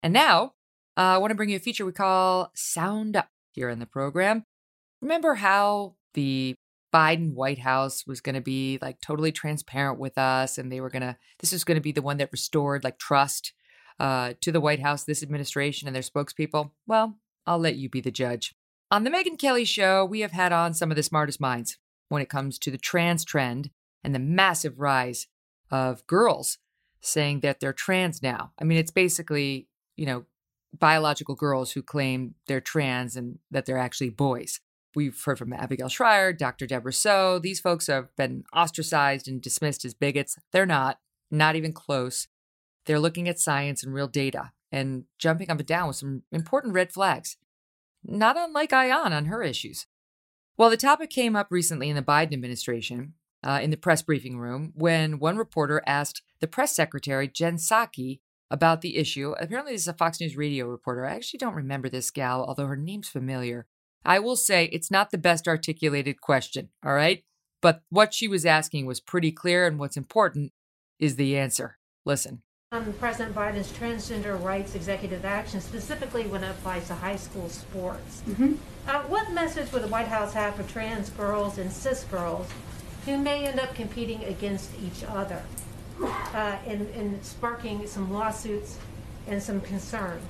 And 0.00 0.12
now, 0.12 0.52
uh, 0.96 1.00
I 1.00 1.18
want 1.18 1.32
to 1.32 1.34
bring 1.34 1.50
you 1.50 1.56
a 1.56 1.58
feature 1.58 1.84
we 1.84 1.90
call 1.90 2.52
Sound 2.54 3.16
Up 3.16 3.30
here 3.50 3.68
in 3.68 3.80
the 3.80 3.86
program. 3.86 4.44
Remember 5.02 5.34
how 5.34 5.96
the 6.14 6.54
Biden 6.94 7.34
White 7.34 7.58
House 7.58 8.06
was 8.06 8.20
going 8.20 8.36
to 8.36 8.40
be 8.40 8.78
like 8.80 9.00
totally 9.00 9.32
transparent 9.32 9.98
with 9.98 10.16
us 10.16 10.56
and 10.56 10.70
they 10.70 10.80
were 10.80 10.90
going 10.90 11.02
to, 11.02 11.16
this 11.40 11.52
is 11.52 11.64
going 11.64 11.74
to 11.74 11.80
be 11.80 11.90
the 11.90 12.00
one 12.00 12.18
that 12.18 12.30
restored 12.30 12.84
like 12.84 13.00
trust 13.00 13.54
uh, 13.98 14.34
to 14.40 14.52
the 14.52 14.60
White 14.60 14.82
House, 14.82 15.02
this 15.02 15.24
administration, 15.24 15.88
and 15.88 15.96
their 15.96 16.04
spokespeople? 16.04 16.70
Well, 16.86 17.18
I'll 17.44 17.58
let 17.58 17.74
you 17.74 17.88
be 17.88 18.00
the 18.00 18.12
judge. 18.12 18.54
On 18.88 19.02
the 19.02 19.10
Megyn 19.10 19.36
Kelly 19.36 19.64
show, 19.64 20.04
we 20.04 20.20
have 20.20 20.30
had 20.30 20.52
on 20.52 20.74
some 20.74 20.92
of 20.92 20.96
the 20.96 21.02
smartest 21.02 21.40
minds 21.40 21.78
when 22.08 22.22
it 22.22 22.28
comes 22.28 22.56
to 22.60 22.70
the 22.70 22.78
trans 22.78 23.24
trend 23.24 23.70
and 24.04 24.14
the 24.14 24.20
massive 24.20 24.78
rise 24.78 25.26
of 25.70 26.06
girls 26.06 26.58
saying 27.00 27.40
that 27.40 27.60
they're 27.60 27.72
trans 27.72 28.22
now. 28.22 28.52
I 28.58 28.64
mean, 28.64 28.78
it's 28.78 28.90
basically, 28.90 29.68
you 29.96 30.06
know, 30.06 30.24
biological 30.78 31.34
girls 31.34 31.72
who 31.72 31.82
claim 31.82 32.34
they're 32.46 32.60
trans 32.60 33.16
and 33.16 33.38
that 33.50 33.66
they're 33.66 33.78
actually 33.78 34.10
boys. 34.10 34.60
We've 34.94 35.20
heard 35.24 35.38
from 35.38 35.52
Abigail 35.52 35.88
Shrier, 35.88 36.32
Dr. 36.32 36.66
Debra 36.66 36.92
Soh. 36.92 37.38
These 37.38 37.60
folks 37.60 37.86
have 37.86 38.14
been 38.16 38.44
ostracized 38.54 39.28
and 39.28 39.42
dismissed 39.42 39.84
as 39.84 39.94
bigots. 39.94 40.38
They're 40.52 40.66
not, 40.66 41.00
not 41.30 41.54
even 41.54 41.72
close. 41.72 42.28
They're 42.86 43.00
looking 43.00 43.28
at 43.28 43.38
science 43.38 43.82
and 43.82 43.92
real 43.92 44.08
data 44.08 44.52
and 44.72 45.04
jumping 45.18 45.50
up 45.50 45.58
and 45.58 45.66
down 45.66 45.88
with 45.88 45.96
some 45.96 46.22
important 46.32 46.74
red 46.74 46.92
flags, 46.92 47.36
not 48.04 48.36
unlike 48.38 48.70
Ayaan 48.70 49.12
on 49.12 49.26
her 49.26 49.42
issues. 49.42 49.86
Well, 50.56 50.70
the 50.70 50.76
topic 50.76 51.10
came 51.10 51.36
up 51.36 51.48
recently 51.50 51.90
in 51.90 51.96
the 51.96 52.02
Biden 52.02 52.32
administration 52.32 53.14
uh, 53.46 53.60
in 53.62 53.70
the 53.70 53.76
press 53.76 54.02
briefing 54.02 54.38
room 54.38 54.72
when 54.74 55.20
one 55.20 55.36
reporter 55.36 55.80
asked 55.86 56.22
the 56.40 56.48
press 56.48 56.74
secretary, 56.74 57.28
Jen 57.28 57.56
Psaki, 57.56 58.18
about 58.50 58.80
the 58.80 58.96
issue. 58.96 59.34
Apparently, 59.38 59.72
this 59.72 59.82
is 59.82 59.88
a 59.88 59.92
Fox 59.92 60.20
News 60.20 60.36
radio 60.36 60.66
reporter. 60.66 61.06
I 61.06 61.14
actually 61.14 61.38
don't 61.38 61.54
remember 61.54 61.88
this 61.88 62.10
gal, 62.10 62.44
although 62.44 62.66
her 62.66 62.76
name's 62.76 63.08
familiar. 63.08 63.66
I 64.04 64.18
will 64.18 64.36
say 64.36 64.66
it's 64.66 64.90
not 64.90 65.10
the 65.10 65.18
best 65.18 65.46
articulated 65.46 66.20
question, 66.20 66.70
all 66.84 66.94
right? 66.94 67.24
But 67.62 67.82
what 67.88 68.12
she 68.12 68.28
was 68.28 68.44
asking 68.44 68.86
was 68.86 69.00
pretty 69.00 69.32
clear, 69.32 69.66
and 69.66 69.78
what's 69.78 69.96
important 69.96 70.52
is 70.98 71.16
the 71.16 71.38
answer. 71.38 71.78
Listen 72.04 72.42
on 72.72 72.92
President 72.94 73.34
Biden's 73.34 73.70
transgender 73.72 74.42
rights 74.42 74.74
executive 74.74 75.24
action, 75.24 75.60
specifically 75.60 76.26
when 76.26 76.42
it 76.42 76.50
applies 76.50 76.88
to 76.88 76.94
high 76.94 77.14
school 77.14 77.48
sports. 77.48 78.22
Mm-hmm. 78.28 78.54
Uh, 78.88 79.02
what 79.02 79.30
message 79.32 79.70
would 79.72 79.82
the 79.82 79.88
White 79.88 80.08
House 80.08 80.32
have 80.34 80.56
for 80.56 80.64
trans 80.64 81.10
girls 81.10 81.58
and 81.58 81.70
cis 81.70 82.02
girls 82.04 82.50
who 83.06 83.16
may 83.16 83.46
end 83.46 83.58
up 83.58 83.74
competing 83.74 84.22
against 84.24 84.70
each 84.84 85.04
other 85.04 85.42
uh, 86.02 86.56
and, 86.66 86.88
and, 86.90 87.24
sparking 87.24 87.86
some 87.86 88.12
lawsuits 88.12 88.78
and 89.28 89.42
some 89.42 89.60
concern 89.60 90.20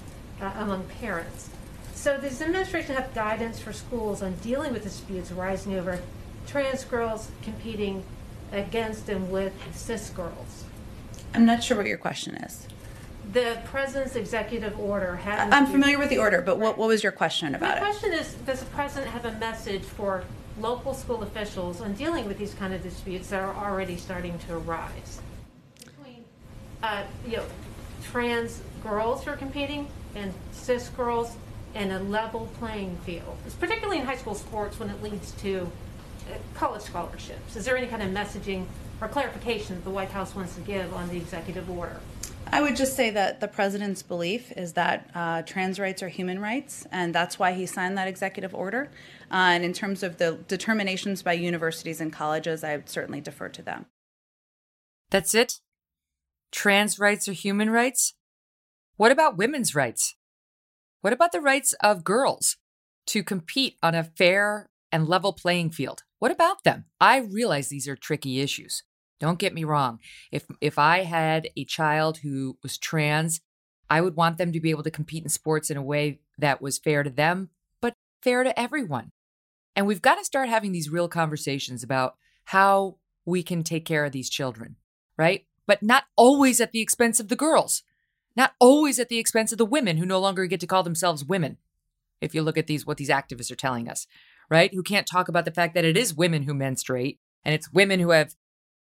uh, 0.41 0.53
among 0.59 0.85
parents? 1.01 1.49
So, 1.95 2.19
does 2.19 2.39
the 2.39 2.45
administration 2.45 2.95
have 2.95 3.13
guidance 3.15 3.59
for 3.59 3.73
schools 3.73 4.23
on 4.23 4.35
dealing 4.37 4.73
with 4.73 4.85
disputes 4.85 5.33
arising 5.33 5.75
over 5.75 5.99
trans 6.47 6.85
girls 6.85 7.31
competing 7.43 8.05
against 8.53 9.09
and 9.09 9.33
with 9.33 9.53
cis 9.75 10.11
girls? 10.11 10.65
I'm 11.35 11.47
not 11.47 11.65
sure 11.65 11.77
what 11.77 11.87
your 11.87 11.99
question 11.99 12.37
is. 12.37 12.69
The 13.33 13.59
president's 13.65 14.15
executive 14.15 14.79
order. 14.79 15.19
I'm 15.27 15.67
familiar 15.67 15.99
with 15.99 16.11
the 16.11 16.19
order, 16.19 16.41
but 16.43 16.59
what, 16.59 16.79
what 16.79 16.89
was 16.89 17.03
your 17.03 17.11
question 17.11 17.55
about 17.55 17.79
it? 17.79 17.81
The 17.81 17.87
question 17.87 18.13
is, 18.13 18.35
does 18.47 18.61
the 18.61 18.67
president 18.67 19.11
have 19.11 19.25
a 19.25 19.33
message 19.33 19.83
for 19.83 20.25
local 20.61 20.95
school 20.95 21.23
officials 21.23 21.81
on 21.81 21.93
dealing 21.95 22.27
with 22.27 22.39
these 22.39 22.55
kind 22.55 22.73
of 22.73 22.83
disputes 22.83 23.29
that 23.29 23.43
are 23.43 23.55
already 23.55 23.97
starting 23.97 24.39
to 24.41 24.55
arise? 24.55 25.21
Between, 25.85 26.25
uh, 26.83 27.05
you 27.27 27.39
know, 27.39 27.45
trans 28.03 28.61
girls 28.83 29.25
who 29.25 29.31
are 29.31 29.37
competing 29.37 29.89
and 30.15 30.33
cis 30.53 30.89
girls 30.91 31.37
and 31.75 31.93
a 31.93 31.99
level 32.01 32.49
playing 32.59 32.97
field, 33.05 33.37
it's 33.45 33.55
particularly 33.55 34.01
in 34.01 34.07
high 34.07 34.17
school 34.17 34.35
sports 34.35 34.79
when 34.79 34.89
it 34.89 35.03
leads 35.03 35.33
to 35.33 35.71
uh, 36.31 36.37
college 36.55 36.83
scholarships. 36.83 37.57
Is 37.57 37.65
there 37.65 37.77
any 37.77 37.87
kind 37.87 38.03
of 38.03 38.11
messaging 38.11 38.65
or 39.01 39.09
clarification 39.09 39.77
that 39.77 39.85
the 39.85 39.91
White 39.91 40.11
House 40.11 40.35
wants 40.35 40.55
to 40.55 40.61
give 40.63 40.95
on 40.95 41.09
the 41.09 41.17
executive 41.17 41.69
order? 41.71 42.01
I 42.51 42.63
would 42.63 42.77
just 42.77 42.95
say 42.95 43.11
that 43.11 43.41
the 43.41 43.49
president's 43.49 44.03
belief 44.03 44.53
is 44.53 44.75
that 44.75 45.11
uh, 45.15 45.43
trans 45.43 45.81
rights 45.81 46.03
are 46.03 46.09
human 46.09 46.39
rights, 46.39 46.87
and 46.93 47.15
that's 47.15 47.39
why 47.39 47.53
he 47.53 47.67
signed 47.67 47.99
that 47.99 48.07
executive 48.07 48.55
order. 48.55 48.89
Uh, 49.31 49.55
and 49.55 49.65
in 49.65 49.73
terms 49.73 50.03
of 50.03 50.19
the 50.19 50.39
determinations 50.49 51.23
by 51.23 51.33
universities 51.33 52.01
and 52.01 52.13
colleges, 52.13 52.63
I 52.63 52.77
would 52.77 52.89
certainly 52.89 53.21
defer 53.21 53.49
to 53.49 53.63
them. 53.63 53.87
That's 55.11 55.35
it? 55.35 55.61
Trans 56.53 56.99
rights 56.99 57.29
are 57.29 57.33
human 57.33 57.71
rights? 57.71 58.15
What 58.97 59.13
about 59.13 59.37
women's 59.37 59.75
rights? 59.75 60.15
What 61.01 61.13
about 61.13 61.33
the 61.33 61.41
rights 61.41 61.75
of 61.83 62.05
girls 62.05 62.57
to 63.09 63.23
compete 63.23 63.77
on 63.83 63.95
a 63.95 64.05
fair 64.05 64.71
and 64.91 65.07
level 65.07 65.33
playing 65.33 65.71
field? 65.71 66.03
What 66.19 66.33
about 66.33 66.65
them? 66.65 66.87
I 67.01 67.19
realize 67.19 67.69
these 67.69 67.87
are 67.89 67.97
tricky 67.97 68.41
issues. 68.41 68.83
Don't 69.21 69.39
get 69.39 69.55
me 69.55 69.65
wrong. 69.65 69.99
If 70.31 70.45
if 70.61 70.79
I 70.79 71.03
had 71.03 71.49
a 71.57 71.65
child 71.65 72.19
who 72.19 72.59
was 72.63 72.79
trans, 72.79 73.41
I 73.89 74.01
would 74.01 74.17
want 74.17 74.39
them 74.39 74.53
to 74.53 74.61
be 74.61 74.71
able 74.71 74.83
to 74.83 74.91
compete 74.91 75.23
in 75.23 75.29
sports 75.29 75.71
in 75.71 75.77
a 75.77 75.83
way 75.83 76.21
that 76.39 76.61
was 76.61 76.79
fair 76.79 77.03
to 77.03 77.11
them, 77.11 77.51
but 77.81 77.95
fair 78.23 78.43
to 78.45 78.59
everyone. 78.59 79.13
And 79.77 79.87
we've 79.87 80.03
got 80.03 80.15
to 80.17 80.25
start 80.25 80.49
having 80.49 80.73
these 80.73 80.91
real 80.91 81.07
conversations 81.07 81.83
about 81.83 82.17
how 82.47 82.97
we 83.27 83.43
can 83.43 83.63
take 83.63 83.85
care 83.85 84.07
of 84.07 84.13
these 84.13 84.31
children, 84.31 84.77
right? 85.19 85.45
But 85.67 85.83
not 85.83 86.05
always 86.17 86.61
at 86.61 86.73
the 86.73 86.81
expense 86.81 87.21
of 87.21 87.29
the 87.29 87.37
girls. 87.37 87.83
Not 88.35 88.55
always 88.59 88.99
at 88.99 89.09
the 89.09 89.19
expense 89.19 89.53
of 89.53 89.59
the 89.59 89.67
women 89.67 89.99
who 89.99 90.07
no 90.07 90.19
longer 90.19 90.47
get 90.47 90.61
to 90.61 90.67
call 90.67 90.83
themselves 90.83 91.25
women. 91.25 91.59
If 92.21 92.35
you 92.35 92.43
look 92.43 92.57
at 92.57 92.67
these 92.67 92.87
what 92.87 92.97
these 92.97 93.11
activists 93.11 93.51
are 93.51 93.57
telling 93.57 93.89
us, 93.89 94.07
right? 94.51 94.73
Who 94.73 94.83
can't 94.83 95.07
talk 95.07 95.29
about 95.29 95.45
the 95.45 95.51
fact 95.51 95.75
that 95.75 95.85
it 95.85 95.97
is 95.97 96.15
women 96.15 96.45
who 96.45 96.55
menstruate 96.55 97.19
and 97.45 97.55
it's 97.55 97.73
women 97.73 98.01
who 98.01 98.11
have 98.11 98.35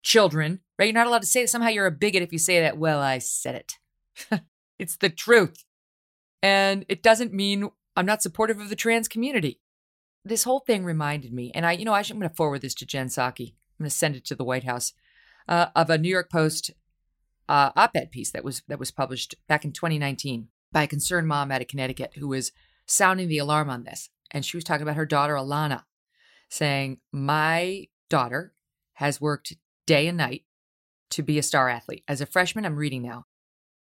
children, 0.03 0.61
right? 0.79 0.87
You're 0.87 0.95
not 0.95 1.07
allowed 1.07 1.23
to 1.23 1.29
say 1.29 1.43
it. 1.43 1.51
Somehow 1.51 1.69
you're 1.69 1.87
a 1.87 1.91
bigot 1.91 2.23
if 2.23 2.33
you 2.33 2.39
say 2.39 2.61
that. 2.61 2.79
Well, 2.79 3.01
I 3.01 3.19
said 3.19 3.55
it. 3.55 4.41
it's 4.79 4.97
the 4.97 5.11
truth. 5.11 5.65
And 6.43 6.87
it 6.89 7.03
doesn't 7.03 7.33
mean 7.33 7.69
I'm 7.97 8.07
not 8.07 8.23
supportive 8.23 8.61
of 8.61 8.69
the 8.69 8.77
trans 8.77 9.09
community. 9.09 9.61
This 10.29 10.45
whole 10.45 10.61
thing 10.61 10.85
reminded 10.85 11.33
me, 11.33 11.51
and 11.55 11.65
I, 11.65 11.73
you 11.73 11.87
know, 11.87 11.95
I'm 11.95 12.05
going 12.05 12.21
to 12.21 12.29
forward 12.29 12.61
this 12.61 12.75
to 12.75 12.87
Jen 12.87 13.09
Psaki. 13.09 13.55
I'm 13.55 13.85
going 13.85 13.91
to 13.91 13.97
send 13.97 14.15
it 14.15 14.27
to 14.27 14.35
the 14.35 14.45
White 14.45 14.65
House 14.65 14.93
uh, 15.49 15.67
of 15.75 15.89
a 15.89 15.97
New 15.97 16.11
York 16.11 16.31
Post 16.31 16.71
uh, 17.49 17.71
op-ed 17.75 18.11
piece 18.11 18.31
that 18.33 18.45
was 18.45 18.63
that 18.69 18.79
was 18.79 18.91
published 18.91 19.37
back 19.49 19.65
in 19.65 19.73
2019 19.73 20.49
by 20.71 20.83
a 20.83 20.87
concerned 20.87 21.29
mom 21.29 21.51
out 21.51 21.63
of 21.63 21.69
Connecticut 21.69 22.13
who 22.17 22.29
was 22.29 22.53
sounding 22.85 23.29
the 23.29 23.39
alarm 23.39 23.71
on 23.71 23.85
this, 23.85 24.11
and 24.31 24.45
she 24.45 24.57
was 24.57 24.65
talking 24.65 24.83
about 24.83 24.97
her 24.97 25.07
daughter 25.07 25.35
Alana, 25.35 25.85
saying, 26.51 26.99
"My 27.11 27.87
daughter 28.11 28.53
has 28.95 29.23
worked 29.23 29.55
day 29.87 30.07
and 30.09 30.19
night 30.19 30.45
to 31.11 31.23
be 31.23 31.39
a 31.39 31.43
star 31.43 31.71
athlete. 31.71 32.05
As 32.07 32.21
a 32.21 32.27
freshman, 32.27 32.67
I'm 32.67 32.77
reading 32.77 33.03
now. 33.03 33.25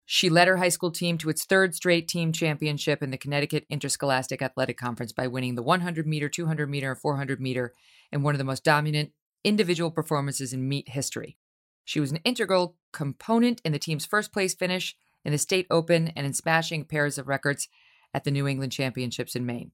She 0.06 0.30
led 0.30 0.48
her 0.48 0.58
high 0.58 0.70
school 0.70 0.92
team 0.92 1.18
to 1.20 1.30
its 1.30 1.46
third 1.46 1.74
straight 1.74 2.08
team 2.08 2.34
championship 2.34 3.02
in 3.02 3.12
the 3.12 3.18
Connecticut 3.18 3.66
Interscholastic 3.70 4.42
Athletic 4.42 4.78
Conference 4.78 5.12
by 5.12 5.28
winning 5.28 5.56
the 5.56 5.64
100 5.64 6.06
meter, 6.06 6.28
200 6.28 6.70
meter, 6.70 6.92
and 6.92 7.00
400 7.00 7.40
meter 7.40 7.74
in 8.12 8.24
one 8.24 8.34
of 8.34 8.38
the 8.38 8.44
most 8.44 8.64
dominant 8.64 9.12
individual 9.44 9.92
performances 9.92 10.54
in 10.54 10.68
meet 10.68 10.90
history. 10.90 11.38
She 11.86 12.00
was 12.00 12.12
an 12.12 12.20
integral 12.24 12.76
component 12.92 13.62
in 13.64 13.72
the 13.72 13.80
team's 13.80 14.06
first 14.06 14.32
place 14.32 14.54
finish 14.54 14.96
in 15.24 15.32
the 15.32 15.38
state 15.38 15.68
open 15.70 16.10
and 16.10 16.26
in 16.26 16.34
smashing 16.34 16.86
pairs 16.86 17.18
of 17.18 17.28
records 17.28 17.68
at 18.14 18.24
the 18.24 18.32
New 18.32 18.48
England 18.48 18.72
Championships 18.72 19.36
in 19.36 19.46
Maine. 19.46 19.72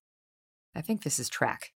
I 0.75 0.81
think 0.81 1.03
this 1.03 1.19
is 1.19 1.29
track. 1.29 1.73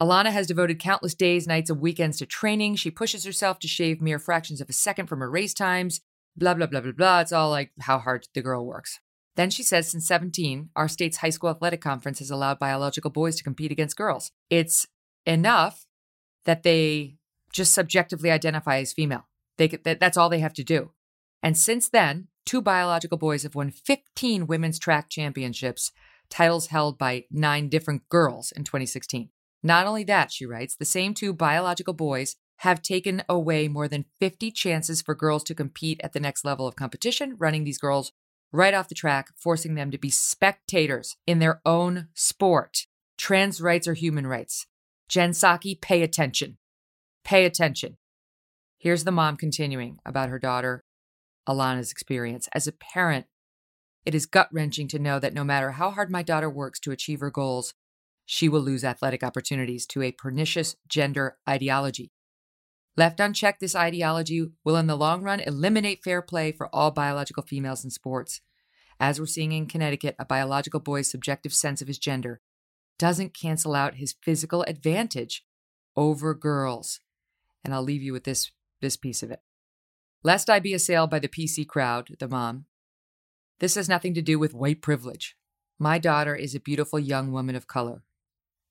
Alana 0.00 0.32
has 0.32 0.48
devoted 0.48 0.80
countless 0.80 1.14
days, 1.14 1.46
nights, 1.46 1.70
and 1.70 1.80
weekends 1.80 2.18
to 2.18 2.26
training. 2.26 2.76
She 2.76 2.90
pushes 2.90 3.24
herself 3.24 3.58
to 3.60 3.68
shave 3.68 4.00
mere 4.00 4.18
fractions 4.18 4.60
of 4.60 4.68
a 4.68 4.72
second 4.72 5.06
from 5.06 5.20
her 5.20 5.30
race 5.30 5.54
times. 5.54 6.00
Blah, 6.36 6.54
blah, 6.54 6.66
blah, 6.66 6.80
blah, 6.80 6.92
blah. 6.92 7.20
It's 7.20 7.32
all 7.32 7.50
like 7.50 7.70
how 7.80 7.98
hard 7.98 8.26
the 8.34 8.42
girl 8.42 8.66
works. 8.66 9.00
Then 9.36 9.50
she 9.50 9.62
says, 9.62 9.90
since 9.90 10.06
17, 10.06 10.70
our 10.76 10.88
state's 10.88 11.18
high 11.18 11.30
school 11.30 11.50
athletic 11.50 11.80
conference 11.80 12.20
has 12.20 12.30
allowed 12.30 12.58
biological 12.58 13.10
boys 13.10 13.36
to 13.36 13.44
compete 13.44 13.72
against 13.72 13.96
girls. 13.96 14.30
It's 14.48 14.86
enough 15.26 15.86
that 16.44 16.62
they 16.62 17.16
just 17.52 17.74
subjectively 17.74 18.30
identify 18.30 18.78
as 18.78 18.92
female. 18.92 19.26
They, 19.58 19.68
that's 19.68 20.16
all 20.16 20.28
they 20.28 20.40
have 20.40 20.54
to 20.54 20.64
do. 20.64 20.90
And 21.42 21.56
since 21.56 21.88
then, 21.88 22.28
two 22.46 22.62
biological 22.62 23.18
boys 23.18 23.42
have 23.42 23.54
won 23.54 23.70
15 23.70 24.46
women's 24.46 24.78
track 24.78 25.08
championships, 25.08 25.92
titles 26.30 26.68
held 26.68 26.98
by 26.98 27.24
nine 27.30 27.68
different 27.68 28.08
girls 28.08 28.52
in 28.52 28.64
2016. 28.64 29.30
Not 29.62 29.86
only 29.86 30.04
that, 30.04 30.30
she 30.30 30.46
writes, 30.46 30.76
the 30.76 30.84
same 30.84 31.14
two 31.14 31.32
biological 31.32 31.94
boys 31.94 32.36
have 32.58 32.82
taken 32.82 33.22
away 33.28 33.68
more 33.68 33.88
than 33.88 34.06
50 34.20 34.50
chances 34.50 35.02
for 35.02 35.14
girls 35.14 35.44
to 35.44 35.54
compete 35.54 36.00
at 36.02 36.12
the 36.12 36.20
next 36.20 36.44
level 36.44 36.66
of 36.66 36.76
competition, 36.76 37.36
running 37.38 37.64
these 37.64 37.78
girls 37.78 38.12
right 38.52 38.74
off 38.74 38.88
the 38.88 38.94
track, 38.94 39.28
forcing 39.36 39.74
them 39.74 39.90
to 39.90 39.98
be 39.98 40.10
spectators 40.10 41.16
in 41.26 41.40
their 41.40 41.60
own 41.66 42.08
sport. 42.14 42.86
Trans 43.18 43.60
rights 43.60 43.88
are 43.88 43.94
human 43.94 44.26
rights. 44.26 44.66
Jen 45.08 45.30
Psaki, 45.30 45.80
pay 45.80 46.02
attention. 46.02 46.58
Pay 47.24 47.44
attention. 47.44 47.96
Here's 48.78 49.04
the 49.04 49.10
mom 49.10 49.36
continuing 49.36 49.98
about 50.04 50.28
her 50.28 50.38
daughter 50.38 50.84
Alana's 51.48 51.90
experience. 51.90 52.48
As 52.54 52.66
a 52.66 52.72
parent, 52.72 53.26
it 54.06 54.14
is 54.14 54.26
gut 54.26 54.48
wrenching 54.52 54.88
to 54.88 54.98
know 54.98 55.18
that 55.18 55.34
no 55.34 55.44
matter 55.44 55.72
how 55.72 55.90
hard 55.90 56.10
my 56.10 56.22
daughter 56.22 56.48
works 56.48 56.78
to 56.80 56.90
achieve 56.90 57.20
her 57.20 57.30
goals, 57.30 57.74
she 58.26 58.48
will 58.48 58.60
lose 58.60 58.84
athletic 58.84 59.22
opportunities 59.22 59.86
to 59.86 60.02
a 60.02 60.12
pernicious 60.12 60.76
gender 60.88 61.36
ideology. 61.48 62.10
Left 62.96 63.18
unchecked, 63.18 63.60
this 63.60 63.74
ideology 63.74 64.50
will, 64.62 64.76
in 64.76 64.86
the 64.86 64.96
long 64.96 65.22
run, 65.22 65.40
eliminate 65.40 66.04
fair 66.04 66.22
play 66.22 66.52
for 66.52 66.72
all 66.74 66.90
biological 66.90 67.42
females 67.42 67.84
in 67.84 67.90
sports. 67.90 68.40
As 69.00 69.18
we're 69.18 69.26
seeing 69.26 69.52
in 69.52 69.66
Connecticut, 69.66 70.14
a 70.18 70.24
biological 70.24 70.80
boy's 70.80 71.10
subjective 71.10 71.52
sense 71.52 71.82
of 71.82 71.88
his 71.88 71.98
gender 71.98 72.40
doesn't 72.98 73.34
cancel 73.34 73.74
out 73.74 73.96
his 73.96 74.14
physical 74.22 74.62
advantage 74.62 75.44
over 75.96 76.34
girls. 76.34 77.00
And 77.64 77.74
I'll 77.74 77.82
leave 77.82 78.02
you 78.02 78.12
with 78.12 78.24
this, 78.24 78.52
this 78.80 78.96
piece 78.96 79.22
of 79.22 79.30
it. 79.32 79.40
Lest 80.22 80.48
I 80.48 80.60
be 80.60 80.72
assailed 80.72 81.10
by 81.10 81.18
the 81.18 81.28
PC 81.28 81.66
crowd, 81.66 82.08
the 82.18 82.28
mom, 82.28 82.66
this 83.58 83.74
has 83.74 83.88
nothing 83.88 84.14
to 84.14 84.22
do 84.22 84.38
with 84.38 84.54
white 84.54 84.82
privilege. 84.82 85.36
My 85.78 85.98
daughter 85.98 86.34
is 86.34 86.54
a 86.54 86.60
beautiful 86.60 86.98
young 86.98 87.32
woman 87.32 87.56
of 87.56 87.66
color. 87.66 88.04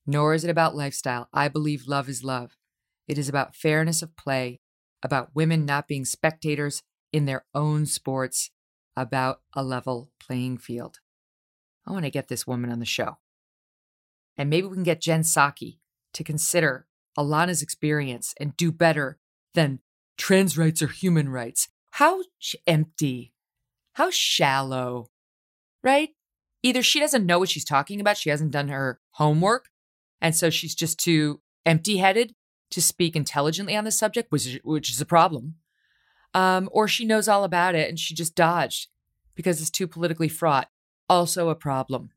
Nor 0.06 0.34
is 0.34 0.44
it 0.44 0.50
about 0.50 0.76
lifestyle. 0.76 1.30
I 1.34 1.48
believe 1.48 1.88
love 1.88 2.10
is 2.10 2.24
love. 2.24 2.58
It 3.08 3.18
is 3.18 3.30
about 3.30 3.56
fairness 3.56 4.02
of 4.02 4.16
play, 4.16 4.60
about 5.04 5.36
women 5.36 5.66
not 5.66 5.88
being 5.88 6.06
spectators 6.06 6.82
in 7.12 7.26
their 7.26 7.46
own 7.54 7.86
sports, 7.86 8.50
about 8.96 9.42
a 9.54 9.64
level 9.64 10.12
playing 10.20 10.58
field. 10.58 11.00
I 11.86 11.92
want 11.92 12.06
to 12.06 12.12
get 12.12 12.28
this 12.28 12.48
woman 12.48 12.72
on 12.72 12.80
the 12.80 12.86
show. 12.86 13.18
And 14.38 14.50
maybe 14.50 14.68
we 14.68 14.76
can 14.76 14.84
get 14.84 15.02
Jen 15.02 15.22
Psaki 15.22 15.80
to 16.14 16.24
consider 16.24 16.88
Alana's 17.18 17.62
experience 17.62 18.34
and 18.40 18.56
do 18.58 18.72
better 18.72 19.20
than 19.54 19.80
trans 20.18 20.58
rights 20.58 20.82
are 20.82 20.88
human 20.88 21.30
rights. 21.30 21.70
How 21.92 22.24
empty, 22.66 23.34
how 23.94 24.10
shallow, 24.10 25.10
right? 25.84 26.10
Either 26.64 26.82
she 26.82 27.00
doesn't 27.00 27.26
know 27.26 27.40
what 27.40 27.50
she's 27.50 27.66
talking 27.66 28.00
about, 28.00 28.18
she 28.18 28.30
hasn't 28.30 28.52
done 28.52 28.70
her 28.70 29.00
homework, 29.12 29.70
and 30.22 30.36
so 30.36 30.50
she's 30.50 30.74
just 30.74 30.98
too 30.98 31.42
empty 31.66 31.98
headed 31.98 32.34
to 32.74 32.82
speak 32.82 33.16
intelligently 33.16 33.76
on 33.76 33.84
the 33.84 33.92
subject, 33.92 34.32
which 34.32 34.60
which 34.64 34.90
is 34.90 35.02
a 35.02 35.06
problem. 35.06 35.56
Um, 36.34 36.70
or 36.72 36.88
she 36.88 37.06
knows 37.06 37.28
all 37.28 37.44
about 37.44 37.76
it 37.76 37.90
and 37.90 38.00
she 38.00 38.16
just 38.16 38.36
dodged 38.36 38.88
because 39.36 39.62
it's 39.62 39.70
too 39.70 39.88
politically 39.88 40.30
fraught. 40.30 40.70
Also 41.08 41.50
a 41.50 41.56
problem. 41.56 42.10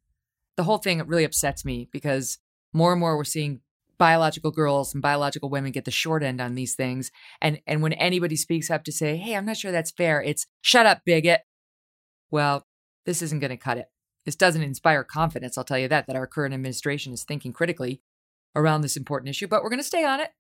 The 0.57 0.65
whole 0.65 0.79
thing 0.79 1.03
really 1.07 1.25
upsets 1.25 1.65
me 1.65 1.89
because 1.93 2.39
more 2.73 2.93
and 2.93 3.01
more 3.01 3.17
we're 3.17 3.25
seeing 3.25 3.61
biological 3.99 4.51
girls 4.51 4.95
and 4.95 5.03
biological 5.03 5.51
women 5.51 5.73
get 5.73 5.85
the 5.85 5.91
short 5.91 6.23
end 6.23 6.41
on 6.41 6.55
these 6.55 6.75
things. 6.75 7.11
And 7.41 7.61
and 7.67 7.83
when 7.83 7.93
anybody 7.95 8.37
speaks 8.37 8.71
up 8.71 8.85
to 8.85 8.93
say, 8.93 9.17
"Hey, 9.17 9.37
I'm 9.37 9.47
not 9.47 9.57
sure 9.57 9.73
that's 9.73 9.91
fair," 9.91 10.23
it's 10.23 10.47
"Shut 10.63 10.87
up, 10.87 11.03
bigot." 11.05 11.43
Well, 12.31 12.67
this 13.05 13.23
isn't 13.23 13.41
going 13.41 13.51
to 13.51 13.57
cut 13.57 13.79
it. 13.79 13.89
This 14.27 14.37
doesn't 14.37 14.63
inspire 14.63 15.05
confidence, 15.05 15.57
I'll 15.57 15.65
tell 15.65 15.79
you 15.79 15.89
that, 15.89 16.09
that 16.09 16.17
our 16.17 16.27
current 16.27 16.53
administration 16.53 17.13
is 17.13 17.23
thinking 17.23 17.53
critically 17.53 18.03
around 18.57 18.81
this 18.81 18.97
important 18.97 19.29
issue, 19.29 19.47
but 19.47 19.63
we're 19.63 19.71
going 19.71 19.79
to 19.79 19.85
stay 19.85 20.05
on 20.05 20.21
it. 20.21 20.31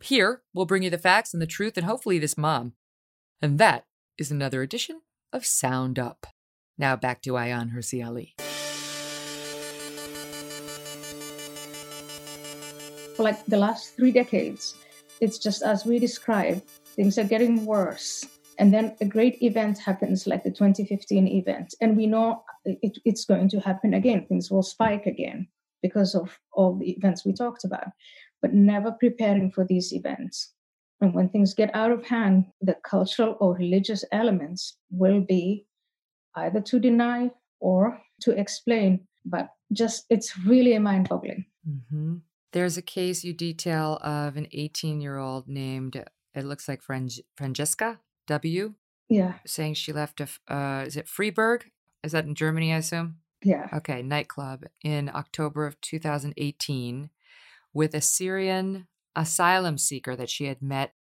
Here, 0.00 0.42
we'll 0.54 0.66
bring 0.66 0.82
you 0.82 0.90
the 0.90 0.98
facts 0.98 1.32
and 1.34 1.42
the 1.42 1.46
truth 1.46 1.76
and 1.76 1.84
hopefully 1.84 2.18
this 2.18 2.38
mom. 2.38 2.74
And 3.40 3.58
that 3.58 3.84
is 4.18 4.30
another 4.30 4.62
edition 4.62 5.02
of 5.32 5.44
Sound 5.44 5.98
Up. 5.98 6.26
Now 6.78 6.96
back 6.96 7.22
to 7.22 7.32
Ayaan 7.32 7.72
Hirsi 7.74 8.04
Ali. 8.04 8.34
For 13.16 13.22
like 13.22 13.44
the 13.46 13.58
last 13.58 13.96
three 13.96 14.12
decades, 14.12 14.74
it's 15.20 15.38
just 15.38 15.62
as 15.62 15.84
we 15.84 15.98
described, 15.98 16.62
things 16.96 17.18
are 17.18 17.24
getting 17.24 17.66
worse 17.66 18.24
and 18.58 18.72
then 18.72 18.94
a 19.00 19.04
great 19.04 19.42
event 19.42 19.78
happens 19.78 20.26
like 20.26 20.44
the 20.44 20.50
2015 20.50 21.26
event 21.26 21.74
and 21.80 21.96
we 21.96 22.06
know 22.06 22.44
it, 22.64 22.98
it's 23.04 23.24
going 23.24 23.48
to 23.48 23.60
happen 23.60 23.94
again 23.94 24.26
things 24.26 24.50
will 24.50 24.62
spike 24.62 25.06
again 25.06 25.48
because 25.82 26.14
of 26.14 26.38
all 26.52 26.76
the 26.76 26.90
events 26.92 27.24
we 27.24 27.32
talked 27.32 27.64
about 27.64 27.88
but 28.42 28.52
never 28.52 28.92
preparing 28.92 29.50
for 29.50 29.64
these 29.64 29.92
events 29.92 30.52
and 31.00 31.14
when 31.14 31.28
things 31.28 31.54
get 31.54 31.74
out 31.74 31.90
of 31.90 32.04
hand 32.04 32.46
the 32.60 32.76
cultural 32.84 33.36
or 33.40 33.54
religious 33.54 34.04
elements 34.12 34.76
will 34.90 35.20
be 35.20 35.66
either 36.36 36.60
to 36.60 36.78
deny 36.78 37.30
or 37.60 37.98
to 38.20 38.32
explain 38.38 39.06
but 39.24 39.48
just 39.72 40.04
it's 40.10 40.36
really 40.38 40.78
mind 40.78 41.08
boggling 41.08 41.46
mm-hmm. 41.68 42.16
there's 42.52 42.76
a 42.76 42.82
case 42.82 43.24
you 43.24 43.32
detail 43.32 43.98
of 44.02 44.36
an 44.36 44.46
18 44.52 45.00
year 45.00 45.16
old 45.16 45.48
named 45.48 46.04
it 46.34 46.44
looks 46.44 46.68
like 46.68 46.82
Francesca 46.82 48.00
W. 48.26 48.74
Yeah. 49.08 49.34
Saying 49.46 49.74
she 49.74 49.92
left 49.92 50.20
a, 50.20 50.28
uh, 50.52 50.84
is 50.86 50.96
it 50.96 51.08
Freiburg? 51.08 51.70
Is 52.02 52.12
that 52.12 52.24
in 52.24 52.34
Germany, 52.34 52.72
I 52.72 52.78
assume? 52.78 53.16
Yeah. 53.44 53.68
Okay, 53.72 54.02
nightclub 54.02 54.64
in 54.82 55.10
October 55.12 55.66
of 55.66 55.80
2018 55.80 57.10
with 57.72 57.94
a 57.94 58.00
Syrian 58.00 58.86
asylum 59.14 59.78
seeker 59.78 60.16
that 60.16 60.30
she 60.30 60.46
had 60.46 60.62
met 60.62 60.94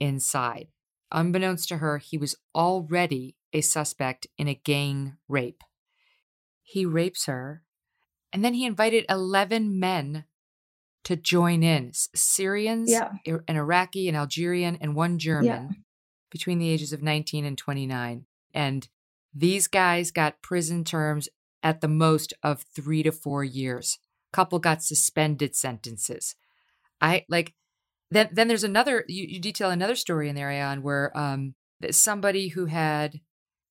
inside. 0.00 0.68
Unbeknownst 1.10 1.68
to 1.68 1.78
her, 1.78 1.98
he 1.98 2.18
was 2.18 2.36
already 2.54 3.36
a 3.52 3.60
suspect 3.60 4.26
in 4.36 4.48
a 4.48 4.54
gang 4.54 5.16
rape. 5.26 5.62
He 6.62 6.84
rapes 6.84 7.24
her, 7.24 7.62
and 8.32 8.44
then 8.44 8.54
he 8.54 8.66
invited 8.66 9.06
11 9.08 9.80
men 9.80 10.24
to 11.04 11.16
join 11.16 11.62
in 11.62 11.92
Syrians, 11.94 12.90
yeah. 12.90 13.12
an 13.24 13.56
Iraqi, 13.56 14.08
an 14.08 14.16
Algerian, 14.16 14.76
and 14.80 14.94
one 14.94 15.18
German. 15.18 15.46
Yeah 15.46 15.68
between 16.30 16.58
the 16.58 16.68
ages 16.68 16.92
of 16.92 17.02
19 17.02 17.44
and 17.44 17.56
29. 17.56 18.26
And 18.54 18.88
these 19.34 19.66
guys 19.66 20.10
got 20.10 20.42
prison 20.42 20.84
terms 20.84 21.28
at 21.62 21.80
the 21.80 21.88
most 21.88 22.32
of 22.42 22.64
three 22.74 23.02
to 23.02 23.12
four 23.12 23.44
years. 23.44 23.98
Couple 24.38 24.60
got 24.60 24.84
suspended 24.84 25.56
sentences. 25.56 26.36
I 27.00 27.24
like 27.28 27.54
then 28.12 28.28
then 28.30 28.46
there's 28.46 28.62
another 28.62 29.04
you, 29.08 29.26
you 29.26 29.40
detail 29.40 29.68
another 29.68 29.96
story 29.96 30.28
in 30.28 30.36
there, 30.36 30.46
Ayaan, 30.46 30.82
where 30.82 31.10
um 31.18 31.56
somebody 31.90 32.46
who 32.46 32.66
had 32.66 33.20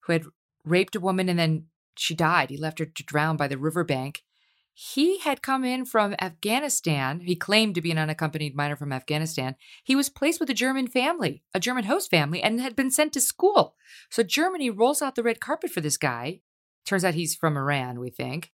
who 0.01 0.11
had 0.11 0.26
raped 0.65 0.97
a 0.97 0.99
woman 0.99 1.30
and 1.30 1.39
then 1.39 1.68
she 1.95 2.13
died. 2.13 2.49
He 2.49 2.57
left 2.57 2.80
her 2.80 2.86
to 2.86 3.03
drown 3.03 3.38
by 3.38 3.47
the 3.47 3.57
riverbank. 3.57 4.26
He 4.74 5.20
had 5.20 5.41
come 5.41 5.63
in 5.63 5.86
from 5.86 6.18
Afghanistan. 6.20 7.22
He 7.22 7.38
claimed 7.38 7.74
to 7.76 7.82
be 7.82 7.91
an 7.91 7.97
unaccompanied 7.97 8.53
minor 8.53 8.76
from 8.76 8.91
Afghanistan. 8.91 9.55
He 9.86 9.95
was 9.95 10.09
placed 10.09 10.41
with 10.41 10.49
a 10.49 10.53
German 10.53 10.88
family, 10.88 11.43
a 11.53 11.61
German 11.61 11.86
host 11.86 12.11
family, 12.11 12.43
and 12.43 12.59
had 12.59 12.76
been 12.76 12.91
sent 12.91 13.13
to 13.13 13.22
school. 13.22 13.76
So 14.09 14.22
Germany 14.22 14.70
rolls 14.70 15.01
out 15.01 15.15
the 15.15 15.24
red 15.24 15.39
carpet 15.39 15.72
for 15.72 15.80
this 15.80 15.97
guy. 15.97 16.41
Turns 16.86 17.05
out 17.05 17.13
he's 17.13 17.36
from 17.36 17.55
Iran, 17.55 18.01
we 18.01 18.09
think. 18.09 18.51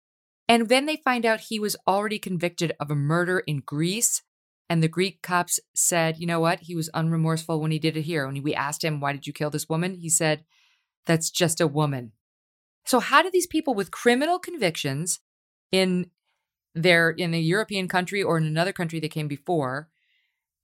And 0.51 0.67
then 0.67 0.85
they 0.85 0.97
find 0.97 1.25
out 1.25 1.39
he 1.39 1.61
was 1.61 1.77
already 1.87 2.19
convicted 2.19 2.73
of 2.77 2.91
a 2.91 2.95
murder 2.95 3.39
in 3.39 3.61
Greece. 3.65 4.21
And 4.69 4.83
the 4.83 4.89
Greek 4.89 5.21
cops 5.21 5.61
said, 5.73 6.17
you 6.17 6.27
know 6.27 6.41
what? 6.41 6.59
He 6.59 6.75
was 6.75 6.89
unremorseful 6.93 7.61
when 7.61 7.71
he 7.71 7.79
did 7.79 7.95
it 7.95 8.01
here. 8.01 8.27
When 8.27 8.43
we 8.43 8.53
asked 8.53 8.83
him, 8.83 8.99
why 8.99 9.13
did 9.13 9.25
you 9.25 9.31
kill 9.31 9.49
this 9.49 9.69
woman? 9.69 9.93
He 9.93 10.09
said, 10.09 10.43
that's 11.05 11.31
just 11.31 11.61
a 11.61 11.67
woman. 11.67 12.11
So, 12.83 12.99
how 12.99 13.21
do 13.21 13.31
these 13.31 13.47
people 13.47 13.73
with 13.73 13.91
criminal 13.91 14.39
convictions 14.39 15.21
in 15.71 16.11
their 16.75 17.11
in 17.11 17.33
a 17.33 17.39
European 17.39 17.87
country 17.87 18.21
or 18.21 18.37
in 18.37 18.45
another 18.45 18.73
country 18.73 18.99
that 18.99 19.11
came 19.11 19.29
before 19.29 19.87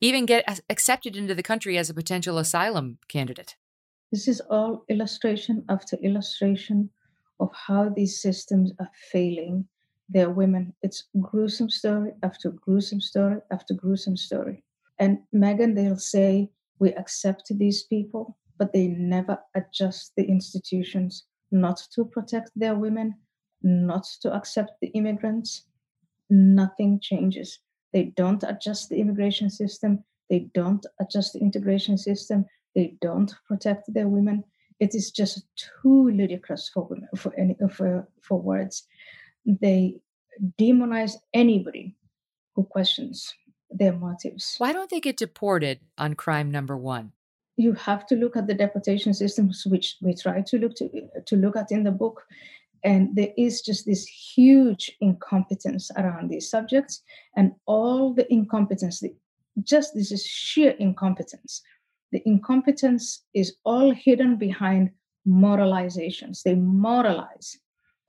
even 0.01 0.25
get 0.25 0.59
accepted 0.69 1.15
into 1.15 1.33
the 1.33 1.41
country 1.41 1.77
as 1.77 1.89
a 1.89 1.93
potential 1.93 2.38
asylum 2.38 2.97
candidate? 3.07 3.55
This 4.11 4.27
is 4.27 4.41
all 4.49 4.83
illustration 4.89 5.63
after 5.69 5.95
illustration 6.03 6.89
of 7.39 7.53
how 7.53 7.88
these 7.88 8.21
systems 8.21 8.73
are 8.81 8.91
failing 9.13 9.65
their 10.10 10.30
women. 10.30 10.74
It's 10.82 11.05
gruesome 11.20 11.70
story 11.70 12.12
after 12.24 12.51
gruesome 12.51 13.01
story 13.01 13.39
after 13.51 13.74
gruesome 13.74 14.18
story. 14.18 14.64
And 14.99 15.20
Megyn, 15.34 15.76
they'll 15.76 15.97
say, 15.97 16.49
we 16.80 16.93
accept 16.93 17.51
these 17.58 17.84
people, 17.84 18.38
but 18.58 18.74
they 18.74 18.88
never 18.88 19.39
adjust 19.55 20.14
the 20.16 20.26
institutions 20.26 21.26
not 21.51 21.82
to 21.93 22.05
protect 22.05 22.51
their 22.55 22.76
women, 22.76 23.16
not 23.62 24.05
to 24.22 24.34
accept 24.34 24.72
the 24.82 24.88
immigrants, 24.89 25.66
nothing 26.30 26.99
changes. 26.99 27.60
They 27.93 28.14
don't 28.16 28.43
adjust 28.43 28.89
the 28.89 28.99
immigration 28.99 29.49
system, 29.49 30.03
they 30.30 30.49
don't 30.53 30.86
adjust 30.99 31.34
the 31.34 31.39
integration 31.39 31.97
system, 31.97 32.45
they 32.76 32.95
don't 33.01 33.34
protect 33.47 33.91
their 33.93 34.08
women. 34.08 34.43
It 34.80 34.93
is 34.93 35.10
just 35.10 35.43
too 35.82 36.10
ludicrous 36.12 36.70
for 36.70 36.84
women 36.84 37.08
for 37.16 37.34
any 37.36 37.55
for, 37.72 38.08
for 38.22 38.39
words. 38.39 38.84
They 39.47 39.95
demonize 40.59 41.15
anybody 41.33 41.95
who 42.55 42.63
questions 42.63 43.33
their 43.71 43.93
motives. 43.93 44.55
Why 44.59 44.71
don't 44.71 44.91
they 44.91 44.99
get 44.99 45.17
deported 45.17 45.79
on 45.97 46.13
crime 46.13 46.51
number 46.51 46.77
one? 46.77 47.13
you 47.57 47.73
have 47.73 48.05
to 48.05 48.15
look 48.15 48.37
at 48.37 48.47
the 48.47 48.53
deportation 48.53 49.13
systems, 49.13 49.65
which 49.65 49.97
we 50.01 50.13
try 50.13 50.41
to 50.41 50.57
look 50.59 50.75
to, 50.75 50.89
to 51.25 51.35
look 51.35 51.57
at 51.57 51.71
in 51.71 51.83
the 51.83 51.91
book. 51.91 52.23
And 52.83 53.15
there 53.15 53.33
is 53.35 53.61
just 53.61 53.87
this 53.87 54.05
huge 54.05 54.95
incompetence 55.01 55.89
around 55.97 56.29
these 56.29 56.49
subjects, 56.49 57.01
and 57.35 57.51
all 57.65 58.13
the 58.13 58.31
incompetence, 58.31 58.99
the, 58.99 59.13
just 59.63 59.95
this 59.95 60.11
is 60.11 60.23
sheer 60.25 60.71
incompetence. 60.71 61.63
The 62.11 62.21
incompetence 62.25 63.23
is 63.33 63.57
all 63.65 63.91
hidden 63.91 64.37
behind 64.37 64.91
moralizations. 65.27 66.43
They 66.43 66.53
moralize. 66.53 67.57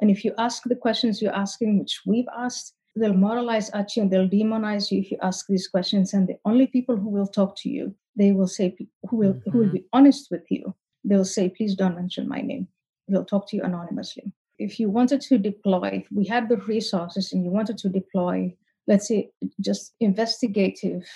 And 0.00 0.10
if 0.10 0.24
you 0.24 0.32
ask 0.38 0.62
the 0.64 0.76
questions 0.76 1.20
you're 1.20 1.34
asking, 1.34 1.78
which 1.78 2.00
we've 2.06 2.28
asked, 2.36 2.74
they'll 2.96 3.14
moralize 3.14 3.70
at 3.70 3.96
you 3.96 4.02
and 4.02 4.10
they'll 4.10 4.28
demonize 4.28 4.90
you 4.90 5.00
if 5.00 5.10
you 5.10 5.18
ask 5.22 5.46
these 5.46 5.68
questions. 5.68 6.14
And 6.14 6.28
the 6.28 6.38
only 6.44 6.66
people 6.66 6.96
who 6.96 7.08
will 7.08 7.26
talk 7.26 7.56
to 7.58 7.68
you 7.68 7.94
they 8.18 8.32
will 8.32 8.48
say 8.48 8.76
who 9.08 9.16
will 9.16 9.34
mm-hmm. 9.34 9.50
who 9.50 9.58
will 9.58 9.70
be 9.70 9.84
honest 9.92 10.30
with 10.30 10.44
you 10.50 10.74
they'll 11.04 11.24
say 11.24 11.48
please 11.48 11.74
don't 11.74 11.94
mention 11.94 12.28
my 12.28 12.40
name 12.40 12.66
they'll 13.08 13.24
talk 13.24 13.48
to 13.48 13.56
you 13.56 13.62
anonymously 13.62 14.32
if 14.58 14.78
you 14.80 14.90
wanted 14.90 15.20
to 15.20 15.38
deploy 15.38 16.04
we 16.12 16.26
had 16.26 16.48
the 16.48 16.56
resources 16.74 17.32
and 17.32 17.44
you 17.44 17.50
wanted 17.50 17.78
to 17.78 17.88
deploy 17.88 18.52
let's 18.86 19.08
say 19.08 19.30
just 19.60 19.94
investigative 20.00 21.06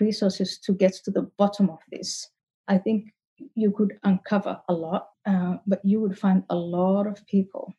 resources 0.00 0.58
to 0.58 0.72
get 0.72 0.92
to 0.92 1.10
the 1.10 1.30
bottom 1.38 1.70
of 1.70 1.78
this 1.90 2.28
i 2.68 2.76
think 2.76 3.12
you 3.54 3.70
could 3.70 3.98
uncover 4.02 4.60
a 4.68 4.72
lot 4.72 5.10
uh, 5.26 5.56
but 5.66 5.80
you 5.84 6.00
would 6.00 6.18
find 6.18 6.42
a 6.50 6.56
lot 6.56 7.06
of 7.06 7.24
people 7.26 7.72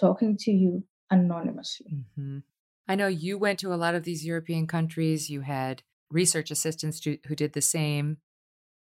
talking 0.00 0.36
to 0.38 0.50
you 0.50 0.82
anonymously 1.10 2.04
mm-hmm. 2.18 2.38
i 2.88 2.94
know 2.94 3.08
you 3.08 3.36
went 3.36 3.58
to 3.58 3.74
a 3.74 3.76
lot 3.76 3.94
of 3.94 4.04
these 4.04 4.24
european 4.24 4.66
countries 4.66 5.28
you 5.28 5.42
had 5.42 5.82
research 6.10 6.50
assistants 6.50 7.00
who 7.04 7.34
did 7.34 7.52
the 7.52 7.62
same. 7.62 8.18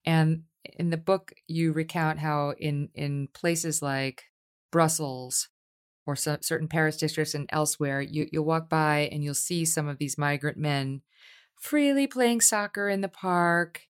And 0.05 0.45
in 0.65 0.91
the 0.91 0.97
book, 0.97 1.35
you 1.47 1.73
recount 1.73 2.19
how 2.19 2.55
in 2.59 2.89
in 2.95 3.29
places 3.29 3.83
like 3.83 4.25
Brussels 4.71 5.49
or 6.07 6.17
so, 6.17 6.39
certain 6.41 6.69
Paris 6.69 6.97
districts 6.97 7.35
and 7.35 7.49
elsewhere, 7.51 8.01
you, 8.01 8.27
you'll 8.33 8.45
walk 8.45 8.69
by 8.69 9.09
and 9.13 9.23
you'll 9.23 9.35
see 9.35 9.65
some 9.65 9.87
of 9.87 9.99
these 9.99 10.19
migrant 10.19 10.57
men 10.57 11.03
freely 11.55 12.09
playing 12.09 12.41
soccer 12.41 12.89
in 12.89 13.03
the 13.03 13.09
park. 13.09 13.83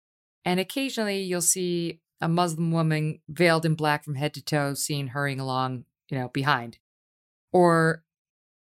And 0.45 0.59
occasionally 0.59 1.21
you'll 1.21 1.41
see 1.41 2.01
a 2.21 2.29
Muslim 2.29 2.73
woman 2.73 3.21
veiled 3.29 3.65
in 3.65 3.75
black 3.75 4.05
from 4.05 4.17
head 4.17 4.35
to 4.35 4.43
toe 4.43 4.75
seen 4.75 5.09
hurrying 5.09 5.39
along, 5.39 5.85
you 6.09 6.19
know, 6.19 6.29
behind. 6.29 6.79
Or 7.53 8.03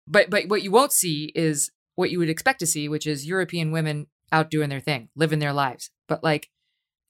but 0.06 0.30
but 0.30 0.48
what 0.48 0.62
you 0.62 0.70
won't 0.70 0.92
see 0.92 1.32
is 1.34 1.70
what 1.94 2.10
you 2.10 2.18
would 2.18 2.28
expect 2.28 2.60
to 2.60 2.66
see, 2.66 2.88
which 2.88 3.06
is 3.06 3.26
European 3.26 3.70
women 3.70 4.06
out 4.30 4.50
doing 4.50 4.68
their 4.68 4.80
thing, 4.80 5.08
living 5.14 5.38
their 5.38 5.52
lives. 5.52 5.90
But 6.08 6.24
like 6.24 6.48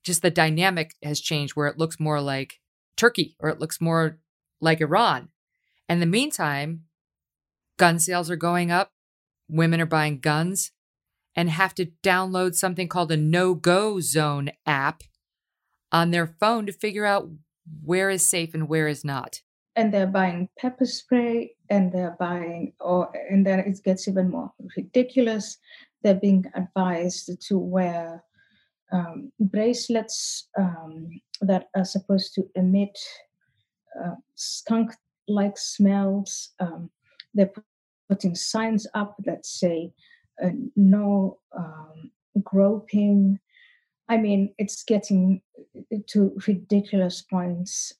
just 0.02 0.22
the 0.22 0.30
dynamic 0.30 0.94
has 1.02 1.20
changed 1.20 1.54
where 1.54 1.68
it 1.68 1.78
looks 1.78 2.00
more 2.00 2.20
like 2.20 2.60
Turkey 2.96 3.36
or 3.38 3.48
it 3.48 3.60
looks 3.60 3.80
more 3.80 4.18
like 4.60 4.80
Iran. 4.80 5.28
And 5.88 5.96
in 5.96 6.00
the 6.00 6.12
meantime, 6.12 6.84
gun 7.78 7.98
sales 7.98 8.30
are 8.30 8.36
going 8.36 8.70
up, 8.70 8.92
women 9.48 9.80
are 9.80 9.86
buying 9.86 10.18
guns 10.18 10.72
and 11.34 11.48
have 11.50 11.74
to 11.74 11.86
download 12.02 12.54
something 12.54 12.88
called 12.88 13.12
a 13.12 13.16
no 13.16 13.54
go 13.54 14.00
zone 14.00 14.50
app 14.66 15.02
on 15.90 16.10
their 16.10 16.26
phone 16.26 16.66
to 16.66 16.72
figure 16.72 17.06
out 17.06 17.30
where 17.82 18.10
is 18.10 18.26
safe 18.26 18.54
and 18.54 18.68
where 18.68 18.88
is 18.88 19.04
not. 19.04 19.42
And 19.74 19.92
they're 19.92 20.06
buying 20.06 20.48
pepper 20.58 20.84
spray 20.84 21.54
and 21.70 21.90
they're 21.90 22.16
buying, 22.18 22.74
or, 22.78 23.10
and 23.30 23.46
then 23.46 23.60
it 23.60 23.82
gets 23.82 24.06
even 24.06 24.30
more 24.30 24.52
ridiculous 24.76 25.58
they're 26.02 26.14
being 26.14 26.44
advised 26.54 27.40
to 27.48 27.58
wear 27.58 28.22
um, 28.92 29.32
bracelets 29.40 30.48
um, 30.58 31.20
that 31.40 31.68
are 31.74 31.84
supposed 31.84 32.34
to 32.34 32.48
emit 32.54 32.98
uh, 34.02 34.16
skunk 34.34 34.92
like 35.28 35.56
smells. 35.56 36.50
Um, 36.60 36.90
they're 37.34 37.52
putting 38.08 38.34
signs 38.34 38.86
up 38.94 39.16
that 39.24 39.46
say 39.46 39.92
uh, 40.42 40.50
no 40.76 41.38
um, 41.56 42.10
groping. 42.42 43.38
I 44.08 44.18
mean, 44.18 44.54
it's 44.58 44.82
getting 44.82 45.40
to 46.08 46.36
ridiculous 46.46 47.22
points. 47.22 47.92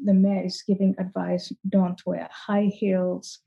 Um, 0.00 0.06
the 0.06 0.14
mayor 0.14 0.44
is 0.44 0.62
giving 0.66 0.94
advice 0.98 1.52
don't 1.68 2.00
wear 2.06 2.28
high 2.32 2.70
heels. 2.72 3.40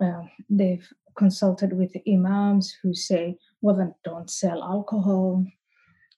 Uh, 0.00 0.22
they've 0.48 0.88
consulted 1.16 1.72
with 1.72 1.96
imams 2.08 2.74
who 2.82 2.94
say, 2.94 3.36
well, 3.60 3.76
then 3.76 3.94
don't 4.04 4.30
sell 4.30 4.62
alcohol 4.62 5.44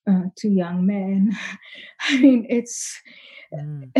uh, 0.09 0.25
to 0.37 0.49
young 0.49 0.87
men. 0.87 1.33
I 2.01 2.18
mean, 2.18 2.47
it's, 2.49 3.01
mm, 3.53 3.91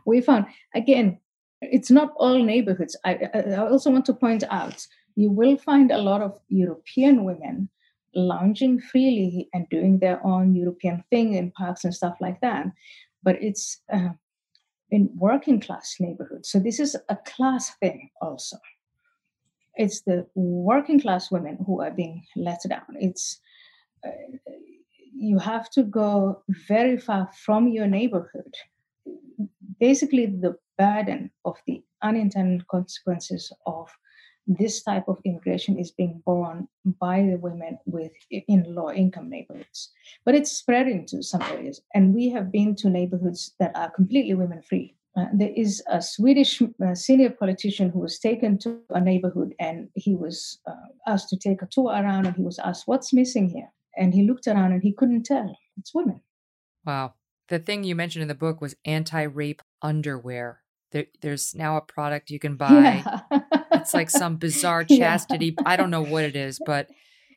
we 0.06 0.20
found, 0.20 0.46
again, 0.74 1.18
it's 1.62 1.90
not 1.90 2.12
all 2.16 2.42
neighborhoods. 2.42 2.96
I, 3.04 3.28
I 3.34 3.56
also 3.56 3.90
want 3.90 4.06
to 4.06 4.14
point 4.14 4.44
out 4.50 4.86
you 5.16 5.30
will 5.30 5.56
find 5.56 5.90
a 5.90 5.98
lot 5.98 6.22
of 6.22 6.38
European 6.48 7.24
women 7.24 7.68
lounging 8.14 8.80
freely 8.80 9.48
and 9.52 9.68
doing 9.68 9.98
their 9.98 10.24
own 10.24 10.54
European 10.54 11.04
thing 11.10 11.34
in 11.34 11.50
parks 11.52 11.84
and 11.84 11.94
stuff 11.94 12.16
like 12.20 12.40
that. 12.40 12.66
But 13.22 13.42
it's 13.42 13.82
uh, 13.92 14.10
in 14.90 15.10
working 15.16 15.60
class 15.60 15.96
neighborhoods. 16.00 16.50
So 16.50 16.58
this 16.58 16.80
is 16.80 16.96
a 17.08 17.16
class 17.16 17.70
thing 17.80 18.10
also 18.20 18.56
it's 19.80 20.02
the 20.02 20.26
working 20.34 21.00
class 21.00 21.30
women 21.30 21.56
who 21.66 21.80
are 21.80 21.90
being 21.90 22.22
let 22.36 22.60
down. 22.68 22.96
It's 22.96 23.40
uh, 24.04 24.10
you 25.14 25.38
have 25.38 25.70
to 25.70 25.82
go 25.82 26.42
very 26.68 26.98
far 26.98 27.30
from 27.44 27.68
your 27.68 27.86
neighborhood. 27.86 28.54
Basically, 29.78 30.26
the 30.26 30.56
burden 30.78 31.30
of 31.44 31.56
the 31.66 31.82
unintended 32.02 32.66
consequences 32.68 33.52
of 33.66 33.90
this 34.58 34.82
type 34.82 35.04
of 35.06 35.18
immigration 35.24 35.78
is 35.78 35.90
being 35.90 36.20
borne 36.26 36.66
by 36.98 37.22
the 37.22 37.36
women 37.36 37.78
with 37.86 38.12
in 38.30 38.64
low 38.74 38.90
income 38.90 39.30
neighborhoods 39.30 39.90
but 40.24 40.34
it's 40.34 40.50
spreading 40.50 41.06
to 41.06 41.22
some 41.22 41.42
areas 41.42 41.80
and 41.94 42.14
we 42.14 42.28
have 42.28 42.50
been 42.50 42.74
to 42.74 42.90
neighborhoods 42.90 43.54
that 43.60 43.70
are 43.76 43.90
completely 43.90 44.34
women 44.34 44.60
free 44.60 44.94
uh, 45.16 45.26
there 45.34 45.52
is 45.56 45.82
a 45.88 46.00
Swedish 46.00 46.62
uh, 46.62 46.94
senior 46.94 47.30
politician 47.30 47.90
who 47.90 47.98
was 47.98 48.18
taken 48.18 48.56
to 48.58 48.78
a 48.90 49.00
neighborhood 49.00 49.54
and 49.58 49.88
he 49.94 50.14
was 50.14 50.60
uh, 50.68 50.74
asked 51.06 51.28
to 51.28 51.36
take 51.36 51.62
a 51.62 51.66
tour 51.66 51.90
around 51.90 52.26
and 52.26 52.36
he 52.36 52.42
was 52.42 52.60
asked, 52.60 52.86
What's 52.86 53.12
missing 53.12 53.48
here? 53.48 53.72
And 53.96 54.14
he 54.14 54.22
looked 54.22 54.46
around 54.46 54.72
and 54.72 54.82
he 54.82 54.92
couldn't 54.92 55.24
tell. 55.24 55.56
It's 55.76 55.92
women. 55.92 56.20
Wow. 56.86 57.14
The 57.48 57.58
thing 57.58 57.82
you 57.82 57.96
mentioned 57.96 58.22
in 58.22 58.28
the 58.28 58.34
book 58.36 58.60
was 58.60 58.76
anti 58.84 59.22
rape 59.22 59.62
underwear. 59.82 60.60
There, 60.92 61.06
there's 61.20 61.54
now 61.56 61.76
a 61.76 61.80
product 61.80 62.30
you 62.30 62.38
can 62.38 62.56
buy. 62.56 63.04
Yeah. 63.04 63.40
It's 63.82 63.94
like 63.94 64.10
some 64.10 64.36
bizarre 64.36 64.84
chastity. 64.98 65.54
Yeah. 65.58 65.62
I 65.66 65.76
don't 65.76 65.90
know 65.90 66.02
what 66.02 66.24
it 66.24 66.36
is, 66.36 66.60
but 66.64 66.88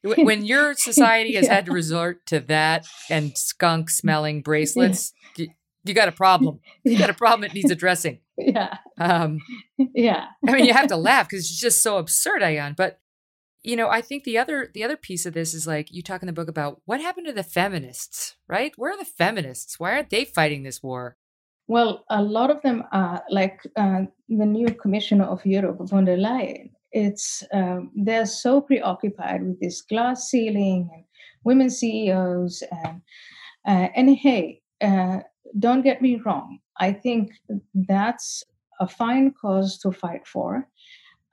when 0.04 0.46
your 0.46 0.74
society 0.76 1.34
has 1.36 1.46
yeah. 1.46 1.56
had 1.56 1.66
to 1.66 1.72
resort 1.72 2.26
to 2.28 2.40
that 2.42 2.88
and 3.10 3.38
skunk 3.38 3.90
smelling 3.90 4.42
bracelets, 4.42 5.14
you, 5.36 5.50
you, 5.84 5.94
got 5.94 6.08
a 6.08 6.14
problem. 6.14 6.60
You 6.84 6.98
got 6.98 7.10
a 7.10 7.14
problem 7.14 7.42
that 7.42 7.54
needs 7.54 7.72
addressing. 7.72 8.20
Yeah. 8.38 8.78
Um, 9.00 9.40
yeah. 9.78 10.26
I 10.48 10.52
mean, 10.52 10.66
you 10.66 10.74
have 10.74 10.88
to 10.88 10.98
laugh 10.98 11.30
because 11.30 11.46
it's 11.46 11.60
just 11.60 11.82
so 11.82 11.98
absurd, 11.98 12.42
Ayaan. 12.42 12.76
But 12.76 13.00
you 13.64 13.78
know, 13.78 13.88
I 13.88 14.02
think 14.02 14.26
the 14.26 14.38
other 14.38 14.70
the 14.74 14.84
other 14.84 14.98
piece 14.98 15.26
of 15.26 15.34
this 15.34 15.54
is 15.54 15.66
like 15.66 15.88
you 15.92 16.04
talk 16.04 16.22
in 16.22 16.28
the 16.28 16.34
book 16.34 16.50
about 16.50 16.82
what 16.86 17.00
happened 17.00 17.28
to 17.28 17.34
the 17.34 17.44
feminists, 17.44 18.36
right? 18.48 18.74
Where 18.76 18.92
are 18.92 18.98
the 18.98 19.06
feminists? 19.06 19.80
Why 19.80 19.94
aren't 19.94 20.10
they 20.10 20.26
fighting 20.26 20.64
this 20.64 20.84
war? 20.84 21.16
Well, 21.74 22.04
a 22.12 22.22
lot 22.22 22.52
of 22.52 22.62
them 22.62 22.84
are 22.92 23.24
like 23.32 23.60
uh, 23.76 24.02
the 24.30 24.46
new 24.46 24.68
Commissioner 24.76 25.24
of 25.24 25.44
Europe, 25.44 25.80
von 25.90 26.06
der 26.06 26.18
Leyen. 26.18 26.70
It's 26.92 27.42
um, 27.52 27.90
they're 27.96 28.28
so 28.28 28.62
preoccupied 28.62 29.42
with 29.42 29.60
this 29.60 29.82
glass 29.82 30.30
ceiling 30.30 30.88
and 30.94 31.04
women 31.44 31.72
CEOs 31.72 32.62
and 32.70 33.02
uh, 33.68 33.88
and 33.96 34.16
hey, 34.16 34.62
uh, 34.82 35.22
don't 35.58 35.82
get 35.82 36.00
me 36.00 36.22
wrong. 36.24 36.60
I 36.80 36.94
think 36.94 37.32
that's 37.74 38.44
a 38.80 38.88
fine 38.88 39.34
cause 39.42 39.80
to 39.80 39.92
fight 39.92 40.28
for. 40.28 40.70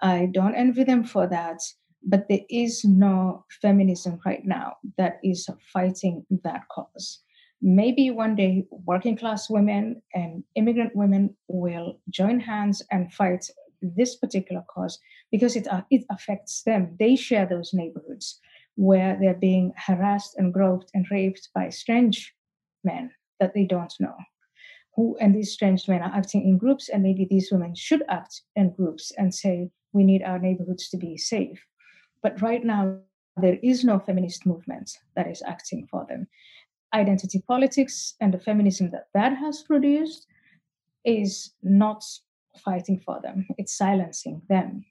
I 0.01 0.31
don't 0.33 0.55
envy 0.55 0.85
them 0.85 1.05
for 1.05 1.27
that 1.27 1.61
but 2.03 2.27
there 2.29 2.47
is 2.49 2.83
no 2.83 3.45
feminism 3.61 4.19
right 4.25 4.45
now 4.45 4.73
that 4.97 5.19
is 5.23 5.47
fighting 5.73 6.25
that 6.45 6.63
cause. 6.73 7.21
Maybe 7.63 8.11
one 8.11 8.35
day 8.37 8.65
working 8.71 9.17
class 9.17 9.51
women 9.51 10.03
and 10.15 10.45
immigrant 10.55 10.97
women 10.97 11.37
will 11.49 12.01
join 12.09 12.41
hands 12.41 12.83
and 12.91 13.13
fight 13.13 13.51
this 13.83 14.17
particular 14.17 14.63
cause 14.69 14.99
because 15.31 15.57
it, 15.57 15.67
uh, 15.69 15.83
it 15.91 16.05
affects 16.11 16.63
them. 16.63 16.97
They 16.99 17.17
share 17.17 17.47
those 17.47 17.73
neighborhoods 17.75 18.41
where 18.77 19.19
they're 19.21 19.35
being 19.35 19.73
harassed 19.77 20.37
and 20.37 20.55
groped 20.55 20.91
and 20.95 21.07
raped 21.11 21.49
by 21.55 21.69
strange 21.69 22.35
men 22.85 23.11
that 23.41 23.55
they 23.55 23.65
don't 23.65 23.93
know. 24.01 24.17
Who 24.97 25.17
and 25.21 25.35
these 25.35 25.53
strange 25.53 25.87
men 25.87 26.03
are 26.03 26.15
acting 26.15 26.43
in 26.43 26.59
groups, 26.59 26.89
and 26.89 27.03
maybe 27.03 27.25
these 27.25 27.51
women 27.53 27.75
should 27.75 28.03
act 28.09 28.43
in 28.57 28.71
groups 28.71 29.13
and 29.17 29.35
say, 29.35 29.71
We 29.93 30.03
need 30.03 30.23
our 30.23 30.39
neighborhoods 30.39 30.89
to 30.91 30.97
be 30.97 31.17
safe 31.17 31.65
but 32.23 32.41
right 32.43 32.65
now, 32.65 32.99
there 33.37 33.59
is 33.63 33.85
no 33.85 33.99
feminist 33.99 34.45
movement 34.45 34.91
that 35.17 35.27
is 35.27 35.43
acting 35.47 35.87
for 35.91 36.05
them. 36.09 36.27
Identity 36.95 37.43
politics 37.47 38.15
and 38.21 38.35
the 38.35 38.39
feminism 38.39 38.91
that 38.91 39.09
that 39.15 39.37
has 39.37 39.63
produced 39.63 40.27
is 41.05 41.53
not 41.63 42.05
fighting 42.65 43.01
for 43.01 43.21
them, 43.23 43.47
it's 43.59 43.77
silencing 43.77 44.43
them. 44.49 44.85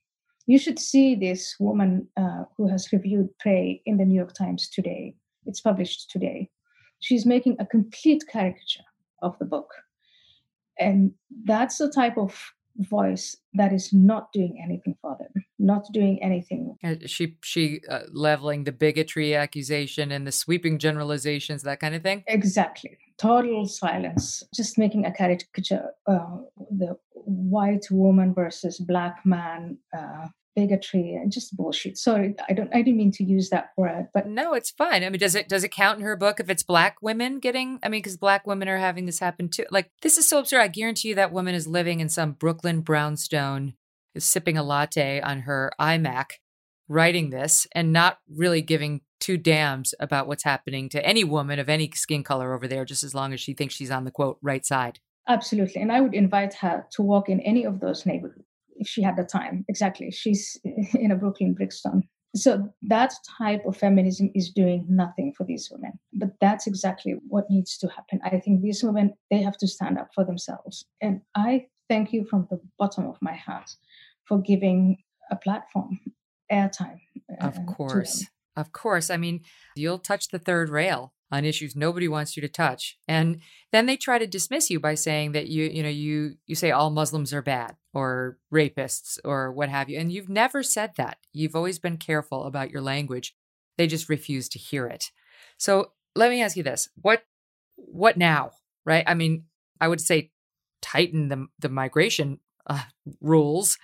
You 0.48 0.58
should 0.58 0.80
see 0.80 1.14
this 1.14 1.56
woman 1.60 2.08
uh, 2.18 2.46
who 2.58 2.68
has 2.70 2.92
reviewed 2.92 3.38
Prey 3.38 3.82
in 3.86 3.98
the 3.98 4.06
New 4.06 4.16
York 4.16 4.34
Times 4.34 4.68
today. 4.68 5.14
It's 5.46 5.62
published 5.62 6.10
today. 6.10 6.50
She's 7.02 7.26
making 7.26 7.58
a 7.60 7.66
complete 7.66 8.24
caricature 8.28 8.84
of 9.22 9.38
the 9.38 9.46
book. 9.46 9.70
And 10.80 11.12
that's 11.46 11.78
the 11.78 11.92
type 11.92 12.18
of 12.18 12.34
voice 12.80 13.38
that 13.54 13.74
is 13.74 13.92
not 13.94 14.32
doing 14.32 14.60
anything 14.64 14.96
for 15.02 15.18
them 15.20 15.44
not 15.60 15.86
doing 15.92 16.22
anything. 16.24 16.78
She 17.06 17.38
she 17.44 17.82
uh, 17.90 18.00
leveling 18.12 18.64
the 18.64 18.72
bigotry 18.72 19.36
accusation 19.36 20.12
and 20.12 20.26
the 20.26 20.32
sweeping 20.32 20.80
generalizations 20.80 21.64
that 21.64 21.80
kind 21.80 21.94
of 21.94 22.02
thing? 22.02 22.24
Exactly. 22.28 22.98
Total 23.18 23.68
silence. 23.68 24.44
Just 24.56 24.78
making 24.78 25.06
a 25.06 25.12
caricature 25.12 25.92
uh, 26.08 26.38
the 26.72 26.98
white 27.14 27.86
woman 27.92 28.34
versus 28.34 28.80
black 28.80 29.26
man 29.26 29.78
uh, 29.96 30.28
bigotry 30.60 31.14
and 31.14 31.32
just 31.32 31.56
bullshit. 31.56 31.98
Sorry, 31.98 32.36
I 32.50 32.54
don't 32.54 32.74
I 32.74 32.82
didn't 32.82 32.98
mean 32.98 33.12
to 33.14 33.24
use 33.24 33.50
that 33.50 33.72
word, 33.78 34.10
but 34.14 34.28
no, 34.28 34.54
it's 34.54 34.72
fine. 34.72 35.04
I 35.04 35.10
mean, 35.10 35.20
does 35.20 35.36
it 35.36 35.48
does 35.48 35.64
it 35.64 35.72
count 35.72 36.00
in 36.00 36.06
her 36.06 36.18
book 36.18 36.40
if 36.40 36.50
it's 36.50 36.64
black 36.64 36.98
women 37.02 37.40
getting? 37.40 37.80
I 37.82 37.90
mean, 37.90 38.00
because 38.00 38.18
black 38.18 38.46
women 38.46 38.68
are 38.68 38.78
having 38.78 39.06
this 39.06 39.20
happen 39.20 39.50
too. 39.50 39.66
Like 39.72 39.92
this 40.02 40.18
is 40.18 40.28
so 40.28 40.40
absurd. 40.40 40.62
I 40.62 40.68
guarantee 40.68 41.10
you 41.10 41.16
that 41.16 41.32
woman 41.32 41.56
is 41.56 41.68
living 41.68 42.00
in 42.02 42.10
some 42.10 42.34
Brooklyn 42.34 42.82
brownstone, 42.82 43.74
is 44.14 44.26
sipping 44.26 44.58
a 44.58 44.64
latte 44.64 45.22
on 45.22 45.42
her 45.42 45.72
iMac, 45.80 46.32
writing 46.88 47.30
this, 47.30 47.66
and 47.74 47.94
not 47.94 48.20
really 48.30 48.62
giving 48.62 49.02
two 49.20 49.38
damns 49.38 49.94
about 50.00 50.28
what's 50.28 50.44
happening 50.44 50.90
to 50.90 51.06
any 51.06 51.24
woman 51.24 51.60
of 51.60 51.70
any 51.70 51.90
skin 51.94 52.24
color 52.24 52.54
over 52.54 52.68
there, 52.68 52.86
just 52.86 53.04
as 53.04 53.16
long 53.16 53.34
as 53.34 53.40
she 53.40 53.54
thinks 53.54 53.76
she's 53.76 53.92
on 53.92 54.06
the 54.06 54.12
quote 54.12 54.38
right 54.42 54.66
side. 54.66 55.00
Absolutely. 55.28 55.82
And 55.82 55.92
I 55.92 56.02
would 56.02 56.16
invite 56.16 56.56
her 56.56 56.88
to 56.92 57.02
walk 57.04 57.30
in 57.30 57.40
any 57.42 57.64
of 57.64 57.80
those 57.80 58.06
neighborhoods 58.06 58.49
if 58.80 58.88
she 58.88 59.04
had 59.04 59.18
the 59.18 59.24
time. 59.24 59.66
Exactly. 59.68 60.12
She's 60.12 60.60
in 60.94 61.12
a 61.12 61.16
Brooklyn 61.16 61.54
Brixton. 61.54 62.04
So 62.36 62.72
that 62.84 63.14
type 63.40 63.66
of 63.66 63.76
feminism 63.76 64.30
is 64.36 64.52
doing 64.52 64.86
nothing 64.88 65.34
for 65.36 65.46
these 65.46 65.70
women. 65.72 65.94
But 66.14 66.30
that's 66.40 66.68
exactly 66.68 67.16
what 67.28 67.50
needs 67.50 67.78
to 67.80 67.88
happen. 67.88 68.20
I 68.24 68.40
think 68.40 68.62
these 68.62 68.84
women, 68.84 69.16
they 69.32 69.42
have 69.42 69.58
to 69.58 69.68
stand 69.68 69.98
up 69.98 70.10
for 70.14 70.24
themselves. 70.24 70.86
And 71.02 71.22
I 71.36 71.68
thank 71.90 72.14
you 72.14 72.26
from 72.26 72.48
the 72.50 72.60
bottom 72.78 73.08
of 73.08 73.18
my 73.22 73.34
heart 73.34 73.72
for 74.26 74.40
giving 74.40 74.98
a 75.32 75.36
platform, 75.36 76.00
airtime. 76.52 77.00
Uh, 77.42 77.48
of 77.48 77.66
course. 77.66 78.26
Of 78.56 78.72
course. 78.74 79.10
I 79.10 79.18
mean, 79.18 79.42
you'll 79.76 80.00
touch 80.00 80.30
the 80.30 80.40
third 80.40 80.70
rail 80.70 81.14
on 81.32 81.46
issues 81.46 81.76
nobody 81.76 82.08
wants 82.08 82.36
you 82.36 82.42
to 82.42 82.48
touch. 82.48 82.98
And 83.08 83.42
then 83.72 83.86
they 83.86 83.98
try 83.98 84.18
to 84.18 84.28
dismiss 84.28 84.70
you 84.70 84.80
by 84.80 84.96
saying 84.96 85.34
that 85.34 85.48
you, 85.48 85.66
you 85.66 85.84
know, 85.84 85.90
you 85.90 86.36
you 86.46 86.56
say 86.56 86.72
all 86.72 86.90
Muslims 86.90 87.34
are 87.34 87.42
bad 87.42 87.76
or 87.94 88.38
rapists 88.54 89.20
or 89.24 89.52
what 89.52 89.70
have 89.70 89.90
you. 89.90 90.00
And 90.00 90.12
you've 90.12 90.30
never 90.30 90.64
said 90.64 90.92
that. 90.98 91.18
You've 91.32 91.56
always 91.56 91.80
been 91.80 91.98
careful 91.98 92.46
about 92.46 92.72
your 92.72 92.82
language. 92.82 93.36
They 93.78 93.88
just 93.88 94.10
refuse 94.10 94.50
to 94.50 94.60
hear 94.60 94.88
it. 94.88 95.12
So 95.58 95.92
let 96.16 96.30
me 96.30 96.42
ask 96.42 96.58
you 96.58 96.64
this. 96.64 96.90
What 97.02 97.24
what 97.76 98.18
now? 98.18 98.52
Right? 98.86 99.04
I 99.06 99.14
mean, 99.14 99.46
I 99.80 99.88
would 99.88 100.02
say 100.02 100.32
tighten 100.82 101.30
the 101.30 101.48
the 101.60 101.70
migration 101.70 102.40
uh, 102.68 102.84
rules. 103.22 103.78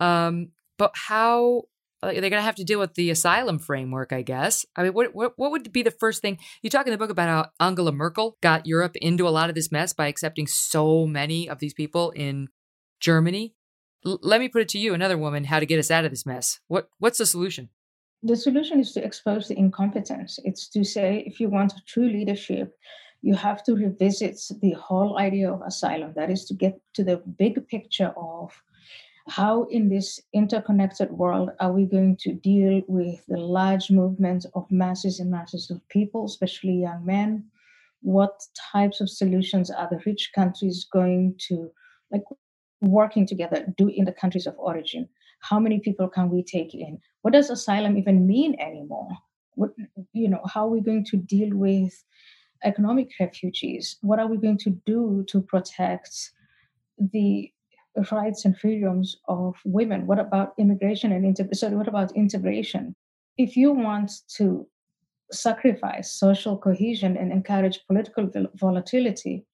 Um, 0.00 0.48
but 0.78 0.92
how 0.94 1.64
they're 2.12 2.30
going 2.30 2.32
to 2.32 2.42
have 2.42 2.56
to 2.56 2.64
deal 2.64 2.78
with 2.78 2.94
the 2.94 3.10
asylum 3.10 3.58
framework, 3.58 4.12
I 4.12 4.22
guess. 4.22 4.66
I 4.76 4.82
mean, 4.82 4.92
what, 4.92 5.14
what 5.14 5.32
what 5.36 5.50
would 5.50 5.72
be 5.72 5.82
the 5.82 5.90
first 5.90 6.22
thing 6.22 6.38
you 6.62 6.70
talk 6.70 6.86
in 6.86 6.92
the 6.92 6.98
book 6.98 7.10
about 7.10 7.28
how 7.28 7.66
Angela 7.66 7.92
Merkel 7.92 8.36
got 8.40 8.66
Europe 8.66 8.96
into 8.96 9.28
a 9.28 9.30
lot 9.30 9.48
of 9.48 9.54
this 9.54 9.72
mess 9.72 9.92
by 9.92 10.06
accepting 10.08 10.46
so 10.46 11.06
many 11.06 11.48
of 11.48 11.58
these 11.58 11.74
people 11.74 12.10
in 12.10 12.48
Germany? 13.00 13.54
L- 14.04 14.20
let 14.22 14.40
me 14.40 14.48
put 14.48 14.62
it 14.62 14.68
to 14.70 14.78
you, 14.78 14.94
another 14.94 15.18
woman, 15.18 15.44
how 15.44 15.60
to 15.60 15.66
get 15.66 15.78
us 15.78 15.90
out 15.90 16.04
of 16.04 16.10
this 16.10 16.26
mess. 16.26 16.60
What 16.68 16.88
what's 16.98 17.18
the 17.18 17.26
solution? 17.26 17.70
The 18.22 18.36
solution 18.36 18.80
is 18.80 18.92
to 18.92 19.04
expose 19.04 19.48
the 19.48 19.58
incompetence. 19.58 20.38
It's 20.44 20.68
to 20.70 20.84
say 20.84 21.22
if 21.26 21.38
you 21.38 21.48
want 21.48 21.74
true 21.86 22.08
leadership, 22.08 22.76
you 23.22 23.34
have 23.34 23.62
to 23.64 23.74
revisit 23.74 24.40
the 24.60 24.72
whole 24.72 25.18
idea 25.18 25.52
of 25.52 25.60
asylum. 25.62 26.12
That 26.16 26.30
is 26.30 26.44
to 26.46 26.54
get 26.54 26.80
to 26.94 27.04
the 27.04 27.16
big 27.38 27.66
picture 27.68 28.12
of 28.16 28.52
how 29.28 29.64
in 29.64 29.88
this 29.88 30.20
interconnected 30.32 31.10
world 31.10 31.50
are 31.58 31.72
we 31.72 31.84
going 31.84 32.16
to 32.18 32.32
deal 32.32 32.82
with 32.86 33.24
the 33.26 33.38
large 33.38 33.90
movement 33.90 34.46
of 34.54 34.70
masses 34.70 35.18
and 35.18 35.30
masses 35.30 35.70
of 35.70 35.86
people, 35.88 36.26
especially 36.26 36.80
young 36.82 37.04
men? 37.04 37.44
What 38.02 38.40
types 38.72 39.00
of 39.00 39.10
solutions 39.10 39.70
are 39.70 39.88
the 39.90 40.00
rich 40.06 40.30
countries 40.34 40.86
going 40.92 41.34
to 41.48 41.70
like 42.12 42.22
working 42.80 43.26
together 43.26 43.66
do 43.76 43.88
in 43.88 44.04
the 44.04 44.12
countries 44.12 44.46
of 44.46 44.54
origin? 44.58 45.08
How 45.40 45.58
many 45.58 45.80
people 45.80 46.08
can 46.08 46.30
we 46.30 46.44
take 46.44 46.74
in? 46.74 47.00
What 47.22 47.32
does 47.32 47.50
asylum 47.50 47.96
even 47.98 48.26
mean 48.26 48.56
anymore? 48.60 49.08
What 49.54 49.70
you 50.12 50.28
know, 50.28 50.42
how 50.48 50.66
are 50.66 50.70
we 50.70 50.80
going 50.80 51.04
to 51.06 51.16
deal 51.16 51.56
with 51.56 51.92
economic 52.62 53.10
refugees? 53.18 53.96
What 54.02 54.20
are 54.20 54.28
we 54.28 54.36
going 54.36 54.58
to 54.58 54.70
do 54.86 55.24
to 55.28 55.40
protect 55.40 56.30
the 56.98 57.50
rights 58.12 58.44
and 58.44 58.56
freedoms 58.58 59.16
of 59.28 59.56
women? 59.64 60.06
What 60.06 60.18
about 60.18 60.54
immigration 60.58 61.12
and 61.12 61.24
inter- 61.24 61.48
sorry, 61.52 61.76
what 61.76 61.88
about 61.88 62.16
integration? 62.16 62.94
If 63.38 63.56
you 63.56 63.72
want 63.72 64.12
to 64.36 64.66
sacrifice 65.30 66.12
social 66.12 66.56
cohesion 66.56 67.16
and 67.16 67.32
encourage 67.32 67.80
political 67.86 68.30
volatility 68.54 69.44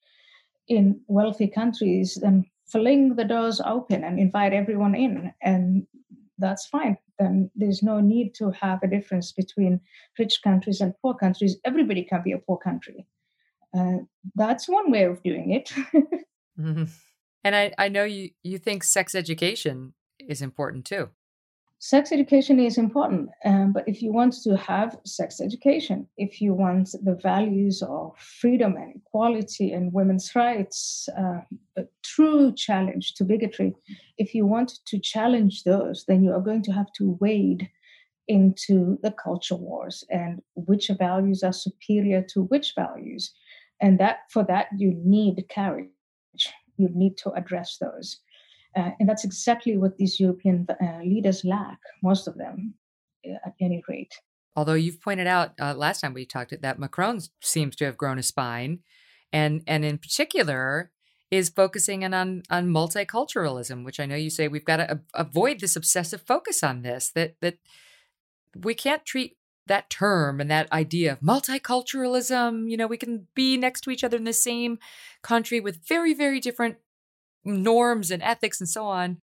in 0.68 1.00
wealthy 1.08 1.48
countries, 1.48 2.18
then 2.20 2.44
fling 2.66 3.16
the 3.16 3.24
doors 3.24 3.60
open 3.64 4.04
and 4.04 4.18
invite 4.18 4.52
everyone 4.52 4.94
in, 4.94 5.32
and 5.42 5.86
that's 6.38 6.66
fine. 6.66 6.96
Then 7.18 7.50
there's 7.54 7.82
no 7.82 8.00
need 8.00 8.34
to 8.36 8.50
have 8.50 8.82
a 8.82 8.88
difference 8.88 9.32
between 9.32 9.80
rich 10.18 10.40
countries 10.42 10.80
and 10.80 10.94
poor 11.02 11.14
countries. 11.14 11.56
Everybody 11.64 12.04
can 12.04 12.22
be 12.22 12.32
a 12.32 12.38
poor 12.38 12.58
country. 12.58 13.06
Uh, 13.76 13.98
that's 14.34 14.68
one 14.68 14.90
way 14.90 15.04
of 15.04 15.22
doing 15.22 15.52
it. 15.52 15.72
mm-hmm. 16.58 16.84
And 17.44 17.56
I, 17.56 17.72
I 17.78 17.88
know 17.88 18.04
you, 18.04 18.30
you 18.42 18.58
think 18.58 18.84
sex 18.84 19.14
education 19.14 19.94
is 20.18 20.42
important 20.42 20.84
too. 20.84 21.10
sex 21.78 22.12
education 22.12 22.60
is 22.60 22.78
important, 22.78 23.28
um, 23.44 23.72
but 23.72 23.82
if 23.88 24.02
you 24.02 24.12
want 24.12 24.32
to 24.44 24.56
have 24.56 24.96
sex 25.04 25.40
education, 25.40 26.06
if 26.16 26.40
you 26.40 26.54
want 26.54 26.94
the 27.02 27.16
values 27.16 27.82
of 27.82 28.16
freedom 28.16 28.76
and 28.76 28.94
equality 28.94 29.72
and 29.72 29.92
women's 29.92 30.32
rights, 30.36 31.08
uh, 31.18 31.40
a 31.76 31.82
true 32.04 32.52
challenge 32.54 33.14
to 33.14 33.24
bigotry, 33.24 33.74
if 34.16 34.32
you 34.32 34.46
want 34.46 34.70
to 34.86 34.96
challenge 35.00 35.64
those, 35.64 36.04
then 36.06 36.22
you 36.22 36.32
are 36.32 36.40
going 36.40 36.62
to 36.62 36.72
have 36.72 36.92
to 36.92 37.18
wade 37.20 37.68
into 38.28 38.96
the 39.02 39.10
culture 39.10 39.56
wars 39.56 40.04
and 40.08 40.40
which 40.54 40.88
values 40.96 41.42
are 41.42 41.52
superior 41.52 42.22
to 42.22 42.44
which 42.44 42.74
values. 42.76 43.34
And 43.80 43.98
that 43.98 44.18
for 44.30 44.44
that 44.44 44.68
you 44.78 44.94
need 45.04 45.44
courage. 45.52 45.90
You 46.76 46.88
need 46.94 47.16
to 47.18 47.30
address 47.32 47.78
those. 47.80 48.18
Uh, 48.76 48.90
and 48.98 49.08
that's 49.08 49.24
exactly 49.24 49.76
what 49.76 49.96
these 49.98 50.18
European 50.18 50.66
uh, 50.70 51.00
leaders 51.04 51.44
lack, 51.44 51.78
most 52.02 52.26
of 52.26 52.36
them, 52.38 52.74
uh, 53.26 53.34
at 53.44 53.54
any 53.60 53.82
rate. 53.88 54.14
Although 54.56 54.74
you've 54.74 55.00
pointed 55.00 55.26
out 55.26 55.52
uh, 55.60 55.74
last 55.74 56.00
time 56.00 56.14
we 56.14 56.26
talked 56.26 56.54
that 56.60 56.78
Macron 56.78 57.20
seems 57.40 57.76
to 57.76 57.84
have 57.84 57.96
grown 57.96 58.18
a 58.18 58.22
spine, 58.22 58.80
and 59.32 59.62
and 59.66 59.84
in 59.84 59.98
particular 59.98 60.90
is 61.30 61.48
focusing 61.48 62.02
in 62.02 62.12
on 62.12 62.42
on 62.50 62.68
multiculturalism, 62.68 63.84
which 63.84 63.98
I 63.98 64.06
know 64.06 64.16
you 64.16 64.30
say 64.30 64.48
we've 64.48 64.64
got 64.64 64.76
to 64.76 65.00
avoid 65.14 65.60
this 65.60 65.76
obsessive 65.76 66.22
focus 66.22 66.62
on 66.62 66.82
this. 66.82 67.10
That 67.14 67.36
that 67.40 67.58
we 68.54 68.74
can't 68.74 69.04
treat 69.06 69.36
that 69.66 69.90
term 69.90 70.40
and 70.40 70.50
that 70.50 70.70
idea 70.72 71.12
of 71.12 71.20
multiculturalism. 71.20 72.68
You 72.70 72.76
know, 72.76 72.86
we 72.86 72.96
can 72.96 73.28
be 73.34 73.56
next 73.56 73.82
to 73.82 73.90
each 73.90 74.04
other 74.04 74.16
in 74.16 74.24
the 74.24 74.32
same 74.32 74.78
country 75.22 75.60
with 75.60 75.86
very 75.86 76.14
very 76.14 76.40
different 76.40 76.76
norms 77.44 78.10
and 78.10 78.22
ethics 78.22 78.60
and 78.60 78.68
so 78.68 78.86
on 78.86 79.20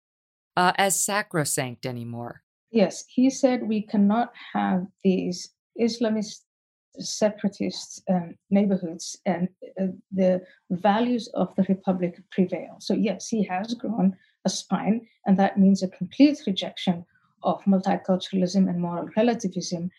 uh, 0.58 0.74
as 0.78 1.00
sacrosanct 1.00 1.86
anymore. 1.86 2.44
Yes, 2.72 3.06
he 3.08 3.30
said 3.30 3.64
we 3.64 3.82
cannot 3.82 4.34
have 4.54 4.86
these 5.04 5.52
Islamist 5.80 6.42
separatist 6.98 8.04
um, 8.10 8.36
neighborhoods 8.50 9.18
and 9.26 9.48
uh, 9.80 9.88
the 10.12 10.42
values 10.70 11.30
of 11.34 11.56
the 11.56 11.64
republic 11.70 12.22
prevail. 12.32 12.76
So, 12.80 12.94
yes, 12.94 13.28
he 13.28 13.44
has 13.44 13.74
grown 13.74 14.16
a 14.46 14.50
spine, 14.50 15.08
and 15.26 15.38
that 15.40 15.58
means 15.58 15.82
a 15.82 15.88
complete 15.88 16.40
rejection 16.46 17.06
of 17.44 17.64
multiculturalism 17.64 18.70
and 18.70 18.82
moral 18.82 19.10
relativism. 19.16 19.90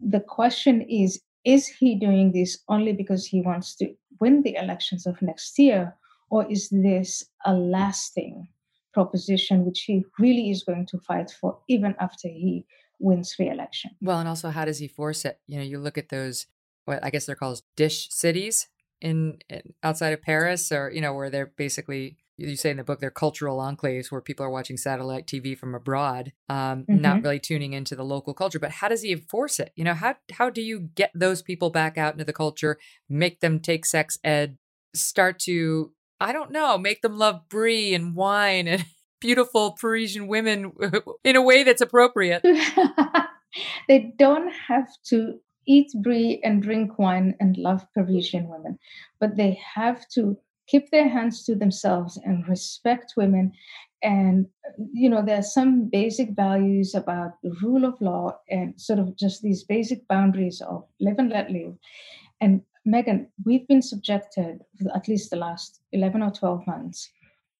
The 0.00 0.20
question 0.20 0.82
is 0.82 1.20
is 1.44 1.66
he 1.66 1.94
doing 1.94 2.32
this 2.32 2.58
only 2.68 2.92
because 2.92 3.24
he 3.26 3.40
wants 3.40 3.74
to 3.76 3.94
win 4.20 4.42
the 4.42 4.56
elections 4.56 5.06
of 5.06 5.20
next 5.22 5.58
year, 5.58 5.96
or 6.30 6.50
is 6.50 6.68
this 6.70 7.24
a 7.46 7.54
lasting 7.54 8.48
proposition 8.92 9.64
which 9.64 9.82
he 9.82 10.04
really 10.18 10.50
is 10.50 10.62
going 10.64 10.86
to 10.86 10.98
fight 10.98 11.30
for 11.30 11.58
even 11.68 11.94
after 12.00 12.28
he 12.28 12.66
wins 12.98 13.36
re-election? 13.38 13.92
Well, 14.02 14.18
and 14.18 14.28
also 14.28 14.50
how 14.50 14.64
does 14.64 14.78
he 14.78 14.88
force 14.88 15.24
it? 15.24 15.38
You 15.46 15.58
know, 15.58 15.64
you 15.64 15.78
look 15.78 15.96
at 15.96 16.08
those 16.08 16.46
what 16.84 17.04
I 17.04 17.10
guess 17.10 17.26
they're 17.26 17.36
called 17.36 17.62
dish 17.76 18.08
cities 18.10 18.68
in, 19.00 19.38
in 19.48 19.74
outside 19.82 20.12
of 20.12 20.22
Paris 20.22 20.72
or 20.72 20.90
you 20.90 21.00
know 21.00 21.14
where 21.14 21.30
they're 21.30 21.52
basically 21.56 22.16
you 22.38 22.56
say 22.56 22.70
in 22.70 22.76
the 22.76 22.84
book 22.84 23.00
they're 23.00 23.10
cultural 23.10 23.58
enclaves 23.58 24.10
where 24.10 24.20
people 24.20 24.46
are 24.46 24.50
watching 24.50 24.76
satellite 24.76 25.26
TV 25.26 25.58
from 25.58 25.74
abroad, 25.74 26.32
um, 26.48 26.84
mm-hmm. 26.84 27.00
not 27.00 27.22
really 27.22 27.40
tuning 27.40 27.72
into 27.72 27.96
the 27.96 28.04
local 28.04 28.32
culture. 28.32 28.60
But 28.60 28.70
how 28.70 28.88
does 28.88 29.02
he 29.02 29.12
enforce 29.12 29.58
it? 29.58 29.72
You 29.74 29.84
know, 29.84 29.94
how 29.94 30.14
how 30.32 30.48
do 30.48 30.62
you 30.62 30.80
get 30.80 31.10
those 31.14 31.42
people 31.42 31.70
back 31.70 31.98
out 31.98 32.14
into 32.14 32.24
the 32.24 32.32
culture, 32.32 32.78
make 33.08 33.40
them 33.40 33.58
take 33.58 33.84
sex 33.84 34.18
ed, 34.22 34.56
start 34.94 35.38
to 35.40 35.92
I 36.20 36.32
don't 36.32 36.52
know, 36.52 36.78
make 36.78 37.02
them 37.02 37.18
love 37.18 37.48
brie 37.48 37.94
and 37.94 38.14
wine 38.14 38.68
and 38.68 38.84
beautiful 39.20 39.72
Parisian 39.72 40.28
women 40.28 40.72
in 41.24 41.36
a 41.36 41.42
way 41.42 41.64
that's 41.64 41.80
appropriate. 41.82 42.42
they 43.88 44.14
don't 44.16 44.52
have 44.68 44.88
to 45.06 45.40
eat 45.66 45.90
brie 46.02 46.40
and 46.42 46.62
drink 46.62 46.98
wine 46.98 47.34
and 47.40 47.56
love 47.56 47.84
Parisian 47.94 48.48
women, 48.48 48.78
but 49.20 49.36
they 49.36 49.60
have 49.74 50.08
to 50.08 50.38
keep 50.68 50.90
their 50.90 51.08
hands 51.08 51.44
to 51.44 51.54
themselves 51.54 52.18
and 52.24 52.46
respect 52.46 53.14
women. 53.16 53.52
And, 54.02 54.46
you 54.92 55.08
know, 55.08 55.22
there 55.24 55.38
are 55.38 55.42
some 55.42 55.88
basic 55.88 56.30
values 56.30 56.94
about 56.94 57.32
the 57.42 57.56
rule 57.62 57.84
of 57.84 58.00
law 58.00 58.38
and 58.48 58.80
sort 58.80 59.00
of 59.00 59.16
just 59.16 59.42
these 59.42 59.64
basic 59.64 60.06
boundaries 60.06 60.60
of 60.60 60.84
live 61.00 61.18
and 61.18 61.30
let 61.30 61.50
live. 61.50 61.74
And 62.40 62.62
Megyn 62.86 63.26
we've 63.44 63.66
been 63.68 63.82
subjected 63.82 64.60
for 64.80 64.96
at 64.96 65.08
least 65.08 65.30
the 65.30 65.36
last 65.36 65.80
11 65.92 66.22
or 66.22 66.30
12 66.30 66.66
months 66.66 67.10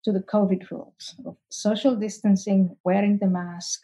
to 0.05 0.13
the 0.13 0.21
COVID 0.21 0.71
rules 0.71 1.15
of 1.27 1.37
social 1.51 1.97
distancing, 1.97 2.77
wearing 2.85 3.19
the 3.19 3.27
mask, 3.27 3.83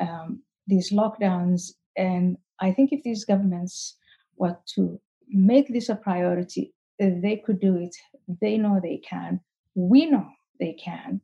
um, 0.00 0.42
these 0.66 0.90
lockdowns. 0.90 1.72
And 1.96 2.36
I 2.60 2.72
think 2.72 2.92
if 2.92 3.02
these 3.02 3.24
governments 3.24 3.96
were 4.36 4.56
to 4.74 5.00
make 5.28 5.68
this 5.68 5.88
a 5.88 5.94
priority, 5.94 6.74
they 6.98 7.42
could 7.44 7.60
do 7.60 7.76
it. 7.76 7.94
They 8.40 8.58
know 8.58 8.80
they 8.82 8.98
can. 8.98 9.40
We 9.74 10.06
know 10.06 10.26
they 10.60 10.74
can. 10.74 11.20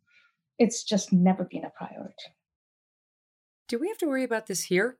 It's 0.59 0.85
just 0.85 1.13
never 1.13 1.45
been 1.45 1.65
a 1.65 1.71
priority. 1.71 2.31
Do 3.69 3.79
we 3.79 3.89
have 3.89 3.99
to 3.99 4.07
worry 4.07 4.25
about 4.25 4.47
this 4.47 4.65
here? 4.65 4.99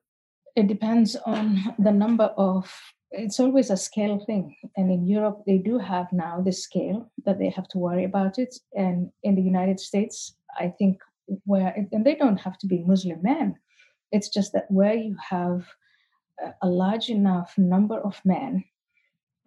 It 0.55 0.67
depends 0.67 1.15
on 1.15 1.75
the 1.79 1.91
number 1.91 2.25
of 2.37 2.71
it's 3.11 3.39
always 3.39 3.69
a 3.69 3.77
scale 3.77 4.19
thing. 4.25 4.55
And 4.75 4.91
in 4.91 5.07
Europe, 5.07 5.43
they 5.45 5.57
do 5.57 5.77
have 5.77 6.11
now 6.11 6.41
the 6.41 6.51
scale 6.51 7.11
that 7.25 7.39
they 7.39 7.49
have 7.49 7.67
to 7.69 7.77
worry 7.77 8.03
about 8.03 8.37
it. 8.39 8.55
And 8.75 9.09
in 9.23 9.35
the 9.35 9.41
United 9.41 9.79
States, 9.79 10.35
I 10.59 10.67
think 10.67 10.99
where, 11.45 11.87
and 11.91 12.05
they 12.05 12.15
don't 12.15 12.37
have 12.37 12.57
to 12.59 12.67
be 12.67 12.83
Muslim 12.83 13.21
men, 13.21 13.55
it's 14.11 14.29
just 14.29 14.53
that 14.53 14.69
where 14.69 14.95
you 14.95 15.15
have 15.29 15.67
a 16.61 16.67
large 16.67 17.09
enough 17.09 17.57
number 17.57 17.99
of 17.99 18.19
men 18.25 18.65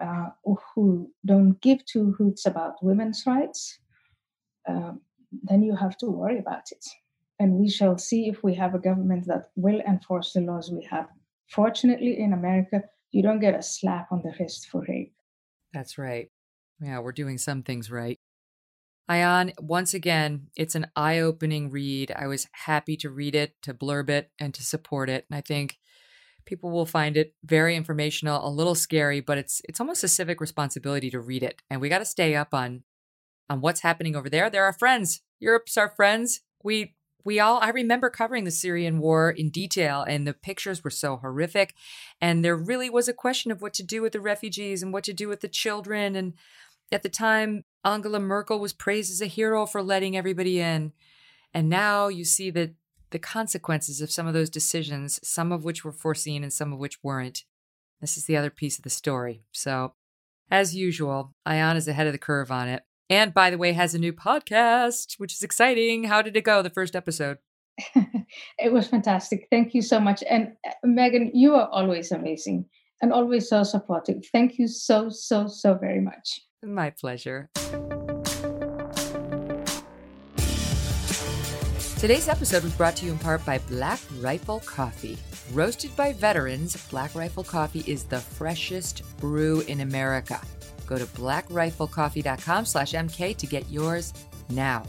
uh, 0.01 0.31
who 0.75 1.11
don't 1.25 1.61
give 1.61 1.85
two 1.85 2.13
hoots 2.13 2.47
about 2.47 2.83
women's 2.83 3.25
rights, 3.27 3.79
uh, 4.69 4.93
then 5.43 5.63
you 5.63 5.77
have 5.77 5.97
to 5.99 6.07
worry 6.07 6.39
about 6.39 6.71
it. 6.71 6.85
And 7.39 7.55
we 7.55 7.69
shall 7.69 7.99
see 7.99 8.29
if 8.29 8.43
we 8.43 8.55
have 8.55 8.75
a 8.75 8.79
government 8.79 9.27
that 9.27 9.51
will 9.57 9.81
enforce 9.81 10.33
the 10.33 10.41
laws 10.41 10.71
we 10.71 10.87
have. 10.91 11.09
Fortunately, 11.49 12.19
in 12.19 12.33
America, 12.33 12.83
you 13.11 13.23
don't 13.23 13.41
get 13.41 13.55
a 13.55 13.63
slap 13.63 14.11
on 14.11 14.23
the 14.23 14.33
wrist 14.39 14.69
for 14.69 14.85
rape. 14.89 15.15
That's 15.73 15.99
right. 15.99 16.31
Yeah, 16.81 16.99
we're 17.01 17.13
doing 17.13 17.39
some 17.39 17.63
things 17.63 17.91
right. 17.91 18.19
Ayaan, 19.11 19.55
once 19.59 19.95
again, 19.95 20.49
it's 20.55 20.75
an 20.75 20.89
eye 20.95 21.19
opening 21.19 21.71
read. 21.71 22.13
I 22.15 22.27
was 22.27 22.47
happy 22.53 22.97
to 22.99 23.09
read 23.09 23.35
it, 23.35 23.55
to 23.63 23.73
blurb 23.73 24.11
it, 24.11 24.31
and 24.39 24.53
to 24.53 24.63
support 24.63 25.09
it. 25.09 25.25
And 25.31 25.37
I 25.37 25.41
think 25.41 25.79
people 26.49 26.71
will 26.71 26.87
find 26.87 27.17
it 27.17 27.35
very 27.45 27.77
informational, 27.77 28.45
a 28.45 28.49
little 28.49 28.75
scary, 28.75 29.21
but 29.21 29.37
it's 29.37 29.61
it's 29.69 29.81
almost 29.81 30.03
a 30.03 30.09
civic 30.09 30.41
responsibility 30.41 31.11
to 31.11 31.21
read 31.21 31.43
it. 31.43 31.63
And 31.69 31.81
we 31.81 31.91
got 31.91 31.99
to 31.99 32.05
stay 32.05 32.35
up 32.35 32.55
on 32.55 32.83
on 33.51 33.61
what's 33.61 33.81
happening 33.81 34.17
over 34.17 34.31
there. 34.31 34.49
They're 34.49 34.65
our 34.65 34.73
friends. 34.73 35.21
Europe's 35.39 35.77
our 35.77 35.91
friends. 35.91 36.41
We 36.65 36.95
we 37.25 37.41
all 37.41 37.59
i 37.61 37.69
remember 37.69 38.09
covering 38.09 38.45
the 38.45 38.51
syrian 38.51 39.01
war 39.01 39.29
in 39.31 39.51
detail 39.51 40.03
and 40.09 40.27
the 40.27 40.33
pictures 40.33 40.83
were 40.83 40.91
so 40.91 41.17
horrific 41.17 41.75
and 42.21 42.45
there 42.45 42.57
really 42.57 42.89
was 42.89 43.09
a 43.09 43.13
question 43.13 43.51
of 43.51 43.61
what 43.61 43.75
to 43.75 43.83
do 43.83 44.01
with 44.01 44.13
the 44.13 44.21
refugees 44.21 44.83
and 44.83 44.93
what 44.93 45.05
to 45.05 45.13
do 45.13 45.29
with 45.29 45.41
the 45.41 45.49
children 45.49 46.15
and 46.15 46.35
at 46.93 47.03
the 47.03 47.09
time 47.09 47.65
angela 47.85 48.21
merkel 48.21 48.61
was 48.61 48.73
praised 48.73 49.11
as 49.11 49.21
a 49.21 49.27
hero 49.27 49.67
for 49.67 49.83
letting 49.83 50.17
everybody 50.17 50.61
in 50.61 50.93
and 51.53 51.69
now 51.69 52.07
you 52.07 52.25
see 52.25 52.51
that 52.51 52.73
the 53.11 53.19
consequences 53.19 54.01
of 54.01 54.11
some 54.11 54.27
of 54.27 54.35
those 54.35 54.51
decisions 54.51 55.21
some 55.23 55.53
of 55.53 55.65
which 55.65 55.85
were 55.85 55.93
foreseen 55.93 56.43
and 56.43 56.53
some 56.53 56.73
of 56.73 56.79
which 56.79 57.03
weren't 57.03 57.45
this 58.01 58.17
is 58.17 58.27
the 58.27 58.37
other 58.37 58.51
piece 58.51 58.79
of 58.79 58.85
the 58.85 58.91
story 58.91 59.43
so 59.53 59.95
as 60.51 60.75
usual 60.75 61.35
ayaan 61.47 61.77
is 61.77 61.89
ahead 61.89 62.07
of 62.07 62.13
the 62.13 62.19
curve 62.19 62.51
on 62.51 62.69
it 62.69 62.83
and 63.11 63.33
by 63.33 63.51
the 63.51 63.59
way, 63.59 63.73
has 63.73 63.95
a 63.95 63.99
new 63.99 64.13
podcast, 64.13 65.15
which 65.19 65.33
is 65.33 65.43
exciting. 65.43 66.05
How 66.05 66.21
did 66.21 66.37
it 66.37 66.45
go, 66.45 66.63
the 66.63 66.71
first 66.71 66.95
episode? 66.95 67.39
it 68.59 68.73
was 68.73 68.89
fantastic. 68.89 69.47
Thank 69.51 69.73
you 69.73 69.83
so 69.83 69.99
much. 69.99 70.23
And 70.29 70.53
uh, 70.67 70.73
Megyn, 70.87 71.31
you 71.33 71.55
are 71.55 71.69
always 71.69 72.13
amazing 72.13 72.67
and 73.01 73.13
always 73.13 73.49
so 73.49 73.63
supportive. 73.63 74.25
Thank 74.33 74.59
you 74.59 74.69
so, 74.69 75.09
so, 75.09 75.47
so 75.47 75.75
very 75.75 76.01
much. 76.01 76.41
My 76.63 76.91
pleasure. 76.91 77.51
Today's 81.99 82.29
episode 82.29 82.63
was 82.63 82.75
brought 82.75 82.95
to 82.99 83.07
you 83.07 83.11
in 83.11 83.19
part 83.19 83.45
by 83.45 83.59
Black 83.59 83.99
Rifle 84.21 84.61
Coffee. 84.61 85.19
Roasted 85.53 85.97
by 85.97 86.13
veterans, 86.13 86.77
Black 86.91 87.13
Rifle 87.13 87.43
Coffee 87.43 87.83
is 87.89 88.05
the 88.05 88.21
freshest 88.21 89.03
brew 89.17 89.63
in 89.63 89.81
America. 89.81 90.41
Go 90.87 90.97
to 90.97 91.07
blackriflecoffee.com 91.07 92.67
slash 92.67 92.93
MK 92.93 93.37
to 93.37 93.47
get 93.49 93.69
yours 93.69 94.15
now. 94.49 94.85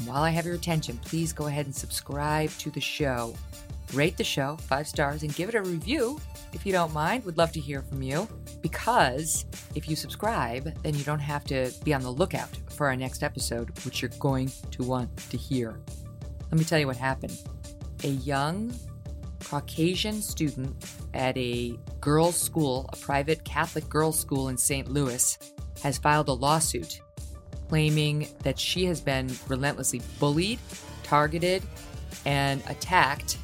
And 0.00 0.08
while 0.08 0.24
I 0.24 0.30
have 0.30 0.44
your 0.44 0.56
attention, 0.56 0.98
please 1.04 1.32
go 1.32 1.46
ahead 1.46 1.66
and 1.66 1.74
subscribe 1.74 2.50
to 2.58 2.70
the 2.70 2.80
show. 2.80 3.36
Rate 3.92 4.16
the 4.16 4.24
show 4.24 4.56
five 4.62 4.88
stars 4.88 5.22
and 5.22 5.32
give 5.36 5.48
it 5.48 5.54
a 5.54 5.62
review 5.62 6.20
if 6.52 6.66
you 6.66 6.72
don't 6.72 6.92
mind. 6.92 7.24
Would 7.24 7.38
love 7.38 7.52
to 7.52 7.60
hear 7.60 7.82
from 7.82 8.02
you 8.02 8.26
because 8.62 9.44
if 9.76 9.88
you 9.88 9.94
subscribe, 9.94 10.76
then 10.82 10.94
you 10.94 11.04
don't 11.04 11.20
have 11.20 11.44
to 11.44 11.72
be 11.84 11.94
on 11.94 12.02
the 12.02 12.10
lookout 12.10 12.50
for 12.70 12.88
our 12.88 12.96
next 12.96 13.22
episode, 13.22 13.70
which 13.84 14.02
you're 14.02 14.10
going 14.18 14.50
to 14.72 14.82
want 14.82 15.16
to 15.30 15.36
hear. 15.36 15.78
Let 16.52 16.58
me 16.58 16.64
tell 16.66 16.78
you 16.78 16.86
what 16.86 16.98
happened. 16.98 17.38
a 18.04 18.08
young 18.08 18.74
Caucasian 19.42 20.20
student 20.20 20.74
at 21.14 21.34
a 21.38 21.78
girls' 22.00 22.38
school, 22.38 22.90
a 22.92 22.96
private 22.96 23.42
Catholic 23.44 23.88
girls' 23.88 24.18
school 24.18 24.48
in 24.50 24.58
St. 24.58 24.90
Louis, 24.90 25.38
has 25.82 25.96
filed 25.96 26.28
a 26.28 26.32
lawsuit 26.32 27.00
claiming 27.68 28.28
that 28.42 28.58
she 28.58 28.84
has 28.84 29.00
been 29.00 29.30
relentlessly 29.48 30.02
bullied, 30.18 30.58
targeted, 31.04 31.62
and 32.26 32.62
attacked. 32.68 33.38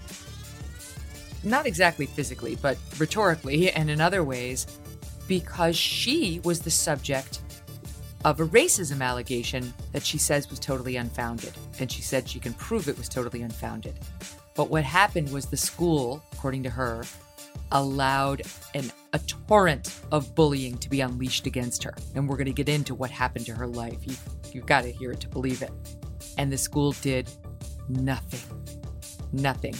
Not 1.42 1.64
exactly 1.64 2.04
physically, 2.04 2.58
but 2.60 2.76
rhetorically 2.98 3.70
and 3.70 3.88
in 3.88 4.02
other 4.02 4.22
ways, 4.22 4.66
because 5.26 5.78
she 5.78 6.40
was 6.44 6.60
the 6.60 6.70
subject 6.70 7.40
of 8.24 8.40
a 8.40 8.46
racism 8.46 9.00
allegation 9.00 9.72
that 9.92 10.04
she 10.04 10.18
says 10.18 10.50
was 10.50 10.58
totally 10.58 10.96
unfounded. 10.96 11.52
And 11.78 11.90
she 11.90 12.02
said 12.02 12.28
she 12.28 12.40
can 12.40 12.52
prove 12.54 12.88
it 12.88 12.98
was 12.98 13.08
totally 13.08 13.42
unfounded. 13.42 13.94
But 14.54 14.70
what 14.70 14.84
happened 14.84 15.32
was 15.32 15.46
the 15.46 15.56
school, 15.56 16.22
according 16.32 16.64
to 16.64 16.70
her, 16.70 17.04
allowed 17.72 18.42
an, 18.74 18.90
a 19.12 19.18
torrent 19.20 20.00
of 20.10 20.34
bullying 20.34 20.78
to 20.78 20.90
be 20.90 21.00
unleashed 21.00 21.46
against 21.46 21.82
her. 21.84 21.94
And 22.14 22.28
we're 22.28 22.36
going 22.36 22.46
to 22.46 22.52
get 22.52 22.68
into 22.68 22.94
what 22.94 23.10
happened 23.10 23.46
to 23.46 23.54
her 23.54 23.66
life. 23.66 23.98
You, 24.04 24.16
you've 24.52 24.66
got 24.66 24.82
to 24.82 24.90
hear 24.90 25.12
it 25.12 25.20
to 25.20 25.28
believe 25.28 25.62
it. 25.62 25.70
And 26.38 26.52
the 26.52 26.58
school 26.58 26.92
did 27.02 27.30
nothing. 27.88 28.40
Nothing. 29.32 29.74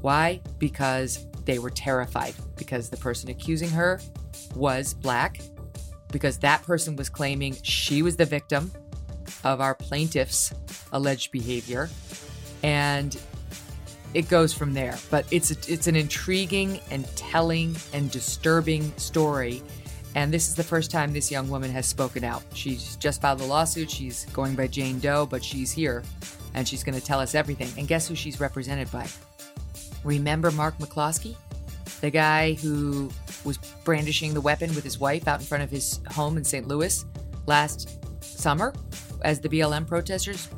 Why? 0.00 0.40
Because 0.58 1.26
they 1.44 1.58
were 1.58 1.70
terrified, 1.70 2.34
because 2.56 2.88
the 2.88 2.96
person 2.96 3.28
accusing 3.30 3.68
her 3.70 4.00
was 4.54 4.94
black 4.94 5.40
because 6.14 6.38
that 6.38 6.62
person 6.62 6.94
was 6.94 7.08
claiming 7.08 7.56
she 7.62 8.00
was 8.00 8.16
the 8.16 8.24
victim 8.24 8.70
of 9.42 9.60
our 9.60 9.74
plaintiff's 9.74 10.54
alleged 10.92 11.32
behavior. 11.32 11.90
And 12.62 13.20
it 14.14 14.28
goes 14.28 14.54
from 14.54 14.74
there. 14.74 14.96
But 15.10 15.26
it's 15.32 15.50
it's 15.50 15.88
an 15.88 15.96
intriguing 15.96 16.80
and 16.92 17.04
telling 17.16 17.74
and 17.92 18.10
disturbing 18.12 18.96
story. 18.96 19.60
And 20.14 20.32
this 20.32 20.46
is 20.46 20.54
the 20.54 20.62
first 20.62 20.92
time 20.92 21.12
this 21.12 21.32
young 21.32 21.48
woman 21.48 21.72
has 21.72 21.84
spoken 21.84 22.22
out. 22.22 22.44
She's 22.54 22.94
just 22.96 23.20
filed 23.20 23.40
a 23.40 23.44
lawsuit. 23.44 23.90
She's 23.90 24.24
going 24.26 24.54
by 24.54 24.68
Jane 24.68 25.00
Doe, 25.00 25.26
but 25.26 25.42
she's 25.42 25.72
here 25.72 26.04
and 26.54 26.68
she's 26.68 26.84
going 26.84 26.98
to 26.98 27.04
tell 27.04 27.18
us 27.18 27.34
everything. 27.34 27.68
And 27.76 27.88
guess 27.88 28.06
who 28.06 28.14
she's 28.14 28.38
represented 28.38 28.90
by? 28.92 29.08
Remember 30.04 30.52
Mark 30.52 30.78
McCloskey? 30.78 31.34
The 32.04 32.10
guy 32.10 32.52
who 32.52 33.10
was 33.46 33.56
brandishing 33.82 34.34
the 34.34 34.40
weapon 34.42 34.74
with 34.74 34.84
his 34.84 35.00
wife 35.00 35.26
out 35.26 35.40
in 35.40 35.46
front 35.46 35.64
of 35.64 35.70
his 35.70 36.02
home 36.10 36.36
in 36.36 36.44
St. 36.44 36.68
Louis 36.68 37.02
last 37.46 37.98
summer 38.22 38.74
as 39.22 39.40
the 39.40 39.48
BLM 39.48 39.86
protesters 39.86 40.50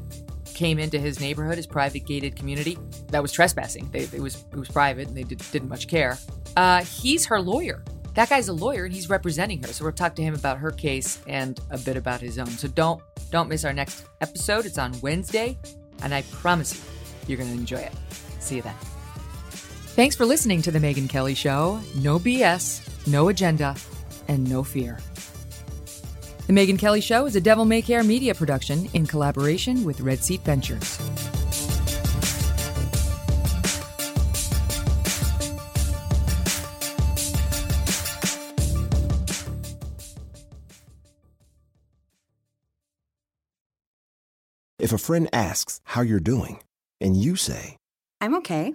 came 0.54 0.80
into 0.80 0.98
his 0.98 1.20
neighborhood, 1.20 1.56
his 1.56 1.66
private 1.68 2.04
gated 2.04 2.34
community. 2.34 2.76
That 3.12 3.22
was 3.22 3.30
trespassing. 3.30 3.88
They, 3.92 4.08
it 4.12 4.18
was 4.18 4.44
it 4.50 4.56
was 4.56 4.66
private, 4.66 5.06
and 5.06 5.16
they 5.16 5.22
did, 5.22 5.40
not 5.54 5.68
much 5.68 5.86
care. 5.86 6.18
Uh, 6.56 6.82
he's 6.82 7.24
her 7.26 7.40
lawyer. 7.40 7.84
That 8.14 8.28
guy's 8.28 8.48
a 8.48 8.52
lawyer, 8.52 8.86
and 8.86 8.92
he's 8.92 9.08
representing 9.08 9.62
her. 9.62 9.68
So 9.68 9.84
we'll 9.84 9.92
talk 9.92 10.16
to 10.16 10.22
him 10.22 10.34
about 10.34 10.58
her 10.58 10.72
case 10.72 11.20
and 11.28 11.60
a 11.70 11.78
bit 11.78 11.96
about 11.96 12.20
his 12.20 12.40
own. 12.40 12.48
So 12.48 12.66
don't 12.66 13.00
don't 13.30 13.48
miss 13.48 13.64
our 13.64 13.72
next 13.72 14.04
episode. 14.20 14.66
It's 14.66 14.78
on 14.78 15.00
Wednesday, 15.00 15.56
and 16.02 16.12
I 16.12 16.22
promise 16.22 16.74
you, 16.74 16.80
you're 17.28 17.38
going 17.38 17.52
to 17.52 17.56
enjoy 17.56 17.76
it. 17.76 17.92
See 18.40 18.56
you 18.56 18.62
then. 18.62 18.74
Thanks 19.96 20.14
for 20.14 20.26
listening 20.26 20.60
to 20.60 20.70
The 20.70 20.78
Megyn 20.78 21.08
Kelly 21.08 21.32
Show. 21.32 21.80
No 21.94 22.18
BS, 22.18 23.06
no 23.06 23.30
agenda, 23.30 23.74
and 24.28 24.46
no 24.46 24.62
fear. 24.62 24.98
The 26.46 26.52
Megyn 26.52 26.78
Kelly 26.78 27.00
Show 27.00 27.24
is 27.24 27.34
a 27.34 27.40
Devil 27.40 27.64
May 27.64 27.80
Care 27.80 28.04
media 28.04 28.34
production 28.34 28.90
in 28.92 29.06
collaboration 29.06 29.84
with 29.84 30.02
Red 30.02 30.18
Seat 30.18 30.42
Ventures. 30.42 30.98
If 44.78 44.92
a 44.92 44.98
friend 44.98 45.26
asks 45.32 45.80
how 45.84 46.02
you're 46.02 46.20
doing, 46.20 46.62
and 47.00 47.16
you 47.16 47.36
say, 47.36 47.78
I'm 48.20 48.34
okay. 48.34 48.74